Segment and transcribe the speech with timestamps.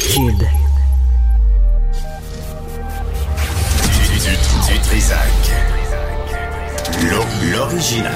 [0.00, 0.38] Kid.
[3.92, 5.18] Du, du, Trisac.
[7.10, 8.12] L'o- L'original.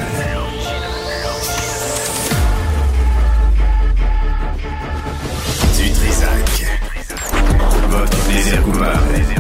[5.77, 6.67] Du Trisac.
[7.89, 9.40] Votre plaisir.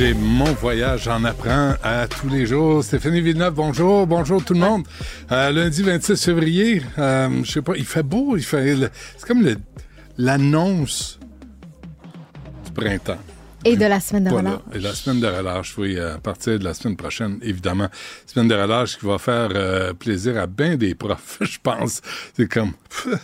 [0.00, 2.82] J'ai mon voyage, j'en apprends à tous les jours.
[2.82, 4.84] Stéphanie Villeneuve, bonjour, bonjour tout le monde.
[5.30, 8.76] Euh, lundi 26 février, euh, je sais pas, il fait beau, il fait,
[9.18, 9.46] c'est comme
[10.16, 11.20] l'annonce
[12.64, 13.18] du printemps.
[13.66, 14.52] Et de la semaine de Voilà.
[14.52, 14.62] relâche.
[14.74, 17.88] Et la semaine de relâche, oui, à partir de la semaine prochaine, évidemment.
[18.24, 22.00] Semaine de relâche qui va faire euh, plaisir à bien des profs, je pense.
[22.34, 22.72] C'est comme,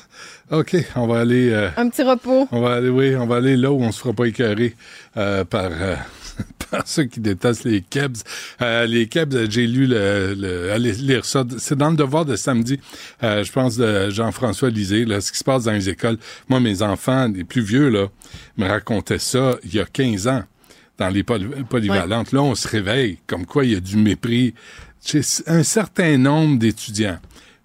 [0.51, 1.49] OK, on va aller...
[1.55, 2.47] euh, Un petit repos.
[2.53, 4.77] on va aller, oui, on va aller là où on se fera pas écœurer
[5.17, 5.97] euh, par, euh,
[6.71, 8.17] par ceux qui détestent les Kebs.
[8.63, 11.45] Euh, les Kebs, j'ai lu le, le- allez lire ça.
[11.59, 12.79] C'est dans le devoir de samedi,
[13.23, 16.19] euh, je pense, de Jean-François Lisée, là, ce qui se passe dans les écoles.
[16.49, 18.07] Moi, mes enfants, les plus vieux, là,
[18.57, 20.43] me racontaient ça il y a 15 ans
[20.99, 22.33] dans les poly- polyvalentes.
[22.33, 24.55] Là, on se réveille, comme quoi il y a du mépris
[25.05, 27.19] chez un certain nombre d'étudiants.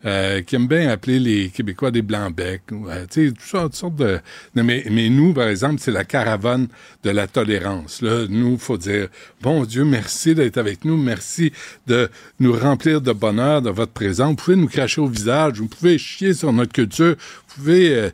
[0.06, 4.20] Euh, qui aiment bien appeler les Québécois des blancs-becs, euh, tu sais, toutes sortes de...
[4.56, 6.68] de- mais, mais nous, par exemple, c'est la caravane
[7.04, 8.02] de la tolérance.
[8.02, 9.08] Là, nous, faut dire,
[9.42, 11.52] bon Dieu, merci d'être avec nous, merci
[11.88, 14.30] de nous remplir de bonheur de votre présence.
[14.32, 17.16] Vous pouvez nous cracher au visage, vous pouvez chier sur notre culture,
[17.50, 17.96] vous pouvez...
[17.96, 18.10] euh,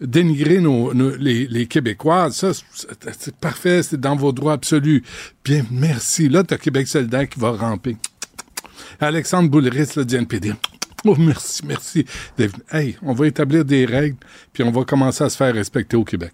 [0.00, 2.52] dénigrer nos, nos- les, les Québécois, ça,
[3.18, 5.02] c'est parfait, c'est dans vos droits absolus.
[5.44, 6.28] Bien, merci.
[6.28, 7.96] Là, t'as Québec solidaire qui va ramper.
[9.00, 10.52] Alexandre Boulris, le du NPD.
[11.04, 12.04] Oh, merci, merci.
[12.72, 14.16] Hey, on va établir des règles,
[14.52, 16.32] puis on va commencer à se faire respecter au Québec.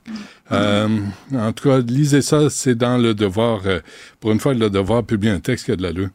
[0.52, 0.88] Euh,
[1.34, 3.60] en tout cas, lisez ça, c'est dans le devoir.
[3.66, 3.80] euh,
[4.20, 6.08] pour une fois, le devoir publie un texte qui a de l'allure.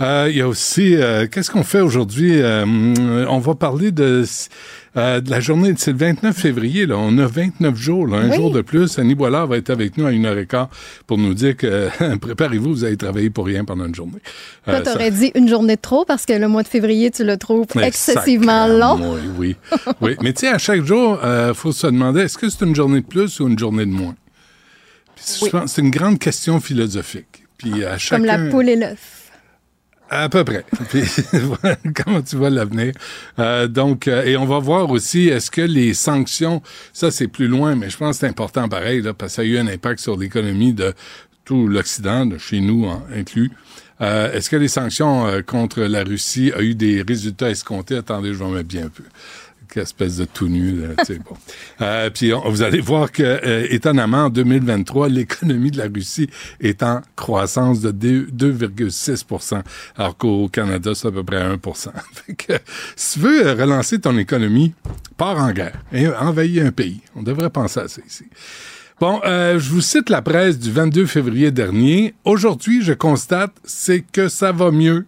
[0.00, 2.42] Euh, Il y a aussi, euh, qu'est-ce qu'on fait aujourd'hui?
[2.42, 4.24] Euh, on va parler de,
[4.96, 6.96] euh, de la journée, c'est le 29 février, là.
[6.98, 8.36] On a 29 jours, là, un Oui.
[8.36, 8.98] jour de plus.
[8.98, 10.68] Annie Boilard va être avec nous à une heure et quart
[11.06, 11.88] pour nous dire que,
[12.20, 14.20] préparez-vous, vous allez travailler pour rien pendant une journée.
[14.64, 17.10] Toi, Euh, ça- t'aurais dit une journée de trop parce que le mois de février,
[17.10, 19.14] tu le trouves excessivement long.
[19.14, 19.56] Oui, oui.
[20.00, 20.16] oui.
[20.22, 23.00] Mais tu sais, à chaque jour, il faut se demander, est-ce que c'est une journée
[23.00, 24.14] de plus ou une journée de moins?
[25.42, 25.50] Oui.
[25.66, 27.44] c'est une grande question philosophique.
[27.56, 28.16] Puis à chacun...
[28.18, 29.23] Comme la poule et l'œuf.
[30.14, 30.64] À peu près.
[32.04, 32.92] Comment tu vois l'avenir.
[33.40, 37.48] Euh, donc, euh, et on va voir aussi, est-ce que les sanctions, ça c'est plus
[37.48, 39.66] loin, mais je pense que c'est important pareil, là, parce que ça a eu un
[39.66, 40.94] impact sur l'économie de
[41.44, 43.50] tout l'Occident, de chez nous inclus.
[44.00, 47.96] Euh, est-ce que les sanctions euh, contre la Russie ont eu des résultats escomptés?
[47.96, 49.04] Attendez, je vais me mettre bien un peu.
[49.76, 50.88] Espèce de tout nu, là,
[51.28, 51.36] bon.
[51.80, 56.28] Euh, puis on- vous allez voir que, euh, étonnamment, en 2023, l'économie de la Russie
[56.60, 59.24] est en croissance de deux- 2,6
[59.96, 61.58] alors qu'au Canada, c'est à peu près 1
[62.26, 62.52] Fait que,
[62.96, 64.72] si tu veux euh, relancer ton économie,
[65.16, 67.00] pars en guerre et envahis un pays.
[67.16, 68.24] On devrait penser à ça ici.
[69.00, 72.14] Bon, euh, je vous cite la presse du 22 février dernier.
[72.24, 75.06] Aujourd'hui, je constate, c'est que ça va mieux.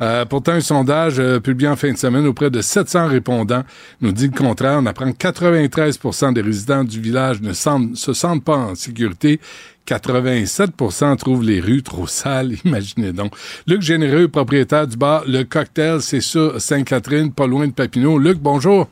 [0.00, 3.62] Euh, pourtant, un sondage euh, publié en fin de semaine auprès de 700 répondants
[4.00, 4.78] nous dit le contraire.
[4.82, 9.40] On apprend que 93% des résidents du village ne se sentent pas en sécurité.
[9.86, 12.54] 87% trouvent les rues trop sales.
[12.64, 13.34] Imaginez donc.
[13.66, 18.18] Luc Généreux, propriétaire du bar Le Cocktail, c'est sur Sainte-Catherine, pas loin de Papineau.
[18.18, 18.88] Luc, bonjour.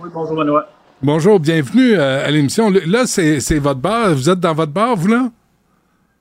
[0.00, 0.68] Oui, bonjour Benoît.
[1.02, 2.70] Bonjour, bienvenue euh, à l'émission.
[2.70, 4.14] Là, c'est c'est votre bar.
[4.14, 5.30] Vous êtes dans votre bar, vous, là?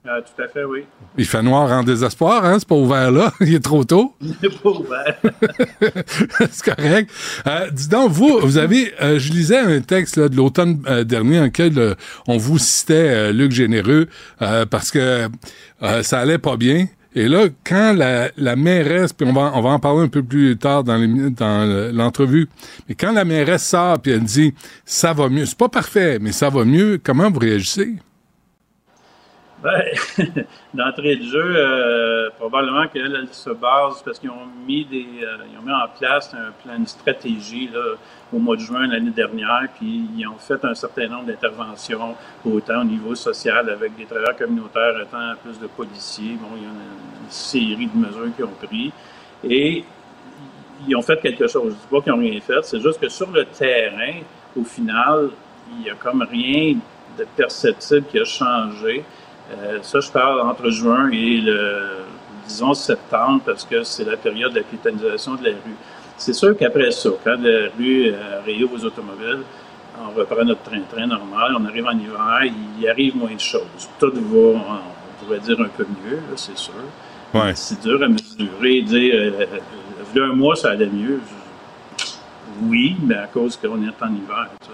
[0.07, 0.85] Euh, tout à fait, oui.
[1.17, 2.55] Il fait noir en désespoir, hein?
[2.59, 3.33] C'est pas ouvert là.
[3.41, 4.13] Il est trop tôt.
[4.21, 5.15] Il n'est pas ouvert.
[6.51, 7.11] c'est correct.
[7.45, 11.03] Euh, dis donc, vous, vous avez, euh, je lisais un texte là, de l'automne euh,
[11.03, 11.95] dernier en lequel
[12.27, 14.07] on vous citait Luc Généreux
[14.69, 15.27] parce que
[16.01, 16.87] ça allait pas bien.
[17.15, 20.21] Et là, quand la, la mairesse, puis on va, on va en parler un peu
[20.21, 22.47] plus tard dans les- dans le- l'entrevue,
[22.87, 24.53] mais quand la mairesse sort puis elle dit
[24.85, 27.95] ça va mieux, c'est pas parfait, mais ça va mieux, comment vous réagissez?
[29.63, 29.81] Ben,
[30.73, 35.37] D'entrée de jeu, euh, probablement qu'elle elle se base parce qu'ils ont mis des, euh,
[35.51, 37.69] ils ont mis en place un plan, une stratégie
[38.31, 42.15] au mois de juin l'année dernière, puis ils ont fait un certain nombre d'interventions,
[42.45, 46.37] autant au niveau social avec des travailleurs communautaires, autant plus de policiers.
[46.39, 48.89] Bon, il y a une, série de mesures qu'ils ont pris
[49.43, 49.83] et
[50.87, 51.63] ils ont fait quelque chose.
[51.63, 54.21] Je ne dis pas qu'ils n'ont rien fait, c'est juste que sur le terrain,
[54.55, 55.31] au final,
[55.71, 56.75] il n'y a comme rien
[57.17, 59.03] de perceptible qui a changé.
[59.51, 62.05] Euh, ça, je parle entre juin et le,
[62.47, 65.75] disons, septembre, parce que c'est la période de la piétonisation de la rue.
[66.17, 69.43] C'est sûr qu'après ça, quand la rue euh, réouvre aux automobiles,
[69.99, 73.89] on reprend notre train-train normal, on arrive en hiver, il arrive moins de choses.
[73.99, 76.73] Tout va, on pourrait dire, un peu mieux, là, c'est sûr.
[77.33, 77.53] Ouais.
[77.55, 79.45] C'est dur à mesurer, dire, euh,
[80.13, 81.19] il y a un mois, ça allait mieux.
[82.63, 84.49] Oui, mais à cause qu'on est en hiver.
[84.61, 84.73] Tu sais.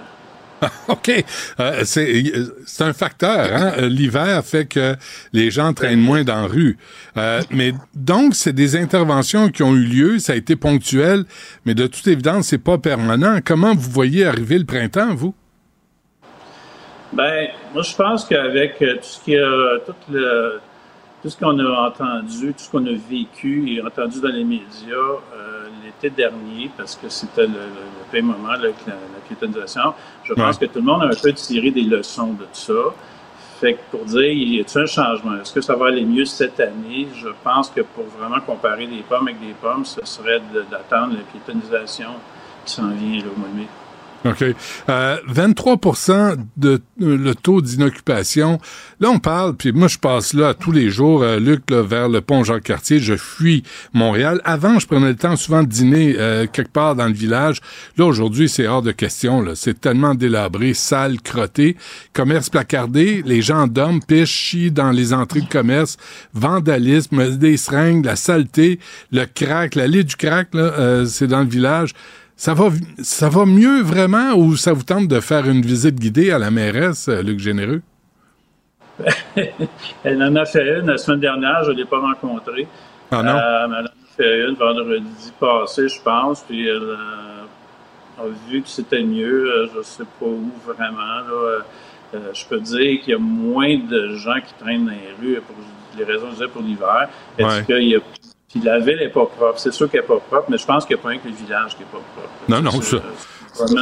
[0.88, 1.12] OK.
[1.60, 3.50] Euh, c'est un facteur.
[3.54, 3.88] Hein?
[3.88, 4.95] L'hiver fait que
[5.31, 6.77] les gens traînent moins dans la rue.
[7.18, 10.19] Euh, mais donc, c'est des interventions qui ont eu lieu.
[10.19, 11.25] Ça a été ponctuel,
[11.65, 13.39] mais de toute évidence, c'est pas permanent.
[13.44, 15.33] Comment vous voyez arriver le printemps, vous?
[17.12, 20.60] Ben, moi, je pense qu'avec tout ce qui a, tout le,
[21.24, 24.94] tout ce qu'on a entendu, tout ce qu'on a vécu et entendu dans les médias
[24.94, 27.54] euh, l'été dernier, parce que c'était le,
[28.12, 29.62] le, moment avec la, la
[30.24, 32.74] je pense que tout le monde a un peu tiré des leçons de tout ça.
[33.60, 35.36] Fait que pour dire, y a-t-il un changement?
[35.40, 37.08] Est-ce que ça va aller mieux cette année?
[37.16, 41.24] Je pense que pour vraiment comparer des pommes avec des pommes, ce serait d'attendre la
[41.24, 42.10] piétonisation
[42.66, 43.68] qui s'en vient là, au mois de mai.
[44.25, 44.44] OK.
[44.90, 45.78] Euh, 23
[46.58, 48.60] de le taux d'inoccupation.
[49.00, 52.08] Là, on parle, puis moi, je passe là tous les jours, euh, Luc, là, vers
[52.08, 53.00] le pont Jacques-Cartier.
[53.00, 54.40] Je fuis Montréal.
[54.46, 57.60] Avant, je prenais le temps souvent de dîner euh, quelque part dans le village.
[57.98, 59.44] Là, aujourd'hui, c'est hors de question.
[59.56, 61.75] C'est tellement délabré, sale, crotté.
[62.14, 65.98] Commerce placardé, les gens dorment, pichent, chient dans les entrées de commerce.
[66.34, 68.80] Vandalisme, des seringues, la saleté,
[69.12, 71.94] le crack, l'allée du crack, là, euh, c'est dans le village.
[72.36, 72.70] Ça va,
[73.02, 76.52] ça va mieux vraiment ou ça vous tente de faire une visite guidée à la
[76.52, 77.82] mairesse, euh, Luc Généreux?
[80.04, 82.68] elle en a fait une la semaine dernière, je ne l'ai pas rencontrée.
[83.12, 83.36] Ah non?
[83.36, 88.62] Euh, elle en a fait une vendredi passé, je pense, puis elle euh, a vu
[88.62, 89.70] que c'était mieux.
[89.72, 90.94] Je ne sais pas où vraiment.
[92.14, 95.56] je peux dire qu'il y a moins de gens qui traînent dans les rues pour
[95.98, 97.10] les raisons que je disais pour l'hiver.
[97.38, 98.00] Est-ce qu'il y a
[98.54, 99.58] puis la ville n'est pas propre.
[99.58, 101.28] C'est sûr qu'elle n'est pas propre, mais je pense qu'il n'y a pas un que
[101.28, 102.30] le village qui n'est pas propre.
[102.48, 102.98] Non, non, ça.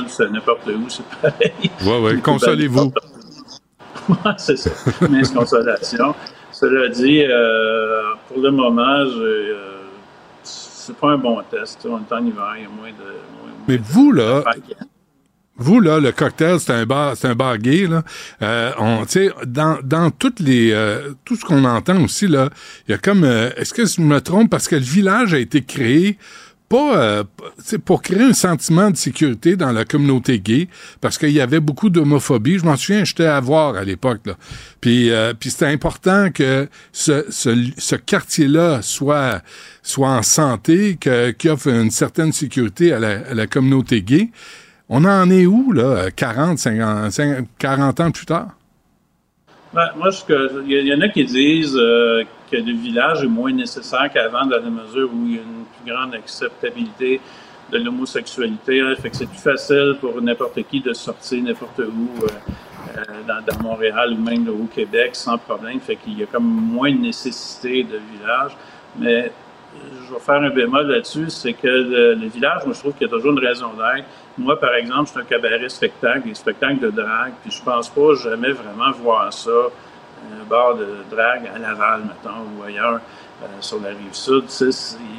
[0.07, 1.51] ça n'importe où, c'est pareil.
[1.81, 2.21] Oui, oui.
[2.21, 2.93] Consolez-vous.
[4.37, 4.69] c'est ça.
[5.09, 6.15] Mais consolation.
[6.53, 9.81] Cela dit, euh, pour le moment, euh,
[10.41, 11.85] c'est pas un bon test.
[11.89, 13.17] On est en hiver, il y a moins de.
[13.67, 14.43] mais vous, là,
[15.61, 18.03] vous, là, le cocktail, c'est un bar, c'est un bar gay, là.
[18.41, 19.03] Euh, on,
[19.45, 22.49] dans, dans toutes les, euh, tout ce qu'on entend aussi, là,
[22.87, 24.49] il y a comme, euh, est-ce que je me trompe?
[24.49, 26.17] Parce que le village a été créé
[26.71, 27.23] pas euh,
[27.83, 30.69] pour créer un sentiment de sécurité dans la communauté gay,
[31.01, 32.59] parce qu'il y avait beaucoup d'homophobie.
[32.59, 34.21] Je m'en souviens, j'étais à voir à l'époque.
[34.25, 34.37] Là.
[34.79, 39.41] Puis, euh, puis c'était important que ce, ce, ce quartier-là soit
[39.83, 44.29] soit en santé, que, qu'il offre une certaine sécurité à la, à la communauté gay.
[44.93, 48.49] On en est où, là, 40, 50, 40 ans plus tard?
[49.73, 50.09] Ben, moi,
[50.67, 54.61] il y, en a qui disent euh, que le village est moins nécessaire qu'avant, dans
[54.61, 57.21] la mesure où il y a une plus grande acceptabilité
[57.71, 58.81] de l'homosexualité.
[58.81, 62.27] Hein, fait que c'est plus facile pour n'importe qui de sortir n'importe où euh,
[62.97, 65.79] euh, dans, Montréal ou même au Québec sans problème.
[65.79, 68.57] Fait qu'il y a comme moins de nécessité de village.
[68.99, 69.31] Mais
[70.05, 73.09] je vais faire un bémol là-dessus, c'est que le, village, moi, je trouve qu'il y
[73.09, 74.05] a toujours une raison d'être.
[74.37, 77.89] Moi, par exemple, je suis un cabaret spectacle, des spectacles de drague, puis je pense
[77.89, 83.01] pas jamais vraiment voir ça, un bar de drague à Laval, mettons, ou ailleurs,
[83.43, 84.43] euh, sur la rive sud.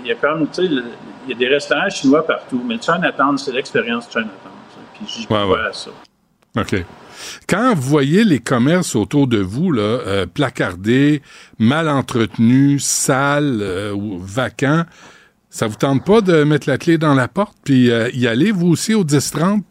[0.00, 3.36] Il y a comme, tu sais, il y a des restaurants chinois partout, mais Chinatown,
[3.36, 4.32] c'est l'expérience Chinatown.
[4.94, 5.60] Puis j'y ouais, ouais.
[5.60, 5.90] à ça.
[6.56, 6.84] OK.
[7.48, 11.22] Quand vous voyez les commerces autour de vous, là, euh, placardés,
[11.58, 14.84] mal entretenus, sales euh, ou vacants,
[15.52, 18.50] ça vous tente pas de mettre la clé dans la porte puis euh, y aller,
[18.50, 19.62] vous aussi, au 10-30?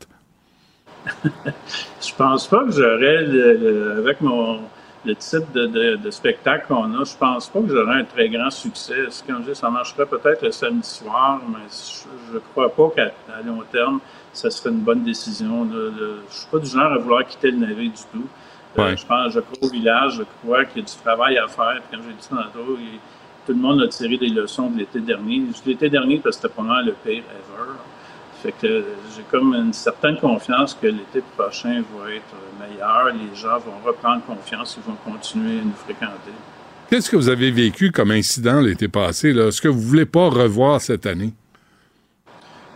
[1.25, 4.60] je pense pas que j'aurais, avec mon
[5.03, 9.08] le type de, spectacle qu'on a, je pense pas que j'aurais un très grand succès.
[9.25, 11.65] Comme je dis, ça marcherait peut-être le samedi soir, mais
[12.29, 13.12] je, ne crois pas qu'à
[13.44, 14.00] long terme,
[14.32, 15.67] ça serait une bonne décision.
[15.72, 18.27] Je ne suis pas du genre à vouloir quitter le navire du tout.
[18.77, 21.48] Euh, je pense, je crois au village, je crois qu'il y a du travail à
[21.48, 21.82] faire.
[21.89, 22.77] Puis comme j'ai dit tantôt,
[23.51, 25.43] tout le monde a tiré des leçons de l'été dernier.
[25.65, 27.72] L'été dernier, parce que c'était probablement le pire ever.
[28.41, 33.08] Fait que j'ai comme une certaine confiance que l'été prochain va être meilleur.
[33.08, 36.31] Les gens vont reprendre confiance, ils vont continuer à nous fréquenter.
[36.89, 39.38] Qu'est-ce que vous avez vécu comme incident l'été passé?
[39.38, 41.34] Est-ce que vous ne voulez pas revoir cette année?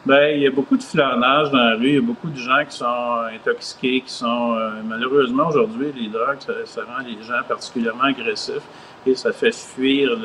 [0.05, 2.38] Bien, il y a beaucoup de flânage dans la rue, il y a beaucoup de
[2.38, 7.41] gens qui sont intoxiqués, qui sont euh, malheureusement aujourd'hui, les drogues, ça, rend les gens
[7.48, 8.62] particulièrement agressifs
[9.08, 10.17] et ça fait fuir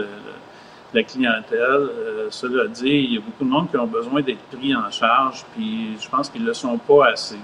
[0.95, 1.61] la clientèle.
[1.61, 4.91] Euh, cela dit, il y a beaucoup de monde qui ont besoin d'être pris en
[4.91, 7.39] charge, puis je pense qu'ils ne le sont pas assez.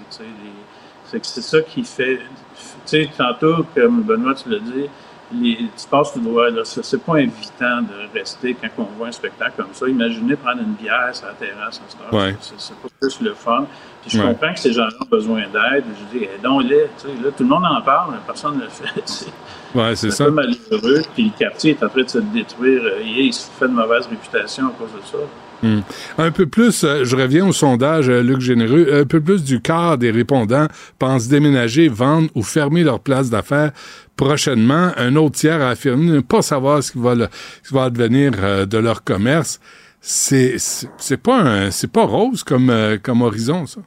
[1.09, 2.17] C'est ça qui fait.
[2.17, 4.89] Tu sais, tantôt, comme Benoît, tu l'as dit,
[5.31, 6.47] les, tu passes tout droit.
[6.63, 9.87] C'est pas invitant de rester quand on voit un spectacle comme ça.
[9.87, 12.35] Imaginez prendre une bière sur la terrasse à ouais.
[12.39, 13.65] C'est pas plus le fun.
[14.01, 15.83] Puis je comprends que ces gens-là ont besoin d'aide.
[16.13, 16.83] Je dis, aidons-les.
[17.23, 19.31] Là, tout le monde en parle, mais personne ne le fait.
[19.75, 20.29] Ouais, c'est ça.
[20.29, 21.01] Malheureux.
[21.13, 22.81] Puis le quartier est en train de se détruire.
[22.83, 25.17] Euh, il se fait de mauvaise réputation à cause de ça.
[25.63, 25.79] Hmm.
[26.19, 29.59] Un peu plus, euh, je reviens au sondage, euh, Luc Généreux, un peu plus du
[29.59, 30.67] quart des répondants
[30.99, 33.71] pensent déménager, vendre ou fermer leur place d'affaires
[34.15, 34.91] prochainement.
[34.97, 37.27] Un autre tiers a affirmé ne pas savoir ce qui va, le,
[37.63, 39.59] ce qui va advenir euh, de leur commerce.
[39.99, 42.71] C'est c'est pas c'est pas rose comme
[43.01, 43.81] comme horizon ça.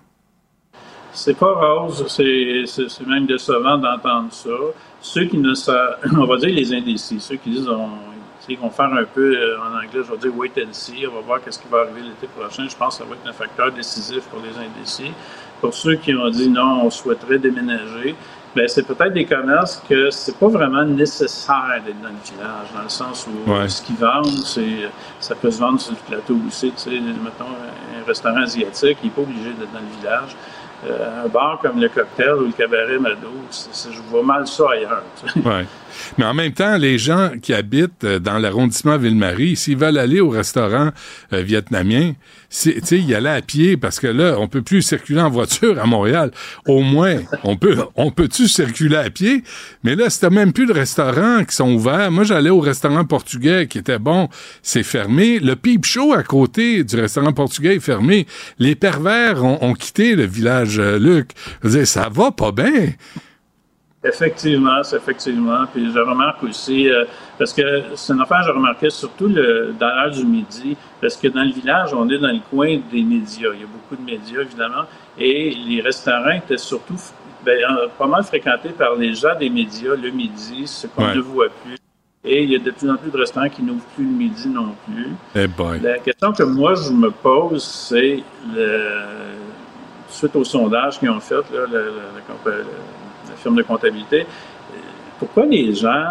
[1.12, 4.50] C'est pas rose, c'est même décevant d'entendre ça.
[5.02, 7.88] Ceux qui ne savent, on va dire les indécis, ceux qui disent on,
[8.48, 11.14] ils vont faire un peu, euh, en anglais, je vais dire wait and see, on
[11.14, 12.66] va voir qu'est-ce qui va arriver l'été prochain.
[12.68, 15.12] Je pense que ça va être un facteur décisif pour les indécis.
[15.60, 18.14] Pour ceux qui ont dit non, on souhaiterait déménager,
[18.56, 22.82] ben c'est peut-être des commerces que c'est pas vraiment nécessaire d'être dans le village, dans
[22.82, 24.90] le sens où ce qu'ils vendent, c'est
[25.20, 26.72] ça peut se vendre sur le plateau aussi.
[26.72, 30.36] Tu sais, mettons, un restaurant asiatique, il n'est pas obligé d'être dans le village.
[30.86, 35.02] Euh, un bar comme le cocktail ou le cabaret Mado, je vois mal ça ailleurs.
[36.18, 40.20] Mais en même temps, les gens qui habitent euh, dans l'arrondissement Ville-Marie, s'ils veulent aller
[40.20, 40.90] au restaurant
[41.32, 42.12] euh, vietnamien,
[42.90, 46.30] y aller à pied parce que là, on peut plus circuler en voiture à Montréal.
[46.66, 49.44] Au moins, on peut, on peut-tu circuler à pied?
[49.84, 52.10] Mais là, c'était même plus de restaurants qui sont ouverts.
[52.10, 54.28] Moi, j'allais au restaurant portugais qui était bon.
[54.62, 55.38] C'est fermé.
[55.38, 58.26] Le Peep Show à côté du restaurant portugais est fermé.
[58.58, 61.30] Les pervers ont, quitté le village euh, Luc.
[61.62, 62.92] Je veux dire, ça va pas bien.
[64.02, 65.66] Effectivement, c'est effectivement.
[65.72, 67.04] Puis je remarque aussi, euh,
[67.38, 67.62] parce que
[67.94, 71.52] c'est une affaire, je remarquais surtout le, dans l'heure du midi, parce que dans le
[71.52, 73.50] village, on est dans le coin des médias.
[73.52, 74.84] Il y a beaucoup de médias, évidemment,
[75.18, 76.96] et les restaurants étaient surtout
[77.44, 77.58] ben,
[77.98, 81.76] pas mal fréquentés par les gens des médias le midi, ce qu'on ne voit plus.
[82.24, 84.48] Et il y a de plus en plus de restaurants qui n'ouvrent plus le midi
[84.48, 85.08] non plus.
[85.34, 85.80] Eh boy.
[85.80, 88.22] La question que moi, je me pose, c'est,
[90.08, 91.92] suite au sondage qu'ils ont fait, là, le,
[93.40, 94.26] firme de comptabilité,
[95.18, 96.06] pourquoi les gens,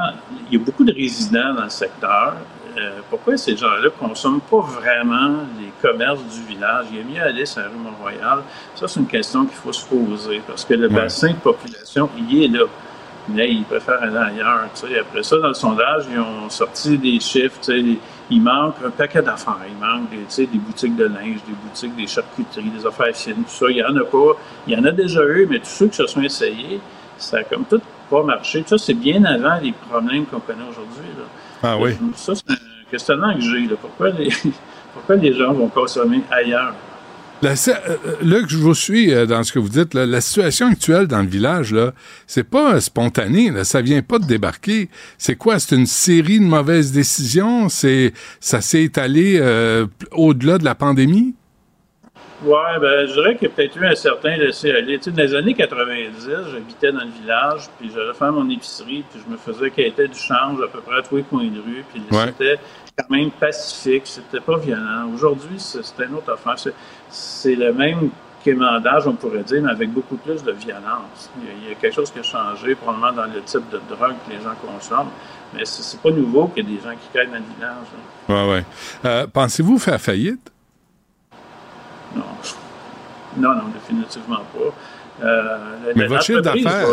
[0.52, 2.36] il y a beaucoup de résidents dans le secteur,
[2.78, 6.86] euh, pourquoi ces gens-là ne consomment pas vraiment les commerces du village?
[6.92, 8.44] Il est mieux aller sur la rue Mont-Royal.
[8.76, 12.44] Ça, c'est une question qu'il faut se poser parce que le bassin de population, il
[12.44, 12.66] est là.
[13.28, 14.62] Mais ils préfèrent aller ailleurs.
[15.02, 17.60] Après ça, dans le sondage, ils ont sorti des chiffres.
[18.30, 19.66] Il manque un paquet d'affaires.
[19.68, 23.50] Il manque des, des boutiques de linge, des boutiques, des charcuteries, des affaires fines, tout
[23.50, 23.66] ça.
[23.70, 24.38] Il n'y en a pas.
[24.68, 26.80] Il y en a déjà eu, mais tous ceux qui se sont essayés,
[27.20, 28.64] ça a comme tout pas marché.
[28.66, 31.10] Ça, c'est bien avant les problèmes qu'on connaît aujourd'hui.
[31.62, 31.92] Ah oui.
[32.16, 32.56] Ça, c'est un
[32.90, 33.68] questionnement que j'ai.
[33.80, 34.30] Pourquoi les,
[34.94, 36.74] pourquoi les gens vont consommer ailleurs?
[37.42, 40.68] La, euh, là que je vous suis euh, dans ce que vous dites, la situation
[40.68, 41.94] actuelle dans le village, là,
[42.28, 44.90] c'est pas spontané, là, ça vient pas de débarquer.
[45.18, 45.58] C'est quoi?
[45.60, 47.70] C'est une série de mauvaises décisions?
[47.70, 48.12] C'est
[48.42, 51.34] ça s'est étalé euh, au-delà de la pandémie?
[52.41, 54.98] Oui, ben, je dirais qu'il y a peut-être eu un certain laisser-aller.
[54.98, 59.03] Tu sais, dans les années 90, j'habitais dans le village, puis j'allais faire mon épicerie,
[59.10, 61.60] puis je me faisais quêter du change à peu près à tous les coins de
[61.60, 62.58] rue, puis c'était
[62.98, 65.12] quand même pacifique, c'était pas violent.
[65.13, 66.74] Aujourd'hui, c'est une autre affaire.
[67.10, 68.10] C'est le même
[68.41, 71.29] quémandage, on pourrait dire, mais avec beaucoup plus de violence.
[71.41, 74.31] Il y, a, quelque chose qui a changé, probablement dans le type de drogue que
[74.31, 75.12] les gens consomment,
[75.53, 77.88] mais c'est pas nouveau qu'il y ait des gens qui quittent dans le village.
[78.29, 78.63] Oui, oui.
[79.03, 80.51] Euh, pensez-vous faire faillite?
[82.16, 82.24] Non.
[83.38, 85.25] Non, non, définitivement pas.
[85.25, 85.58] Euh,
[85.96, 86.88] mais votre chiffre d'affaires,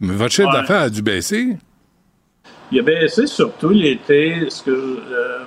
[0.00, 1.56] votre chiffre d'affaires a dû baisser?
[2.70, 4.48] Il a baissé surtout l'été.
[4.50, 5.38] Ce que euh,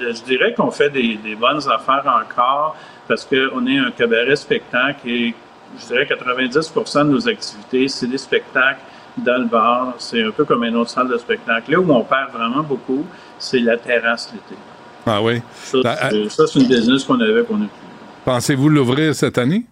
[0.00, 2.76] je dirais qu'on fait des, bonnes affaires encore
[3.08, 5.34] parce qu'on est un cabaret spectacle et
[5.80, 8.80] je dirais 90% de nos activités, c'est des spectacles
[9.16, 9.94] dans le bar.
[9.98, 11.72] C'est un peu comme une autre salle de spectacle.
[11.72, 13.06] Là où on perd vraiment beaucoup,
[13.38, 14.60] c'est la terrasse l'été.
[15.06, 15.40] Ah oui?
[15.64, 17.91] Ça, c'est une business qu'on avait qu'on a plus.
[18.24, 19.64] Pensez-vous l'ouvrir cette année?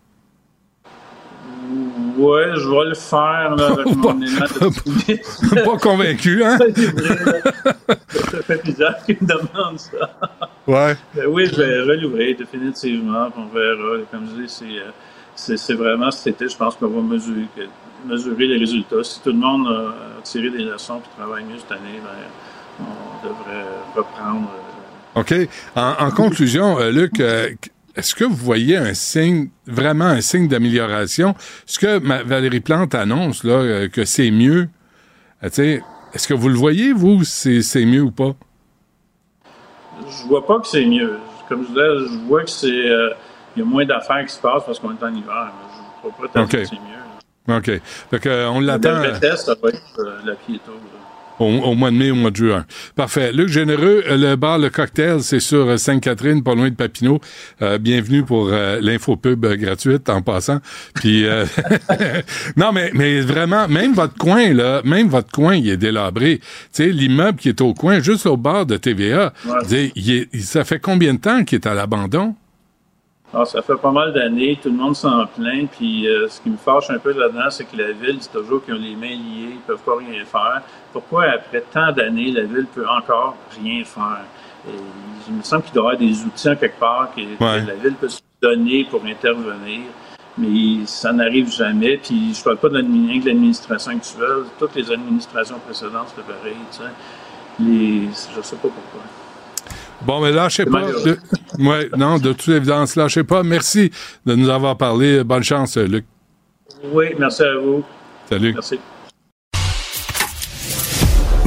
[2.17, 6.59] Oui, je vais le faire là, avec mon de Pas convaincu, hein?
[6.59, 10.19] ça fait bizarre qu'il me demande ça.
[10.67, 10.97] Ouais.
[11.15, 13.29] Ben oui, je vais, l'ouvrir définitivement.
[13.37, 14.05] On verra.
[14.11, 14.61] Comme je dis,
[15.35, 17.47] c'est, c'est, vraiment cet été, je pense qu'on va mesurer,
[18.05, 19.03] mesurer les résultats.
[19.03, 23.27] Si tout le monde a tiré des leçons et travaille mieux cette année, ben, on
[23.27, 23.67] devrait
[23.97, 24.51] reprendre.
[25.17, 25.35] Euh, OK.
[25.75, 27.51] En, conclusion, euh, Luc, euh,
[28.01, 31.35] est-ce que vous voyez un signe, vraiment un signe d'amélioration?
[31.67, 34.71] Ce que Valérie Plante annonce, là, euh, que c'est mieux,
[35.45, 35.79] euh,
[36.15, 38.33] est-ce que vous le voyez, vous, c'est, c'est mieux ou pas?
[39.99, 41.19] Je vois pas que c'est mieux.
[41.47, 42.69] Comme je disais, je vois que c'est.
[42.69, 43.11] Euh,
[43.55, 45.53] il y a moins d'affaires qui se passent parce qu'on est en hiver.
[46.03, 47.55] Je ne vois pas que c'est mieux.
[47.55, 47.83] OK.
[48.11, 49.03] Fait on l'attend.
[49.03, 50.73] Le test, ça va être la piéto.
[51.41, 52.65] Au, mois de mai, au mois de juin.
[52.95, 53.33] Parfait.
[53.33, 57.21] Luc Généreux, le bar Le Cocktail, c'est sur Sainte-Catherine, pas loin de Papineau.
[57.81, 60.61] bienvenue pour l'infopub gratuite en passant.
[60.95, 61.25] Puis
[62.57, 66.39] non, mais mais vraiment, même votre coin là, même votre coin, il est délabré.
[66.39, 69.33] Tu sais, l'immeuble qui est au coin, juste au bord de TVA,
[70.41, 72.35] ça fait combien de temps qu'il est à l'abandon?
[73.33, 76.51] Ah, ça fait pas mal d'années, tout le monde s'en plaint, puis euh, ce qui
[76.51, 79.07] me fâche un peu là-dedans, c'est que la ville, c'est toujours qu'ils ont les mains
[79.07, 80.63] liées, ils peuvent pas rien faire.
[80.93, 84.25] Pourquoi, après tant d'années, la ville peut encore rien faire?
[85.29, 87.95] il me semble qu'il doit y avoir des outils en quelque part que, la ville
[87.95, 89.83] peut se donner pour intervenir,
[90.37, 91.99] mais ça n'arrive jamais.
[91.99, 96.91] Puis je parle pas de l'administration actuelle, toutes les administrations précédentes, c'était pareil, tu sais.
[97.61, 99.03] Les, je sais pas pourquoi.
[100.03, 100.87] Bon, mais lâchez pas.
[101.59, 103.43] ouais, non, de toute évidence, lâchez pas.
[103.43, 103.91] Merci
[104.25, 105.23] de nous avoir parlé.
[105.25, 106.05] Bonne chance, Luc.
[106.93, 107.85] Oui, merci à vous.
[108.29, 108.55] Salut.
[108.55, 108.79] Merci.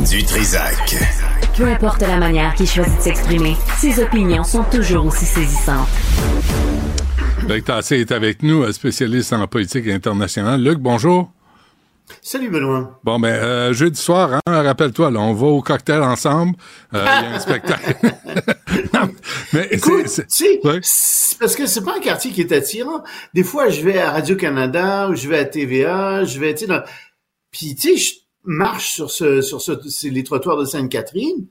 [0.09, 0.95] Du Trisac.
[1.57, 5.87] Peu importe la manière qu'il choisit de s'exprimer, ses opinions sont toujours aussi saisissantes.
[7.47, 10.61] Luc Tassé est avec nous, spécialiste en politique internationale.
[10.61, 11.31] Luc, bonjour.
[12.21, 12.99] Salut Benoît.
[13.03, 16.55] Bon ben euh, jeudi soir, hein, rappelle-toi, là, on va au cocktail ensemble.
[16.93, 17.95] Euh, il y a un spectacle.
[19.53, 20.59] mais Écoute, c'est
[21.39, 23.03] parce que c'est pas un quartier qui est attirant.
[23.33, 26.65] Des fois, je vais à Radio Canada ou je vais à TVA, je vais, tu
[26.65, 26.73] sais,
[27.51, 31.47] puis tu sais, je marche sur ce, sur ce, les trottoirs de Sainte-Catherine.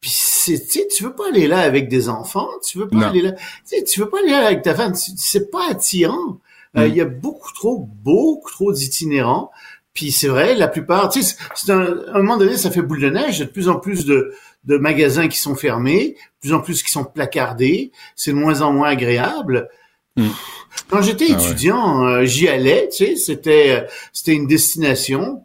[0.00, 3.06] Puis c'est, tu sais, tu veux pas aller là avec des enfants, tu veux pas
[3.06, 6.40] aller là, tu sais, tu veux pas aller là avec ta femme, c'est pas attirant.
[6.76, 6.88] Euh, mm.
[6.88, 9.50] Il y a beaucoup trop, beaucoup trop d'itinérants.
[9.94, 12.80] Puis c'est vrai, la plupart, tu sais, c'est un, à un moment donné, ça fait
[12.80, 13.36] boule de neige.
[13.36, 16.54] Il y a de plus en plus de, de magasins qui sont fermés, de plus
[16.54, 17.92] en plus qui sont placardés.
[18.16, 19.68] C'est de moins en moins agréable.
[20.16, 20.28] Mm.
[20.88, 25.44] Quand j'étais ah étudiant, euh, j'y allais, tu sais, c'était, c'était une destination.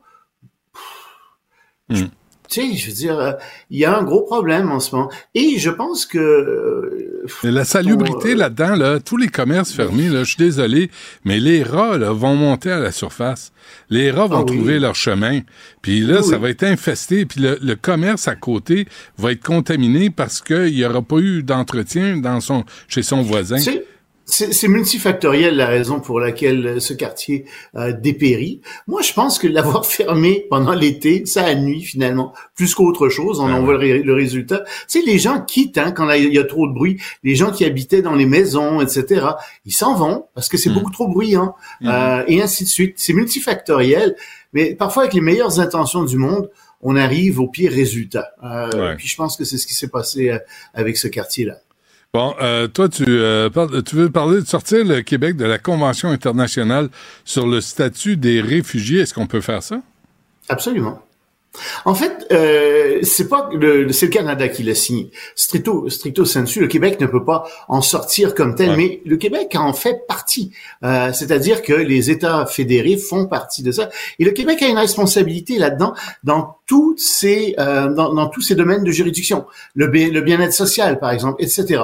[1.89, 2.05] Mm
[2.49, 3.31] tu sais, je veux dire, euh,
[3.69, 5.09] il y a un gros problème en ce moment.
[5.35, 6.17] Et je pense que...
[6.17, 10.89] Euh, la salubrité euh, là-dedans, là, tous les commerces fermés, là, je suis désolé,
[11.25, 13.51] mais les rats là, vont monter à la surface.
[13.89, 15.41] Les rats vont ah trouver leur chemin.
[15.81, 17.25] Puis là, ça va être infesté.
[17.25, 18.87] Puis le, commerce à côté
[19.17, 23.57] va être contaminé parce qu'il n'y aura pas eu d'entretien dans son, chez son voisin.
[24.29, 28.59] C'est multifactoriel la raison pour laquelle euh, ce quartier a dépérit.
[28.85, 33.39] Moi, je pense que l'avoir fermé pendant l'été, ça a nuit finalement, plus qu'autre chose.
[33.39, 34.65] On en voit le, résultat.
[34.89, 37.01] Tu sais, les gens quittent hein, quand il y a trop de bruit.
[37.23, 39.27] Les gens qui habitaient dans les maisons, etc.,
[39.65, 40.73] ils s'en vont parce que c'est mm.
[40.73, 41.87] beaucoup trop bruyant mm.
[41.87, 42.95] euh, et ainsi de suite.
[42.97, 44.17] C'est multifactoriel,
[44.51, 46.49] mais parfois avec les meilleures intentions du monde,
[46.81, 48.31] on arrive au pire résultat.
[48.43, 50.39] Euh, Puis je pense que c'est ce qui s'est passé euh,
[50.73, 51.55] avec ce quartier-là.
[52.13, 53.49] Bon, euh, toi, tu, euh,
[53.85, 56.89] tu veux parler de sortir le Québec de la Convention internationale
[57.25, 59.01] sur le statut des réfugiés.
[59.01, 59.81] Est-ce qu'on peut faire ça?
[60.49, 61.06] Absolument.
[61.85, 65.11] En fait, euh, c'est pas le, c'est le Canada qui l'a signé.
[65.35, 69.55] Stricto, stricto sensu, le Québec ne peut pas en sortir comme tel, mais le Québec
[69.55, 70.51] en fait partie.
[70.83, 73.89] Euh, c'est-à-dire que les États fédérés font partie de ça,
[74.19, 75.93] et le Québec a une responsabilité là-dedans
[76.23, 80.99] dans tous ces euh, dans, dans, tous ces domaines de juridiction, le, le bien-être social
[80.99, 81.83] par exemple, etc.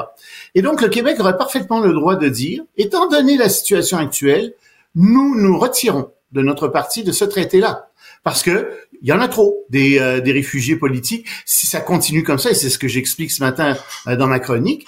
[0.55, 4.53] Et donc le Québec aurait parfaitement le droit de dire, étant donné la situation actuelle,
[4.95, 7.89] nous nous retirons de notre partie de ce traité-là
[8.23, 8.71] parce que
[9.03, 11.27] il y en a trop des, euh, des réfugiés politiques.
[11.45, 14.39] Si ça continue comme ça, et c'est ce que j'explique ce matin euh, dans ma
[14.39, 14.87] chronique,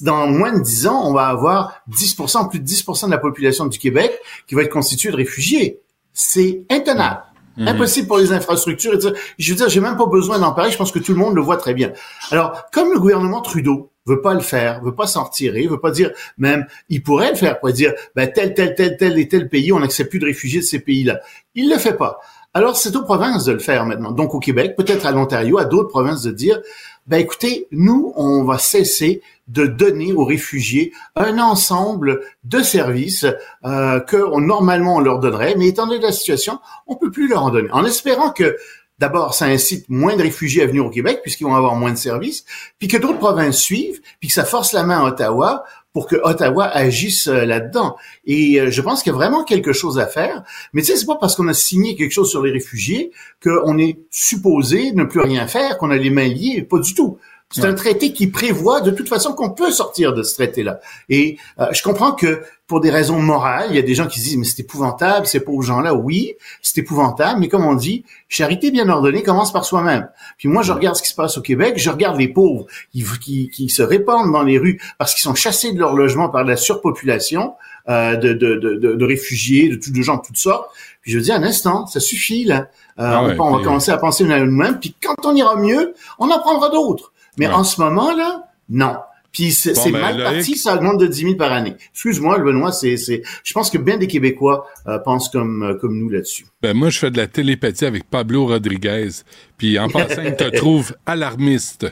[0.00, 3.66] dans moins de dix ans, on va avoir 10%, plus de 10% de la population
[3.66, 4.12] du Québec
[4.48, 5.80] qui va être constituée de réfugiés.
[6.12, 7.22] C'est intenable.
[7.56, 7.68] Mmh.
[7.68, 8.98] Impossible pour les infrastructures.
[9.38, 10.72] Je veux dire, j'ai même pas besoin d'en parler.
[10.72, 11.92] Je pense que tout le monde le voit très bien.
[12.30, 15.90] Alors, comme le gouvernement Trudeau veut pas le faire, veut pas s'en retirer, veut pas
[15.90, 19.48] dire même, il pourrait le faire, pourrait dire, ben tel, tel, tel, tel et tel
[19.48, 21.20] pays, on n'accepte plus de réfugiés de ces pays-là.
[21.54, 22.20] Il le fait pas.
[22.54, 24.12] Alors, c'est aux provinces de le faire maintenant.
[24.12, 26.60] Donc, au Québec, peut-être à l'Ontario, à d'autres provinces de dire,
[27.06, 33.26] ben écoutez, nous, on va cesser de donner aux réfugiés un ensemble de services
[33.64, 37.42] euh, que normalement on leur donnerait, mais étant donné la situation, on peut plus leur
[37.42, 37.70] en donner.
[37.72, 38.56] En espérant que
[38.98, 41.96] D'abord, ça incite moins de réfugiés à venir au Québec puisqu'ils vont avoir moins de
[41.96, 42.44] services,
[42.78, 46.16] puis que d'autres provinces suivent, puis que ça force la main à Ottawa pour que
[46.22, 47.96] Ottawa agisse euh, là-dedans.
[48.24, 50.42] Et euh, je pense qu'il y a vraiment quelque chose à faire.
[50.72, 53.78] Mais tu sais, c'est pas parce qu'on a signé quelque chose sur les réfugiés qu'on
[53.78, 56.62] est supposé ne plus rien faire, qu'on a les mains liées.
[56.62, 57.18] Pas du tout.
[57.52, 60.80] C'est un traité qui prévoit de toute façon qu'on peut sortir de ce traité-là.
[61.08, 64.18] Et euh, je comprends que pour des raisons morales, il y a des gens qui
[64.18, 68.04] se disent mais c'est épouvantable, ces pauvres gens-là, oui, c'est épouvantable, mais comme on dit,
[68.28, 70.08] charité bien ordonnée commence par soi-même.
[70.38, 73.04] Puis moi, je regarde ce qui se passe au Québec, je regarde les pauvres qui,
[73.20, 76.44] qui, qui se répandent dans les rues parce qu'ils sont chassés de leur logement par
[76.44, 77.54] la surpopulation
[77.88, 80.70] euh, de, de, de, de, réfugiés, de, de gens de toutes sortes.
[81.02, 82.68] Puis je dis un instant, ça suffit là.
[82.98, 84.78] Euh, ah on, va commencer à penser à nous-mêmes.
[84.78, 87.11] Puis quand on ira mieux, on en prendra d'autres.
[87.38, 88.96] Mais en ce moment là, non.
[89.32, 91.74] Puis c'est ben, mal parti, ça augmente de 10 000 par année.
[91.92, 95.74] Excuse-moi, le Benoît, c'est, c'est, je pense que bien des Québécois euh, pensent comme euh,
[95.74, 96.44] comme nous là-dessus.
[96.60, 99.08] Ben moi, je fais de la télépathie avec Pablo Rodriguez.
[99.56, 101.86] Puis en passant, il te trouve alarmiste.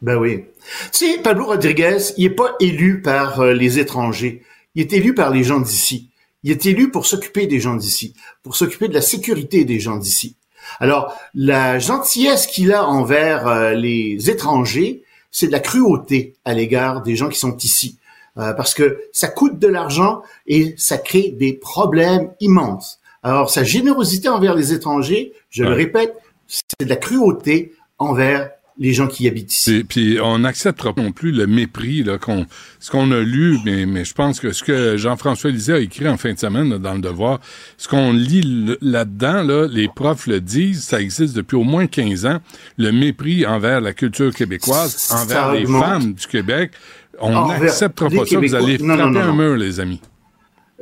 [0.00, 0.44] Ben oui.
[0.92, 4.42] Tu sais, Pablo Rodriguez, il est pas élu par euh, les étrangers.
[4.76, 6.10] Il est élu par les gens d'ici.
[6.44, 9.96] Il est élu pour s'occuper des gens d'ici, pour s'occuper de la sécurité des gens
[9.96, 10.36] d'ici.
[10.80, 17.16] Alors, la gentillesse qu'il a envers les étrangers, c'est de la cruauté à l'égard des
[17.16, 17.98] gens qui sont ici.
[18.38, 23.00] Euh, parce que ça coûte de l'argent et ça crée des problèmes immenses.
[23.22, 26.14] Alors, sa générosité envers les étrangers, je le répète,
[26.46, 29.84] c'est de la cruauté envers les gens qui habitent ici.
[29.88, 32.46] Puis, on n'acceptera pas non plus le mépris là qu'on
[32.78, 36.08] ce qu'on a lu, mais, mais je pense que ce que Jean-François Lisée a écrit
[36.08, 37.40] en fin de semaine dans le Devoir,
[37.78, 42.26] ce qu'on lit là-dedans, là, les profs le disent, ça existe depuis au moins 15
[42.26, 42.38] ans,
[42.76, 46.72] le mépris envers la culture québécoise, envers les femmes du Québec.
[47.18, 48.38] On n'acceptera pas ça.
[48.38, 50.00] Vous allez frapper un mur, les amis.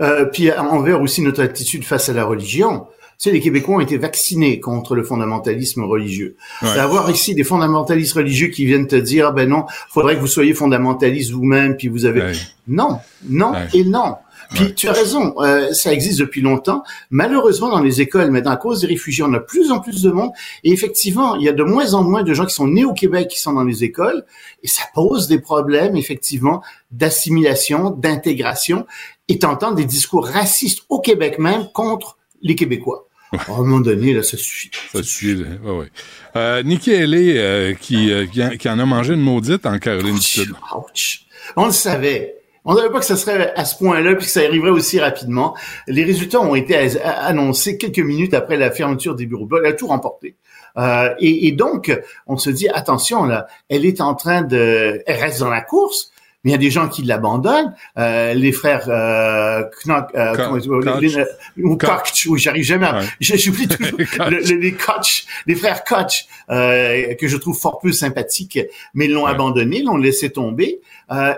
[0.01, 2.87] Euh, puis envers aussi notre attitude face à la religion.
[3.19, 6.37] Sais, les Québécois ont été vaccinés contre le fondamentalisme religieux.
[6.63, 10.55] D'avoir ici des fondamentalistes religieux qui viennent te dire, ben non, faudrait que vous soyez
[10.55, 12.33] fondamentaliste vous-même, puis vous avez...
[12.67, 12.99] Non,
[13.29, 14.17] non et non.
[14.51, 16.83] Puis tu as raison, euh, ça existe depuis longtemps.
[17.11, 20.11] Malheureusement, dans les écoles, mais à cause des réfugiés, on a plus en plus de
[20.11, 20.31] monde.
[20.63, 22.93] Et effectivement, il y a de moins en moins de gens qui sont nés au
[22.93, 24.25] Québec qui sont dans les écoles.
[24.63, 28.87] Et ça pose des problèmes, effectivement, d'assimilation, d'intégration.
[29.29, 33.04] Et t'entends des discours racistes au Québec même contre les Québécois.
[33.37, 34.71] À un moment donné, là, ça suffit.
[34.93, 35.87] Ça suffit, oui, oui.
[36.37, 40.23] Euh, Nikki Haley, euh, qui, euh, qui, en a mangé une maudite en Caroline du
[40.23, 40.53] Sud.
[40.77, 41.27] Ouch.
[41.57, 42.37] On le savait.
[42.65, 44.99] On ne savait pas que ce serait à ce point-là, puis que ça arriverait aussi
[44.99, 45.55] rapidement.
[45.87, 49.47] Les résultats ont été annoncés quelques minutes après la fermeture des bureaux.
[49.59, 50.37] Elle a tout remporté.
[50.77, 55.03] Euh, et, et, donc, on se dit, attention, là, elle est en train de...
[55.07, 56.11] Elle reste dans la course,
[56.45, 57.75] mais il y a des gens qui l'abandonnent.
[57.99, 61.25] Euh, les frères euh, Knock, euh, comment, les,
[61.63, 62.87] ou Koch, oui, j'arrive jamais.
[62.87, 63.99] À, je J'oublie toujours
[64.31, 68.61] le, les Koch, les frères Koch, euh, que je trouve fort peu sympathiques,
[68.93, 70.81] mais l'ont abandonné, l'ont laissé tomber.
[71.11, 71.35] Euh,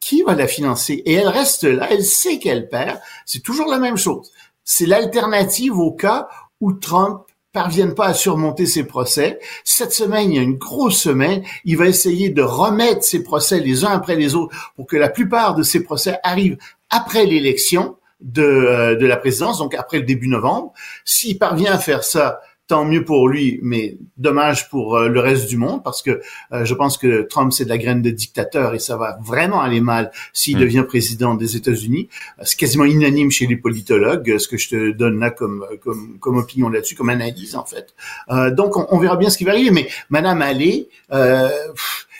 [0.00, 1.02] qui va la financer?
[1.04, 2.98] Et elle reste là, elle sait qu'elle perd.
[3.24, 4.30] C'est toujours la même chose.
[4.62, 6.28] C'est l'alternative au cas
[6.60, 7.25] où Trump
[7.56, 9.38] parviennent pas à surmonter ces procès.
[9.64, 13.60] Cette semaine, il y a une grosse semaine, il va essayer de remettre ces procès
[13.60, 16.58] les uns après les autres pour que la plupart de ces procès arrivent
[16.90, 20.74] après l'élection de, euh, de la présidence, donc après le début novembre.
[21.06, 25.46] S'il parvient à faire ça, tant mieux pour lui, mais dommage pour euh, le reste
[25.48, 26.20] du monde parce que
[26.52, 29.60] euh, je pense que Trump c'est de la graine de dictateur et ça va vraiment
[29.60, 30.60] aller mal s'il hmm.
[30.60, 32.08] devient président des États-Unis.
[32.42, 36.38] C'est quasiment unanime chez les politologues ce que je te donne là comme comme, comme
[36.38, 37.94] opinion là-dessus, comme analyse en fait.
[38.30, 39.70] Euh, donc on, verra bien ce qui va arriver.
[39.70, 40.88] Mais Madame Allais,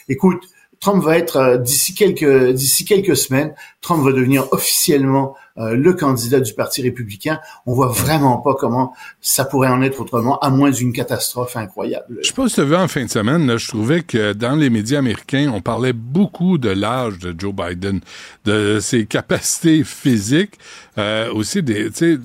[0.09, 0.43] écoute,
[0.81, 6.41] Trump va être d'ici quelques d'ici quelques semaines, Trump va devenir officiellement euh, le candidat
[6.41, 7.41] du Parti républicain.
[7.65, 12.19] On voit vraiment pas comment ça pourrait en être autrement, à moins d'une catastrophe incroyable.
[12.21, 14.99] Je sais pas si en fin de semaine, là, je trouvais que dans les médias
[14.99, 18.01] américains, on parlait beaucoup de l'âge de Joe Biden,
[18.45, 20.59] de ses capacités physiques,
[20.99, 22.21] euh, aussi des, de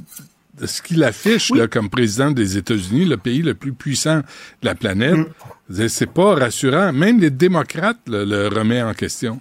[0.66, 4.24] ce qu'il affiche là, comme président des États-Unis, le pays le plus puissant de
[4.66, 5.18] la planète.
[5.70, 5.88] Mm.
[5.88, 6.92] C'est pas rassurant.
[6.92, 9.40] Même les démocrates le remettent en question.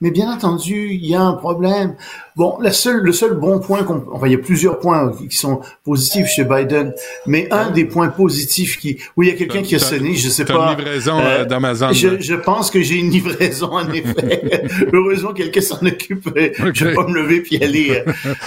[0.00, 1.94] Mais bien entendu, il y a un problème.
[2.36, 5.36] Bon, la seule, le seul bon point, qu'on, enfin, il y a plusieurs points qui
[5.36, 6.94] sont positifs chez Biden,
[7.26, 10.28] mais un des points positifs qui, oui, il y a quelqu'un qui a sonné, je
[10.28, 10.72] sais pas.
[10.72, 11.92] une livraison euh, euh, d'Amazon.
[11.92, 14.62] Je, je, pense que j'ai une livraison en effet.
[14.92, 16.30] Heureusement, quelqu'un s'en occupe.
[16.74, 18.02] Je vais pas me lever puis aller.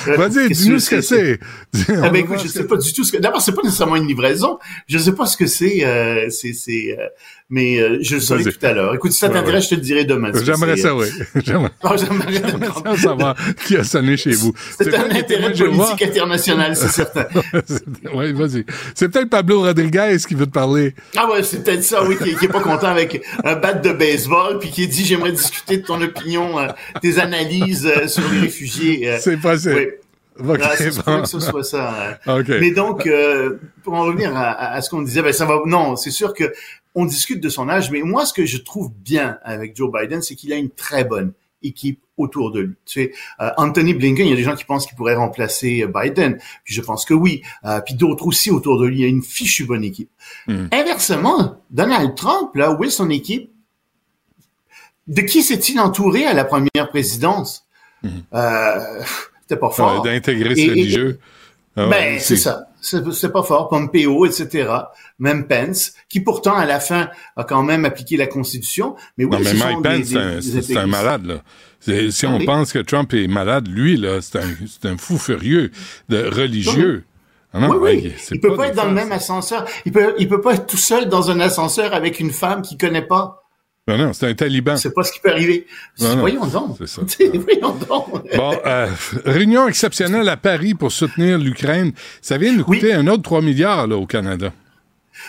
[0.07, 1.39] Euh, Vas-y, dis-nous ce que c'est?
[1.89, 3.17] Ah ben écoute, je sais pas du tout ce que.
[3.17, 4.59] D'abord, c'est pas nécessairement une livraison.
[4.87, 5.85] Je sais pas ce que c'est.
[5.85, 6.97] Euh, c'est, c'est.
[7.49, 8.95] Mais je le saurai tout à l'heure.
[8.95, 10.31] Écoute, si ça t'intéresse, je te le dirai demain.
[10.43, 11.07] J'aimerais ça, oui.
[11.45, 14.53] J'aimerais savoir qui a sonné chez vous.
[14.77, 17.25] C'est un intérêt politique international, c'est certain.
[18.13, 18.65] oui, vas-y.
[18.95, 20.95] C'est peut-être Pablo Rodriguez qui veut te parler.
[21.15, 23.91] Ah ouais, c'est peut-être ça, oui, qui, qui, est pas content avec un bat de
[23.91, 26.67] baseball, puis qui dit j'aimerais discuter de ton opinion, euh,
[27.01, 29.09] tes analyses euh, sur les réfugiés.
[29.09, 29.17] Euh.
[29.19, 29.75] c'est possible.
[29.75, 29.87] Oui.
[30.39, 32.17] Okay, ah, c'est que ce soit ça.
[32.25, 32.43] Hein.
[32.59, 33.07] Mais donc,
[33.83, 35.59] pour en revenir à, à ce qu'on disait, ben ça va.
[35.67, 36.51] Non, c'est sûr que
[36.95, 40.21] on discute de son âge, mais moi, ce que je trouve bien avec Joe Biden,
[40.21, 42.75] c'est qu'il a une très bonne équipe autour de lui.
[42.85, 45.83] Tu sais, euh, Anthony Blinken, il y a des gens qui pensent qu'il pourrait remplacer
[45.83, 48.97] euh, Biden, puis je pense que oui, euh, puis d'autres aussi autour de lui.
[48.97, 50.09] Il y a une fichue bonne équipe.
[50.47, 50.67] Hmm.
[50.71, 53.51] Inversement, Donald Trump, là, où est son équipe?
[55.07, 57.65] De qui s'est-il entouré à la première présidence?
[58.03, 58.09] Hmm.
[59.41, 60.03] C'était pas fort.
[60.03, 61.19] D'intégrer ce religieux.
[61.75, 62.67] Ah ben, c'est ça.
[62.83, 63.69] C'est pas fort.
[63.69, 64.69] Pompeo, etc.
[65.19, 68.95] Même Pence, qui pourtant, à la fin, a quand même appliqué la Constitution.
[69.17, 71.41] Mais oui, non, mais Mike Pence, c'est un, malade, là.
[72.11, 75.71] Si on pense que Trump est malade, lui, là, c'est un, un, fou furieux,
[76.09, 77.05] de religieux.
[77.53, 78.13] Ah oui, oui.
[78.31, 79.65] Il peut pas, être dans le même ascenseur.
[79.85, 82.77] Il peut, il peut pas être tout seul dans un ascenseur avec une femme qu'il
[82.77, 83.42] connaît pas.
[83.85, 84.77] Non, non, c'est un taliban.
[84.77, 85.67] C'est pas ce qui peut arriver.
[85.97, 86.77] voyons donc.
[86.79, 87.01] C'est ça.
[87.33, 88.35] voyons donc.
[88.35, 88.87] bon, euh,
[89.25, 91.91] réunion exceptionnelle à Paris pour soutenir l'Ukraine.
[92.21, 94.53] Ça vient nous coûter un autre 3 milliards là, au Canada.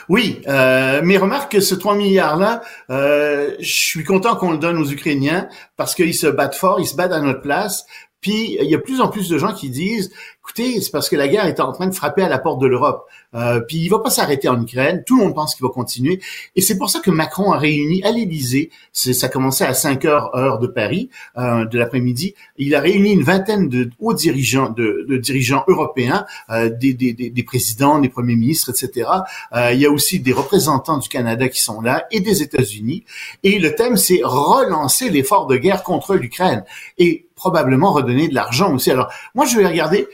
[0.08, 4.78] Oui, euh, mais remarque que ce 3 milliards-là, euh, je suis content qu'on le donne
[4.78, 7.86] aux Ukrainiens parce qu'ils se battent fort, ils se battent à notre place.
[8.20, 10.12] Puis il y a plus en plus de gens qui disent,
[10.44, 12.66] écoutez, c'est parce que la guerre est en train de frapper à la porte de
[12.66, 13.06] l'Europe.
[13.34, 15.02] Euh, puis il va pas s'arrêter en Ukraine.
[15.06, 16.20] Tout le monde pense qu'il va continuer.
[16.54, 18.70] Et c'est pour ça que Macron a réuni à l'Élysée.
[18.92, 22.34] Ça commençait à 5 heures heure de Paris euh, de l'après-midi.
[22.58, 27.42] Il a réuni une vingtaine de hauts dirigeants, de, dirigeants européens, euh, des, des, des,
[27.42, 29.08] présidents, des premiers ministres, etc.
[29.54, 33.04] Euh, il y a aussi des représentants du Canada qui sont là et des États-Unis.
[33.44, 36.64] Et le thème, c'est relancer l'effort de guerre contre l'Ukraine
[36.98, 38.90] et probablement redonner de l'argent aussi.
[38.90, 40.08] Alors moi, je vais regarder,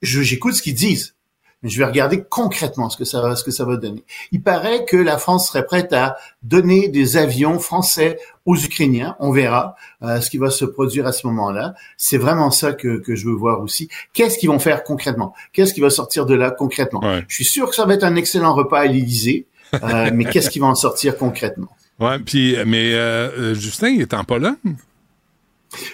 [0.00, 1.14] j'écoute ce qu'ils disent
[1.62, 4.02] mais je vais regarder concrètement ce que ça va, ce que ça va donner.
[4.32, 9.14] Il paraît que la France serait prête à donner des avions français aux Ukrainiens.
[9.18, 11.74] On verra euh, ce qui va se produire à ce moment-là.
[11.98, 13.90] C'est vraiment ça que, que je veux voir aussi.
[14.14, 15.34] Qu'est-ce qu'ils vont faire concrètement?
[15.52, 17.02] Qu'est-ce qui va sortir de là concrètement?
[17.28, 20.48] Je suis sûr que ça va être un excellent repas à l'Élysée, euh, mais qu'est-ce
[20.48, 21.68] qui va en sortir concrètement?
[21.98, 24.56] Ouais, puis mais euh, Justin, il est en Pologne?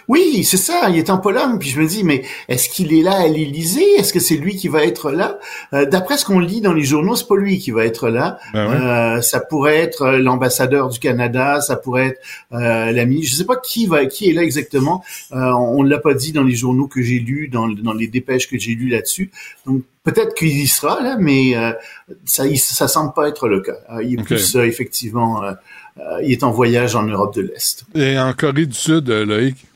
[0.08, 0.88] Oui, c'est ça.
[0.88, 1.58] Il est en Pologne.
[1.58, 3.86] Puis je me dis, mais est-ce qu'il est là à l'Élysée?
[3.98, 5.38] Est-ce que c'est lui qui va être là?
[5.72, 8.38] Euh, D'après ce qu'on lit dans les journaux, c'est pas lui qui va être là.
[8.52, 12.20] Ben euh, ça pourrait être euh, l'ambassadeur du Canada, ça pourrait être
[12.52, 13.22] euh, l'ami.
[13.22, 15.04] Je sais pas qui va, qui est là exactement.
[15.30, 18.48] on ne l'a pas dit dans les journaux que j'ai lus, dans, dans les dépêches
[18.48, 19.30] que j'ai lues là-dessus.
[19.66, 21.54] Donc peut-être qu'il y sera là, mais
[22.24, 23.76] ça, ça semble pas être le cas.
[24.02, 25.42] il est plus effectivement
[26.22, 27.84] il est en voyage en Europe de l'Est.
[27.94, 29.66] Et en Corée du Sud, euh, Loïc?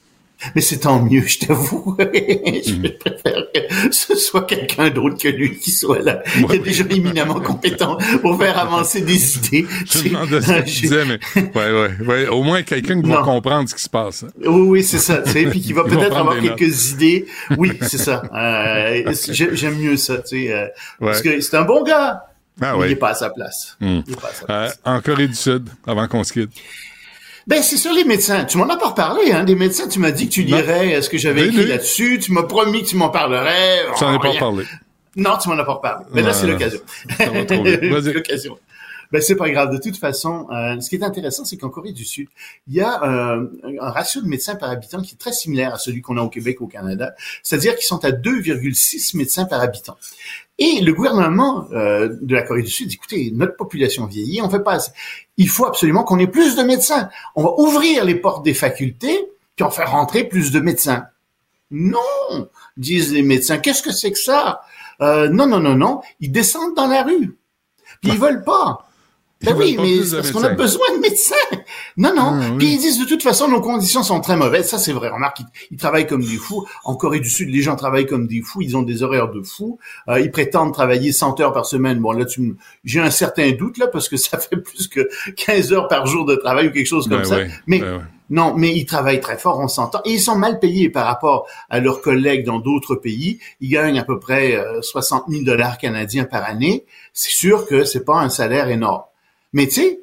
[0.54, 1.96] Mais c'est tant mieux, je t'avoue.
[1.98, 2.98] je mm.
[2.98, 6.22] préfère que ce soit quelqu'un d'autre que lui qui soit là.
[6.36, 9.66] Il est déjà éminemment compétent pour faire avancer des idées.
[9.84, 11.18] Je demande ce que tu disais, mais
[11.54, 14.22] ouais, ouais, ouais, au moins quelqu'un qui va comprendre ce qui se passe.
[14.22, 14.30] Hein.
[14.40, 15.18] Oui, oui, c'est ça.
[15.18, 17.26] Tu sais, puis qui va peut-être avoir quelques idées.
[17.58, 18.22] Oui, c'est ça.
[18.34, 20.18] Euh, J'aime mieux ça.
[20.18, 20.66] Tu sais, euh,
[20.98, 22.24] parce que c'est un bon gars.
[22.60, 23.76] Ah, il n'est pas à sa place.
[23.80, 24.00] Hmm.
[24.48, 26.50] Euh, en Corée du Sud, avant qu'on se quitte.
[27.46, 28.44] Ben, c'est sur les médecins.
[28.44, 29.88] Tu m'en as pas reparlé, hein, des médecins.
[29.88, 32.18] Tu m'as dit que tu lirais ce que j'avais écrit là-dessus.
[32.20, 33.86] Tu m'as promis que tu m'en parlerais.
[33.96, 34.64] Tu n'en ai pas reparlé.
[35.16, 36.04] Non, tu m'en as pas reparlé.
[36.12, 36.80] Mais là, c'est l'occasion.
[37.18, 38.58] c'est l'occasion.
[39.12, 39.72] Ben c'est pas grave.
[39.72, 42.28] De toute façon, euh, ce qui est intéressant, c'est qu'en Corée du Sud,
[42.68, 43.48] il y a euh,
[43.80, 46.28] un ratio de médecins par habitant qui est très similaire à celui qu'on a au
[46.28, 47.14] Québec, au Canada.
[47.42, 49.96] C'est-à-dire qu'ils sont à 2,6 médecins par habitant.
[50.60, 54.50] Et le gouvernement euh, de la Corée du Sud dit, écoutez, notre population vieillit, on
[54.50, 54.92] fait pas assez.
[55.38, 57.08] Il faut absolument qu'on ait plus de médecins.
[57.34, 59.18] On va ouvrir les portes des facultés,
[59.56, 61.06] puis on faire rentrer plus de médecins.
[61.70, 63.56] Non, disent les médecins.
[63.56, 64.60] Qu'est-ce que c'est que ça?
[65.00, 66.02] Euh, Non, non, non, non.
[66.20, 67.38] Ils descendent dans la rue.
[68.02, 68.86] Puis ils veulent pas.
[69.42, 71.34] Ben oui, mais parce qu'on a besoin de médecins.
[71.96, 72.38] Non, non.
[72.40, 74.68] Ah, Puis ils disent de toute façon nos conditions sont très mauvaises.
[74.68, 75.08] Ça c'est vrai.
[75.08, 76.66] Remarque, ils, travaillent comme des fous.
[76.84, 78.60] En Corée du Sud, les gens travaillent comme des fous.
[78.60, 79.78] Ils ont des horaires de fous.
[80.08, 82.00] Euh, ils prétendent travailler 100 heures par semaine.
[82.00, 85.72] Bon là, tu j'ai un certain doute là parce que ça fait plus que 15
[85.72, 87.38] heures par jour de travail ou quelque chose comme ben ça.
[87.66, 90.02] mais ben non, mais ils travaillent très fort, on s'entend.
[90.04, 93.40] Et ils sont mal payés par rapport à leurs collègues dans d'autres pays.
[93.60, 96.84] Ils gagnent à peu près 60 000 dollars canadiens par année.
[97.12, 99.02] C'est sûr que c'est pas un salaire énorme.
[99.52, 100.00] Mais tu sais,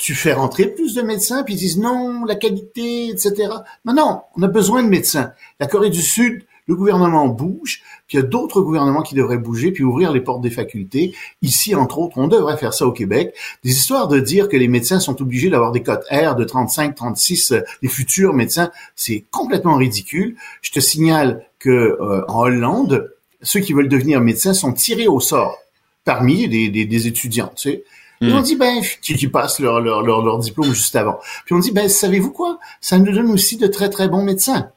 [0.00, 3.48] tu fais rentrer plus de médecins, puis ils disent non, la qualité, etc.
[3.84, 5.32] Non, non, on a besoin de médecins.
[5.60, 9.38] La Corée du Sud, le gouvernement bouge, puis il y a d'autres gouvernements qui devraient
[9.38, 11.14] bouger, puis ouvrir les portes des facultés.
[11.42, 13.34] Ici, entre autres, on devrait faire ça au Québec.
[13.64, 16.94] Des histoires de dire que les médecins sont obligés d'avoir des cotes R de 35,
[16.94, 20.36] 36, les futurs médecins, c'est complètement ridicule.
[20.62, 25.18] Je te signale que euh, en Hollande, ceux qui veulent devenir médecins sont tirés au
[25.18, 25.58] sort
[26.04, 27.52] parmi des, des, des étudiants.
[27.56, 27.84] Tu sais.
[28.22, 31.18] Et on dit, ben, qui, qui passent leur, leur, leur, leur, diplôme juste avant.
[31.44, 32.58] Puis on dit, ben, savez-vous quoi?
[32.80, 34.70] Ça nous donne aussi de très, très bons médecins.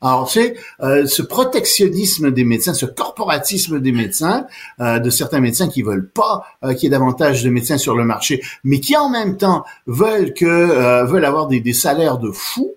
[0.00, 4.46] Alors, c'est euh, ce protectionnisme des médecins, ce corporatisme des médecins,
[4.80, 7.94] euh, de certains médecins qui veulent pas euh, qu'il y ait davantage de médecins sur
[7.94, 12.18] le marché, mais qui en même temps veulent que euh, veulent avoir des, des salaires
[12.18, 12.74] de fous.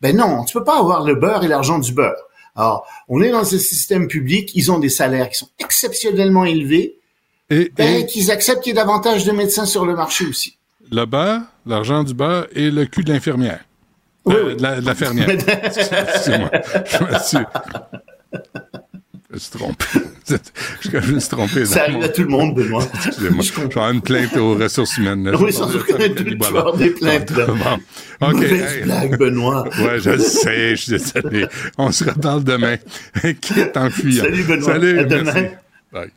[0.00, 2.28] Ben non, tu peux pas avoir le beurre et l'argent du beurre.
[2.56, 6.98] Alors, on est dans ce système public, ils ont des salaires qui sont exceptionnellement élevés,
[7.50, 10.56] Et, ben, et qu'ils acceptent qu'il y ait davantage de médecins sur le marché aussi.
[10.90, 13.60] le beurre, l'argent du beurre et le cul de l'infirmière.
[14.24, 14.56] Oui, Euh, oui.
[14.56, 15.28] de la, de la fermière.
[15.30, 16.50] Excusez-moi.
[16.86, 17.38] Je me suis...
[19.30, 19.84] Je me suis trompé.
[20.80, 21.64] Je me suis trompé.
[21.66, 22.84] Ça arrive mon- à tout le monde, Benoît.
[22.94, 23.42] Excusez-moi.
[23.42, 23.80] Je comprends.
[23.82, 25.28] avoir une plainte aux ressources humaines.
[25.30, 25.36] là.
[25.38, 25.92] Oui, sans doute, tu
[26.36, 26.36] voilà.
[26.38, 27.46] vas avoir des plaintes, là.
[27.46, 28.26] Bon.
[28.28, 28.32] OK.
[28.34, 28.82] Mauvaise hey.
[28.84, 29.64] blague, Benoît.
[29.80, 31.46] Ouais, je le sais, je suis désolé.
[31.78, 32.76] On se reparle demain.
[33.40, 34.24] Quitte en fuyant.
[34.24, 34.72] Salut, Benoît.
[34.72, 35.32] Salut, À demain.
[35.34, 35.48] merci.
[35.92, 36.10] Bye.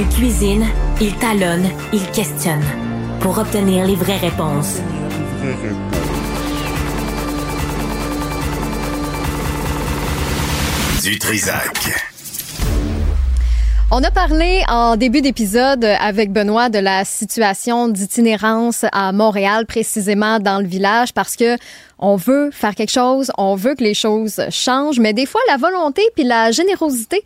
[0.00, 0.64] Il cuisine,
[1.00, 2.62] il talonne, il questionne
[3.18, 4.76] pour obtenir les vraies réponses.
[11.02, 12.06] Du Trisac.
[13.90, 20.38] On a parlé en début d'épisode avec Benoît de la situation d'itinérance à Montréal, précisément
[20.38, 21.56] dans le village, parce que
[21.98, 25.56] on veut faire quelque chose, on veut que les choses changent, mais des fois la
[25.56, 27.24] volonté puis la générosité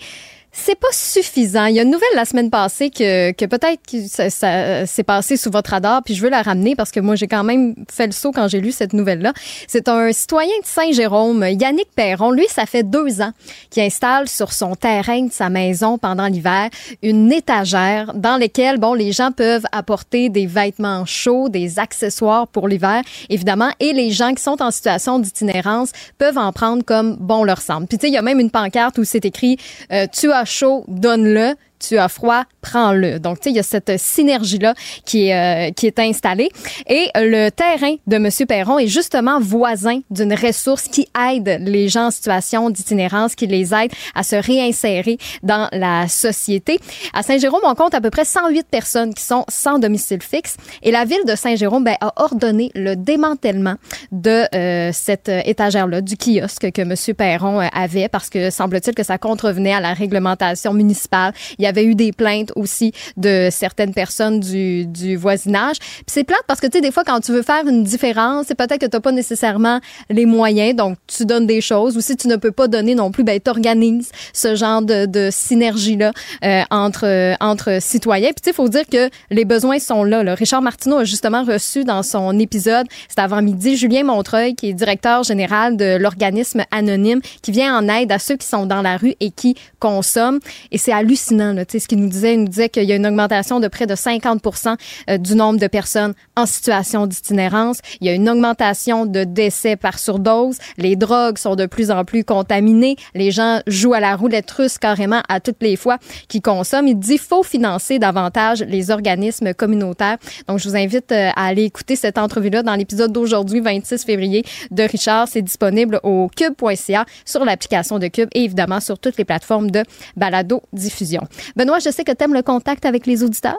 [0.55, 1.65] c'est pas suffisant.
[1.65, 5.03] Il y a une nouvelle la semaine passée que, que peut-être que ça, ça s'est
[5.03, 7.75] passé sous votre radar, puis je veux la ramener parce que moi, j'ai quand même
[7.91, 9.33] fait le saut quand j'ai lu cette nouvelle-là.
[9.67, 12.33] C'est un citoyen de Saint-Jérôme, Yannick Perron.
[12.33, 13.33] Lui, ça fait deux ans
[13.71, 16.69] qu'il installe sur son terrain de sa maison pendant l'hiver
[17.03, 22.69] une étagère dans laquelle, bon, les gens peuvent apporter des vêtements chauds, des accessoires pour
[22.69, 27.43] l'hiver, évidemment, et les gens qui sont en situation d'itinérance peuvent en prendre comme bon
[27.43, 27.87] leur semble.
[27.87, 29.57] Puis tu sais, il y a même une pancarte où c'est écrit
[29.91, 31.55] euh, Tu as chaud, donne-le.
[31.87, 33.19] Tu as froid, prends-le.
[33.19, 36.51] Donc, tu sais, il y a cette synergie-là qui est, euh, qui est installée.
[36.87, 38.29] Et le terrain de M.
[38.47, 43.75] Perron est justement voisin d'une ressource qui aide les gens en situation d'itinérance, qui les
[43.75, 46.79] aide à se réinsérer dans la société.
[47.13, 50.57] À Saint-Jérôme, on compte à peu près 108 personnes qui sont sans domicile fixe.
[50.83, 53.77] Et la ville de Saint-Jérôme ben, a ordonné le démantèlement
[54.11, 56.95] de euh, cette étagère-là, du kiosque que M.
[57.17, 61.33] Perron euh, avait, parce que semble-t-il que ça contrevenait à la réglementation municipale.
[61.73, 65.79] Avait eu des plaintes aussi de certaines personnes du, du voisinage.
[65.79, 68.47] Puis c'est plate parce que, tu sais, des fois, quand tu veux faire une différence,
[68.49, 69.81] c'est peut-être que tu n'as pas nécessairement
[70.11, 71.97] les moyens, donc tu donnes des choses.
[71.97, 75.07] Ou si tu ne peux pas donner non plus, ben, tu organises ce genre de,
[75.07, 76.13] de synergie-là
[76.45, 78.31] euh, entre, euh, entre citoyens.
[78.31, 80.35] Puis, tu sais, il faut dire que les besoins sont là, là.
[80.35, 85.23] Richard Martineau a justement reçu dans son épisode, c'est avant-midi, Julien Montreuil, qui est directeur
[85.23, 89.15] général de l'organisme anonyme, qui vient en aide à ceux qui sont dans la rue
[89.21, 90.41] et qui consomment.
[90.71, 92.35] Et c'est hallucinant, là, sais, ce qu'il nous disait.
[92.35, 94.77] Il nous disait qu'il y a une augmentation de près de 50%
[95.11, 97.79] euh, du nombre de personnes en situation d'itinérance.
[98.01, 100.59] Il y a une augmentation de décès par surdose.
[100.79, 102.97] Les drogues sont de plus en plus contaminées.
[103.15, 105.99] Les gens jouent à la roulette russe carrément à toutes les fois
[106.29, 106.89] qu'ils consomment.
[106.89, 110.19] Il dit faut financer davantage les organismes communautaires.
[110.49, 114.45] Donc, je vous invite euh, à aller écouter cette entrevue-là dans l'épisode d'aujourd'hui, 26 février,
[114.71, 115.29] de Richard.
[115.29, 119.83] C'est disponible au cube.ca, sur l'application de Cube et évidemment sur toutes les plateformes de
[120.17, 121.23] balado-diffusion.
[121.57, 123.59] Benoît, je sais que tu aimes le contact avec les auditeurs.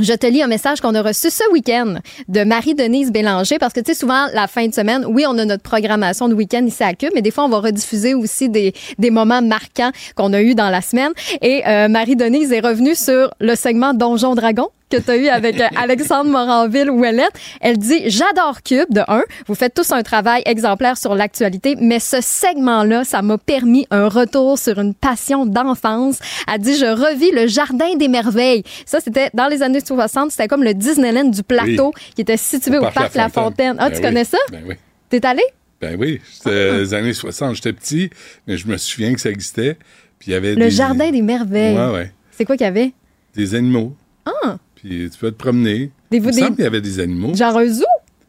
[0.00, 1.96] Je te lis un message qu'on a reçu ce week-end
[2.28, 5.44] de Marie-Denise Bélanger parce que, tu sais, souvent, la fin de semaine, oui, on a
[5.44, 8.74] notre programmation de week-end ici à Cube, mais des fois, on va rediffuser aussi des,
[8.98, 11.10] des moments marquants qu'on a eu dans la semaine.
[11.42, 15.60] Et euh, Marie-Denise est revenue sur le segment Donjon Dragon que tu as eu avec
[15.60, 17.32] euh, Alexandre Moranville-Ouellette.
[17.60, 19.22] Elle dit J'adore Cube, de un.
[19.46, 24.08] Vous faites tous un travail exemplaire sur l'actualité, mais ce segment-là, ça m'a permis un
[24.08, 26.18] retour sur une passion d'enfance.
[26.52, 28.64] Elle dit Je revis le Jardin des Merveilles.
[28.86, 30.30] Ça, c'était dans les années 60.
[30.30, 33.76] C'était comme le Disneyland du plateau qui était situé au, Parc La Fontaine.
[33.78, 34.08] Ah, Ben tu oui.
[34.08, 34.38] connais ça?
[34.50, 34.74] Ben oui.
[35.10, 35.42] T'es allé?
[35.80, 37.54] Ben oui, c'était les années 60.
[37.54, 38.10] J'étais petit,
[38.46, 39.76] mais je me souviens que ça existait.
[40.18, 40.70] Puis il y avait Le des...
[40.70, 41.76] Jardin des Merveilles.
[41.76, 42.12] Ouais, ouais.
[42.32, 42.92] C'est quoi qu'il y avait?
[43.34, 43.94] Des animaux.
[44.26, 45.90] Ah Puis tu peux te promener.
[46.10, 47.34] Des- Il me des- semble qu'il y avait des animaux.
[47.34, 47.84] Genre un zoo?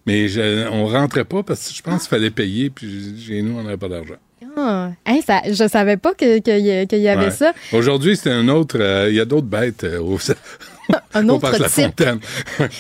[0.06, 2.70] Mais je- on rentrait pas parce que je pense qu'il fallait payer.
[2.70, 4.16] Puis chez nous, on n'avait pas d'argent.
[4.58, 7.32] Ah, Hein, ça, je savais pas que- qu'il y, avait Ouais.
[7.32, 7.54] ça.
[7.72, 8.78] Aujourd'hui, c'est un autre.
[8.80, 10.18] euh, Il y a d'autres bêtes euh, au,
[11.14, 11.86] Un au autre La type.
[11.86, 12.20] Fontaine.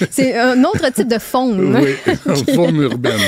[0.09, 1.75] C'est un autre type de faune.
[1.77, 2.15] oui,
[2.55, 3.21] faune urbaine.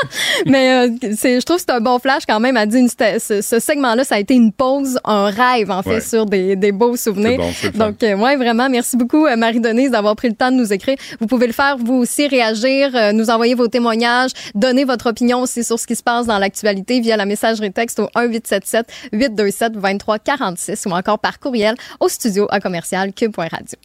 [0.46, 2.56] Mais euh, je trouve que c'est un bon flash quand même.
[2.56, 5.86] Elle dit une, ce, ce segment-là, ça a été une pause, un rêve en fait
[5.96, 6.00] Ouais.
[6.00, 7.38] sur des, des beaux souvenirs.
[7.38, 7.86] bon.
[7.86, 10.96] Donc euh, ouais, vraiment, merci beaucoup euh, Marie-Denise d'avoir pris le temps de nous écrire.
[11.20, 15.40] Vous pouvez le faire vous aussi, réagir, euh, nous envoyer vos témoignages, donner votre opinion
[15.40, 19.72] aussi sur ce qui se passe dans l'actualité via la messagerie texte au 1877 827
[19.72, 23.78] 2346 ou encore par courriel au studio à commercial cube.radio.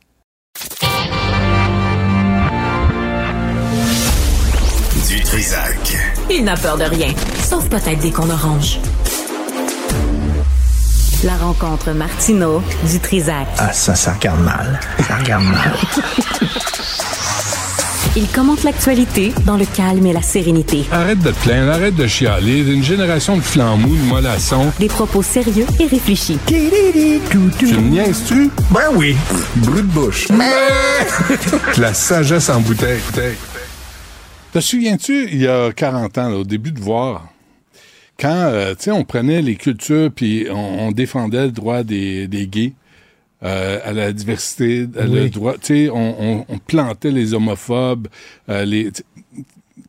[5.24, 5.98] Trisac.
[6.30, 7.14] Il n'a peur de rien,
[7.48, 8.80] sauf peut-être des qu'on orange.
[11.24, 13.48] La rencontre Martino du Trisac.
[13.58, 14.80] Ah, ça, ça regarde mal.
[15.08, 15.74] Ça regarde mal.
[18.18, 20.84] Il commente l'actualité dans le calme et la sérénité.
[20.92, 22.60] Arrête de te plaindre, arrête de chialer.
[22.60, 24.74] Une génération de flambous, de mollassons.
[24.80, 26.38] Des propos sérieux et réfléchis.
[26.46, 28.50] Tu me niaises-tu?
[28.70, 29.16] Ben oui.
[29.58, 30.28] Brut de bouche.
[31.78, 33.00] La sagesse en bouteille.
[34.54, 37.30] Te souviens-tu, il y a 40 ans, là, au début de voir,
[38.20, 42.28] quand, euh, tu sais, on prenait les cultures puis on, on défendait le droit des,
[42.28, 42.74] des gays
[43.44, 48.08] euh, à la diversité, à le droit, tu sais, on, on, on plantait les homophobes,
[48.50, 48.92] euh, les...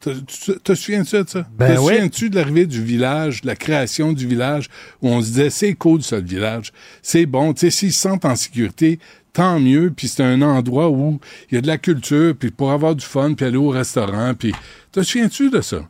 [0.00, 1.46] Te, te- te souviens-tu de ça?
[1.56, 4.68] Ben te souviens-tu de l'arrivée du village, de la création du village,
[5.00, 6.72] où on se disait, c'est cool, ça, le village.
[7.02, 8.98] C'est bon, tu sais, s'ils se sentent en sécurité,
[9.32, 11.18] tant mieux, puis c'est un endroit où
[11.50, 14.34] il y a de la culture, puis pour avoir du fun, puis aller au restaurant,
[14.34, 14.52] puis...
[14.92, 15.88] Te souviens-tu de ça?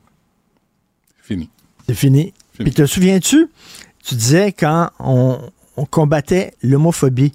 [1.21, 1.51] Fini.
[1.89, 2.33] C'est fini.
[2.55, 2.71] Fini.
[2.71, 3.49] Puis te souviens-tu,
[4.05, 5.41] tu disais quand on,
[5.77, 7.33] on combattait l'homophobie,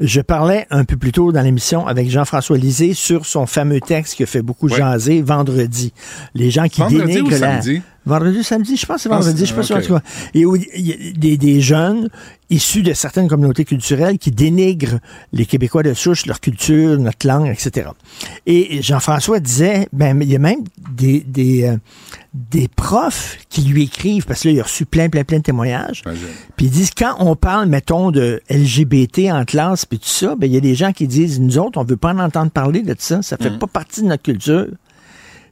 [0.00, 4.14] je parlais un peu plus tôt dans l'émission avec Jean-François Lisée sur son fameux texte
[4.14, 5.92] qui a fait beaucoup jaser vendredi.
[6.34, 7.38] Les gens qui Vendredi dénigrent ou la...
[7.38, 7.82] samedi?
[8.06, 10.00] Vendredi ou samedi, je pense que c'est Ah, vendredi, je sais pas sûr.
[10.32, 12.08] Et où il y a des, des jeunes
[12.48, 14.98] issus de certaines communautés culturelles qui dénigrent
[15.34, 17.90] les Québécois de souche, leur culture, notre langue, etc.
[18.46, 21.76] Et Jean-François disait, ben, il y a même des, des, euh,
[22.32, 25.42] des profs qui lui écrivent, parce que là, il a reçu plein, plein, plein de
[25.42, 26.02] témoignages.
[26.56, 30.46] Puis ils disent, quand on parle, mettons, de LGBT en classe, puis tout ça, ben,
[30.46, 32.82] il y a des gens qui disent, nous autres, on veut pas en entendre parler
[32.82, 34.66] de ça, ça fait pas partie de notre culture.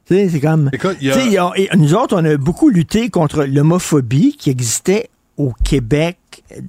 [0.07, 0.69] Tu sais, c'est comme...
[0.73, 1.13] Écoute, y a-
[1.57, 6.17] y a- nous autres, on a beaucoup lutté contre l'homophobie qui existait au Québec,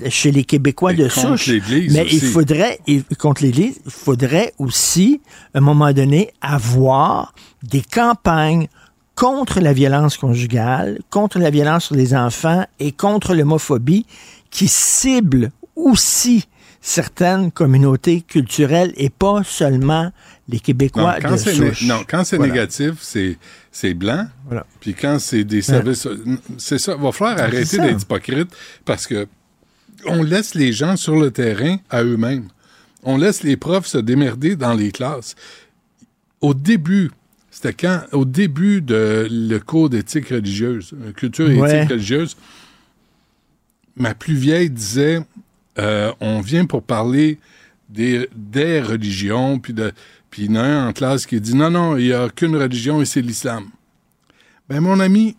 [0.09, 1.47] chez les Québécois de souche.
[1.93, 5.21] Mais il faudrait, et contre l'Église, il faudrait aussi,
[5.55, 8.67] à un moment donné, avoir des campagnes
[9.15, 14.05] contre la violence conjugale, contre la violence sur les enfants et contre l'homophobie
[14.51, 16.47] qui ciblent aussi
[16.81, 20.13] certaines communautés culturelles et pas seulement
[20.49, 21.83] les Non, Québécois quand de souche.
[21.83, 22.53] né- non, quand c'est Voilà.
[22.53, 23.37] négatif, c'est
[23.71, 24.27] c'est blanc.
[24.47, 24.67] Voilà.
[24.81, 26.09] Puis quand c'est des services,
[26.57, 26.97] c'est ça.
[26.97, 27.83] Va falloir arrêter ça.
[27.87, 28.49] d'être hypocrite
[28.85, 29.27] parce que
[30.07, 32.49] on laisse les gens sur le terrain à eux-mêmes.
[33.03, 35.35] On laisse les profs se démerder dans les classes.
[36.41, 37.11] Au début,
[37.51, 41.79] c'était quand au début de le cours d'éthique religieuse, euh, culture et Ouais.
[41.79, 42.37] éthique religieuse,
[43.97, 45.21] ma plus vieille disait
[45.79, 47.39] euh, on vient pour parler
[47.89, 48.29] des,
[48.81, 49.93] religions, puis de
[50.31, 52.29] puis il y en a un en classe qui dit non, non, il n'y a
[52.29, 53.71] qu'une religion et c'est l'islam.
[54.69, 55.37] Ben, mon ami,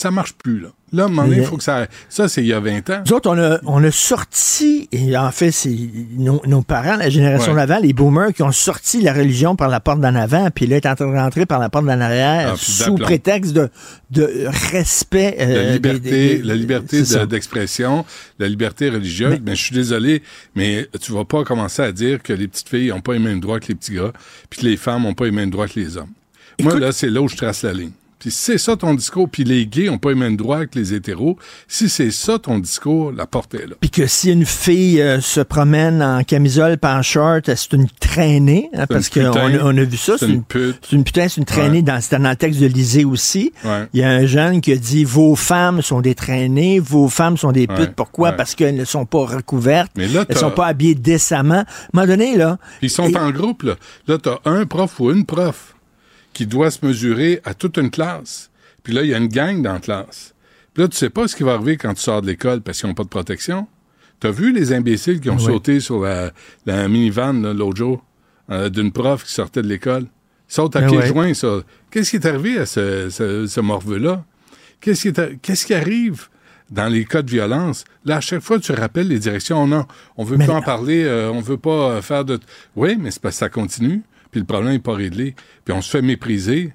[0.00, 0.68] ça marche plus, là.
[0.92, 1.86] Là, à un moment donné, il faut que ça.
[2.08, 3.02] Ça, c'est il y a 20 ans.
[3.06, 5.76] Nous autres, on a, on a sorti, et en fait, c'est
[6.16, 7.64] nos, nos parents, la génération Ouais.
[7.64, 10.78] d'avant, les boomers, qui ont sorti la religion par la porte d'en avant, puis là,
[10.78, 13.68] est en train de rentrer par la porte d'en arrière, Ah, sous prétexte de,
[14.10, 15.36] de respect.
[15.38, 17.20] La euh, liberté, des- des- des- la liberté ça.
[17.20, 18.04] de- d'expression,
[18.40, 19.38] la liberté religieuse.
[19.44, 20.22] Mais- je suis désolé,
[20.56, 23.38] mais tu vas pas commencer à dire que les petites filles n'ont pas les mêmes
[23.38, 24.12] droits que les petits gars,
[24.48, 26.10] puis que les femmes n'ont pas les mêmes droits que les hommes.
[26.60, 27.92] Moi, là, c'est là où je trace la ligne.
[28.20, 30.78] Puis si c'est ça ton discours, puis les gays n'ont pas les mêmes droits que
[30.78, 33.74] les hétéros, si c'est ça ton discours, la porte est là.
[33.80, 37.72] Puis que si une fille euh, se promène en camisole pas en short, euh, c'est
[37.72, 40.16] une traînée, hein, parce qu'on a, on a vu ça.
[40.18, 40.76] c'est une pute.
[40.88, 41.78] C'est une putain, c'est une traînée.
[41.78, 41.82] Ouais.
[41.82, 43.52] Dans, c'était dans le texte de Lisée aussi.
[43.64, 43.88] Ouais.
[43.94, 47.36] Il y a un jeune qui a dit Vos femmes sont des traînées, vos femmes
[47.38, 47.78] sont des putes.
[47.78, 48.32] Ouais, Pourquoi?
[48.32, 49.92] Parce qu'elles ne sont pas recouvertes.
[49.96, 51.54] Mais là, elles sont pas habillées décemment.
[51.54, 51.64] À un
[51.94, 52.58] moment donné, là.
[52.78, 53.76] Puis ils sont et- en groupe, là.
[54.06, 55.74] Là, t'as un prof ou une prof
[56.32, 58.50] qui doit se mesurer à toute une classe.
[58.82, 60.34] Puis là, il y a une gang dans la classe.
[60.74, 62.78] Puis là, tu sais pas ce qui va arriver quand tu sors de l'école parce
[62.80, 63.66] qu'ils n'ont pas de protection.
[64.20, 65.44] T'as vu les imbéciles qui ont Oui.
[65.44, 66.30] sauté sur la,
[66.66, 68.04] la minivan l'autre jour
[68.50, 70.02] euh, d'une prof qui sortait de l'école?
[70.02, 71.06] Ils sautent à Ben pieds ouais.
[71.06, 71.60] joints, ça.
[71.90, 74.24] Qu'est-ce qui est arrivé à ce, ce, ce morveux-là?
[74.80, 76.28] Qu'est-ce qui, qu'est-ce arrive
[76.70, 77.84] dans les cas de violence?
[78.04, 79.66] Là, à chaque fois, tu rappelles les directions.
[79.66, 82.38] Non, on veut Mais plus en parler, euh, on veut pas euh, faire de...
[82.76, 85.34] Oui, mais c'est parce que ça continue, puis le problème n'est pas réglé.
[85.64, 86.72] Puis on se fait mépriser.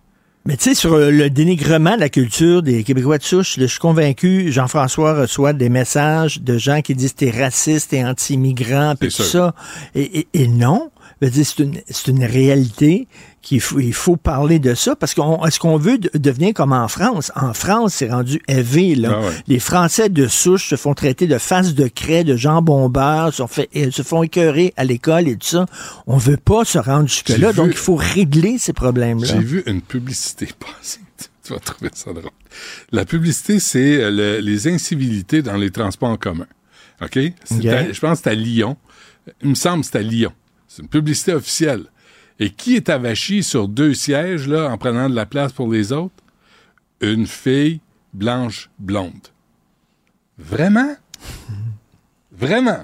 [0.47, 3.66] Mais tu sais, sur euh, le dénigrement de la culture des Québécois de souche, je
[3.66, 9.10] suis convaincu, Jean-François reçoit des messages de gens qui disent t'es raciste, t'es anti-immigrant, puis
[9.10, 9.26] tout sûr.
[9.26, 9.56] ça.
[9.95, 10.91] Et, et- et non.
[11.22, 13.08] Une, c'est une réalité
[13.46, 16.74] qu'il faut, il faut parler de ça parce qu'on est-ce qu'on veut de- devenir comme
[16.74, 17.32] en France?
[17.36, 18.96] En France, c'est rendu élevé.
[18.96, 19.12] Là.
[19.14, 19.34] Ah ouais.
[19.48, 23.46] Les Français de souche se font traiter de face de craie, de jambon beurre, se,
[23.46, 25.68] fait, euh, se font écœurer à l'école et tout ça.
[26.08, 29.28] On veut pas se rendre jusque-là, donc il faut régler ces problèmes-là.
[29.28, 31.00] J'ai vu une publicité passer.
[31.43, 32.32] Tu vas trouver ça drôle.
[32.91, 36.48] La publicité, c'est euh, le- les incivilités dans les transports en commun.
[37.00, 37.20] OK?
[37.43, 37.66] C'est OK.
[37.68, 38.76] à- je pense que c'est à Lyon.
[39.43, 40.32] Il me semble que c'est à Lyon.
[40.68, 41.84] C'est une publicité officielle.
[42.39, 45.91] Et qui est avachi sur deux sièges, là, en prenant de la place pour les
[45.93, 46.13] autres?
[47.01, 47.79] Une fille
[48.13, 49.13] blanche blonde.
[50.38, 50.95] Vraiment?
[52.38, 52.79] Vraiment?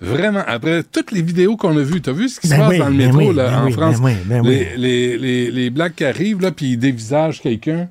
[0.00, 0.42] Vraiment?
[0.46, 2.78] Après toutes les vidéos qu'on a vues, t'as vu ce qui se Ben passe oui,
[2.78, 3.96] dans le ben métro, là, ben en France?
[4.02, 4.40] oui, oui.
[4.42, 7.88] les, les, les, les blacks qui arrivent, là, puis ils dévisagent quelqu'un.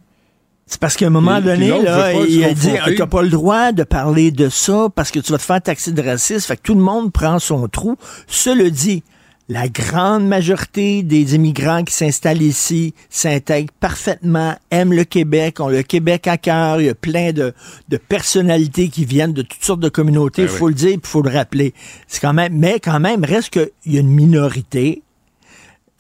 [0.68, 2.96] C'est parce qu'à un moment Et- donné, là, il a dit confronter.
[2.96, 5.92] t'as pas le droit de parler de ça parce que tu vas te faire taxer
[5.92, 6.46] de racisme.
[6.48, 7.96] Fait que tout le monde prend son trou.
[8.28, 9.04] Cela dit,
[9.50, 15.84] la grande majorité des immigrants qui s'installent ici s'intègrent parfaitement, aiment le Québec, ont le
[15.84, 16.80] Québec à cœur.
[16.80, 17.54] Il y a plein de,
[17.90, 20.44] de personnalités qui viennent de toutes sortes de communautés.
[20.44, 20.72] Il Ben faut oui.
[20.72, 21.74] le dire, il faut le rappeler.
[22.08, 25.04] C'est quand même, mais quand même, reste qu'il y a une minorité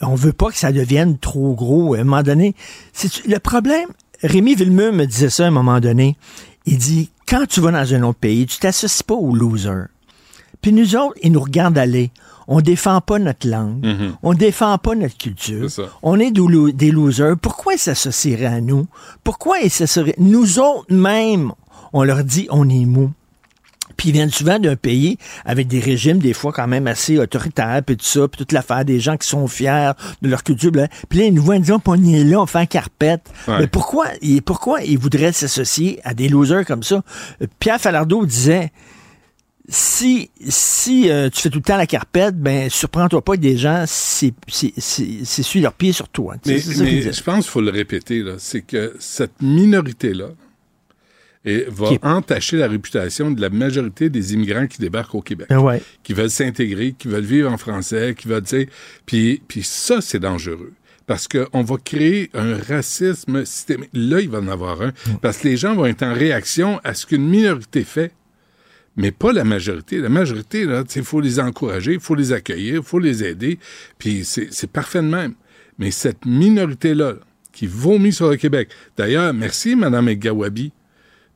[0.01, 1.93] on veut pas que ça devienne trop gros.
[1.93, 2.55] À un moment donné,
[2.91, 3.87] c'est le problème.
[4.21, 6.17] Rémi Villemeux me disait ça à un moment donné.
[6.65, 9.87] Il dit quand tu vas dans un autre pays, tu t'associes pas aux losers.
[10.63, 12.09] Puis nous autres, ils nous regardent aller.
[12.47, 13.85] On défend pas notre langue.
[13.85, 14.15] Mhm.
[14.23, 15.67] On défend pas notre culture.
[16.01, 17.37] On est des lo- des losers.
[17.39, 18.87] Pourquoi ils s'associeraient à nous?
[19.23, 20.15] Pourquoi ils s'associeraient?
[20.17, 21.51] Nous autres même,
[21.93, 23.11] on leur dit on est mou.
[23.95, 27.81] Puis ils viennent souvent d'un pays avec des régimes des fois quand même assez autoritaires,
[27.85, 29.91] puis tout ça, puis toute l'affaire des gens qui sont fiers
[30.21, 30.71] de leur culture.
[31.09, 33.29] Puis là, ils nous voient dire, on est là, on fait un carpette.
[33.47, 33.59] Ouais.
[33.59, 37.03] Mais pourquoi, et pourquoi ils voudraient s'associer à des losers comme ça?
[37.59, 38.71] Pierre Falardeau disait,
[39.69, 43.57] si, si euh, tu fais tout le temps la carpette, ben surprends-toi pas que des
[43.57, 46.35] gens c'est c'est- c'est- c'est suivent leurs pieds sur toi.
[46.45, 50.29] Mais, je pense qu'il faut le répéter, là, c'est que cette minorité-là
[51.67, 55.59] va Qui entacher la réputation de la majorité des immigrants qui débarquent au Québec, Ben
[55.59, 55.81] ouais.
[56.01, 58.67] qui veulent s'intégrer, qui veulent vivre en français, qui veulent dire...
[59.05, 60.71] Puis, puis ça, c'est dangereux.
[61.05, 63.89] Parce qu'on va créer un racisme systémique.
[63.91, 64.93] Là, il va en avoir un.
[65.21, 68.13] Parce que les gens vont être en réaction à ce qu'une minorité fait
[68.95, 69.97] mais pas la majorité.
[69.97, 73.59] La majorité, là, il faut les encourager, il faut les accueillir, il faut les aider,
[73.97, 75.33] puis c'est parfait de même.
[75.79, 77.15] Mais cette minorité-là,
[77.53, 78.69] qui vomit sur le Québec.
[78.97, 80.73] D'ailleurs, merci, Mme Gawabi.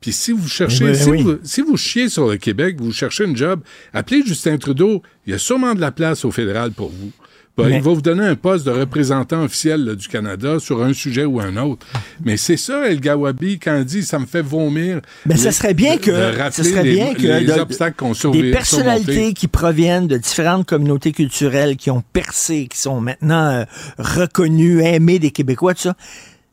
[0.00, 1.22] Puis si vous cherchez, Oui, si, oui.
[1.22, 3.60] Vous, si vous chiez sur le Québec, vous cherchez un job,
[3.92, 5.02] appelez Justin Trudeau.
[5.26, 7.10] Il y a sûrement de la place au fédéral pour vous.
[7.58, 10.82] Ben, Mais- Il va vous donner un poste de représentant officiel là, du Canada sur
[10.82, 11.84] un sujet ou un autre.
[12.24, 15.74] Mais c'est ça, El Gawabi, quand il dit «ça me fait vomir Mais ça serait
[15.74, 19.48] bien que, de ça serait les, bien que les de- obstacles qu'on des personnalités qui
[19.48, 23.64] proviennent de différentes communautés culturelles qui ont percé, qui sont maintenant euh,
[23.98, 25.96] reconnues, aimées des Québécois, tout ça.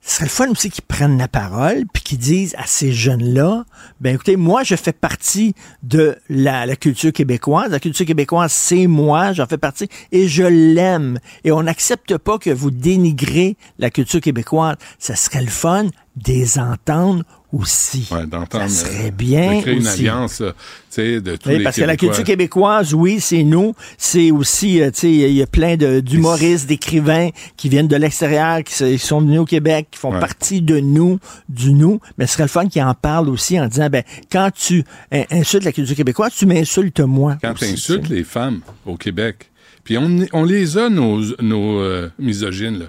[0.07, 3.65] Ce serait le fun aussi qu'ils prennent la parole puis qu'ils disent à ces jeunes-là,
[3.99, 7.71] ben écoutez, moi je fais partie de la, culture québécoise.
[7.71, 11.19] La culture québécoise, c'est moi, j'en fais partie et je l'aime.
[11.43, 14.75] Et on n'accepte pas que vous dénigrez la culture québécoise.
[14.99, 18.07] Ça serait le fun de les entendre aussi.
[18.11, 20.57] Ouais, d'entendre, Ça serait euh, bien de créer une alliance là, tu
[20.89, 23.73] sais, de tous Oui, les parce que la culture québécoise, oui, c'est nous.
[23.97, 28.63] C'est aussi, euh, tu sais, il y a plein d'humoristes, d'écrivains qui viennent de l'extérieur,
[28.63, 30.19] qui, sont venus au Québec, qui font Ouais.
[30.19, 31.99] partie de nous, du nous.
[32.17, 35.23] Mais ce serait le fun qu'ils en parlent aussi en disant, ben, quand tu in-
[35.31, 37.37] insultes la culture québécoise, tu m'insultes moi.
[37.41, 39.49] Quand tu insultes les femmes au Québec,
[39.83, 42.85] puis on, on les a, nos, nos euh, misogynes, là.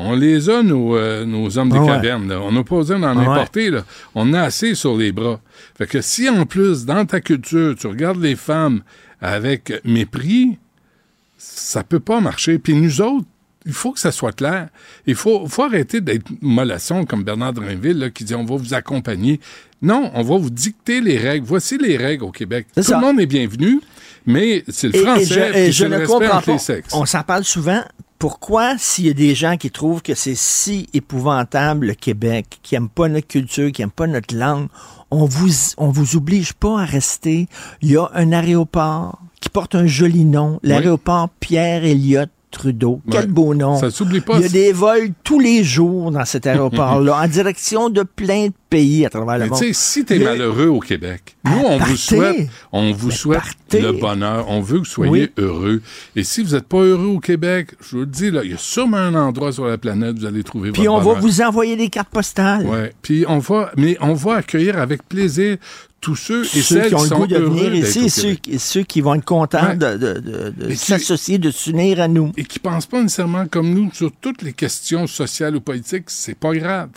[0.00, 1.86] On les a, nos, euh, nos hommes des Ah ouais.
[1.88, 2.28] cavernes.
[2.28, 2.40] là.
[2.40, 3.26] On n'a pas besoin d'en Ah ouais.
[3.26, 3.70] importer.
[3.70, 3.84] Là.
[4.14, 5.40] On a assez sur les bras.
[5.76, 8.82] Fait que si, en plus, dans ta culture, tu regardes les femmes
[9.20, 10.56] avec mépris,
[11.36, 12.58] ça peut pas marcher.
[12.58, 13.26] Puis nous autres,
[13.66, 14.68] il faut que ça soit clair.
[15.06, 18.74] Il faut, faut arrêter d'être mollasson comme Bernard Drinville là, qui dit on va vous
[18.74, 19.40] accompagner.
[19.82, 21.44] Non, on va vous dicter les règles.
[21.46, 22.66] Voici les règles au Québec.
[22.74, 22.96] Tout ça.
[22.96, 23.80] le monde est bienvenu,
[24.26, 26.52] mais c'est le Et- et français je, et je le ne comprends pas.
[26.52, 26.94] les sexes.
[26.94, 27.82] On s'en parle souvent.
[28.18, 32.74] Pourquoi, s'il y a des gens qui trouvent que c'est si épouvantable le Québec, qui
[32.74, 34.66] n'aiment pas notre culture, qui n'aiment pas notre langue,
[35.10, 37.46] on vous, on vous oblige pas à rester?
[37.80, 43.02] Il y a un aéroport qui porte un joli nom, l'aéroport Pierre-Éliott Trudeau.
[43.10, 43.26] Quel Ouais.
[43.26, 43.78] beau nom.
[43.78, 44.36] Ça s'oublie pas.
[44.38, 48.46] Il y a des vols tous les jours dans cet aéroport-là, en direction de plein
[48.46, 49.58] de pays à travers le Mais monde.
[49.58, 53.40] tu sais, si t'es malheureux au Québec, nous, on vous souhaite, on vous Mais souhaite
[53.40, 53.67] partez.
[53.72, 54.46] Le bonheur.
[54.48, 55.30] On veut que vous soyez Oui.
[55.38, 55.82] heureux.
[56.16, 58.54] Et si vous n'êtes pas heureux au Québec, je vous le dis, là, il y
[58.54, 61.20] a sûrement un endroit sur la planète où vous allez trouver Puis votre on va
[61.20, 62.66] vous envoyer des cartes postales.
[62.66, 62.92] Ouais.
[63.02, 65.56] Puis on va, mais on va accueillir avec plaisir
[66.00, 69.00] tous ceux et Ceux celles qui ont le goût de venir ici, ceux, ceux qui
[69.00, 69.76] vont être contents Ouais.
[69.76, 72.30] de, de- de- s'associer, de s'unir à nous.
[72.36, 76.38] et qui pensent pas nécessairement comme nous sur toutes les questions sociales ou politiques, c'est
[76.38, 76.90] pas grave.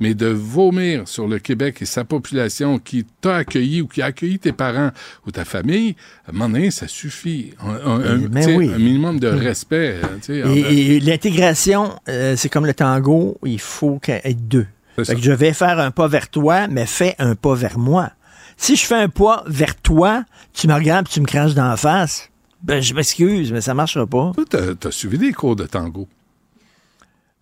[0.00, 4.06] Mais de vomir sur le Québec et sa population qui t'a accueilli ou qui a
[4.06, 4.90] accueilli tes parents
[5.26, 5.94] ou ta famille,
[6.26, 7.52] à un moment donné, ça suffit.
[7.60, 8.18] Un,
[8.56, 8.72] oui.
[8.74, 10.00] un minimum de respect.
[10.02, 14.66] hein, Et, l'intégration, euh, c'est comme le tango, il faut qu'il y ait deux.
[14.96, 18.10] Fait que je vais faire un pas vers toi, mais fais un pas vers moi.
[18.56, 21.68] Si je fais un pas vers toi, tu me regardes et tu me craches dans
[21.68, 22.30] la face,
[22.62, 24.32] ben je m'excuse, mais ça marchera pas.
[24.34, 26.08] Toi, t'as suivi des cours de tango.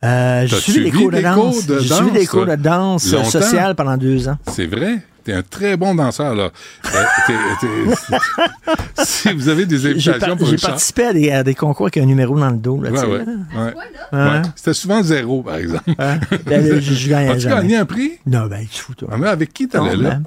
[0.05, 1.37] Euh, j'ai suivi des cours de des danse?
[1.37, 3.25] cours de J'ai suivi des cours de danse longtemps?
[3.31, 4.37] sociale pendant deux ans.
[4.51, 4.99] C'est vrai?
[5.25, 6.51] T'es un très bon danseur, là.
[6.87, 11.31] Euh, t'es- t'es- si vous avez des J'ai invitations par- pour j'ai participé à des,
[11.31, 12.81] à des concours avec un numéro dans le dos.
[12.83, 13.25] Là, Ouais, ouais, là.
[13.65, 13.75] ouais.
[14.11, 14.43] Hein?
[14.43, 14.49] Ouais.
[14.57, 15.89] C'était souvent zéro, par exemple.
[15.99, 16.19] Hein?
[16.47, 17.55] Là, là, je, je gagnais As-tu jamais.
[17.63, 18.19] gagné un prix?
[18.27, 19.11] Non, ben, tu fous, toi.
[19.13, 20.11] Ah, mais avec qui t'allais Non, là?
[20.11, 20.23] ben,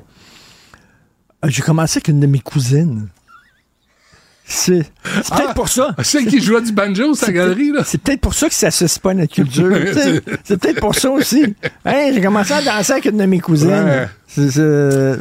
[1.44, 3.10] euh, J'ai commencé avec une de mes cousines.
[4.48, 4.84] C'est
[5.24, 5.54] c'est peut-être Ah!
[5.56, 5.96] pour ça.
[5.98, 7.82] Ah, Celle qui jouait du banjo, sa galerie, là?
[7.84, 9.72] C'est peut-être pour ça que ça s'associe pas à notre culture.
[10.44, 11.56] c'est peut-être pour ça aussi.
[11.84, 13.70] Hey, j'ai commencé à danser avec une de mes cousines.
[13.70, 14.08] Ouais.
[14.28, 15.20] C'est- c'est-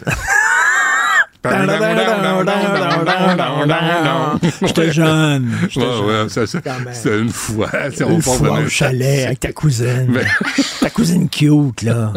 [4.63, 5.51] J'étais jeune.
[5.69, 6.27] J'étais Ouais, ouais,
[6.93, 7.71] c'est une fois.
[8.07, 10.19] on Une fois au chalet avec ta cousine.
[10.81, 12.13] Ta cousine cute, là.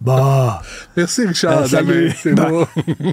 [0.00, 0.62] Bah.
[0.96, 1.62] Merci, Richard.
[1.62, 2.12] Euh, salut.
[2.22, 3.12] C'est Bye.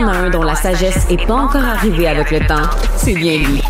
[0.00, 3.14] Y en a un dont la sagesse est pas encore arrivée avec le temps, c'est
[3.14, 3.62] bien lui.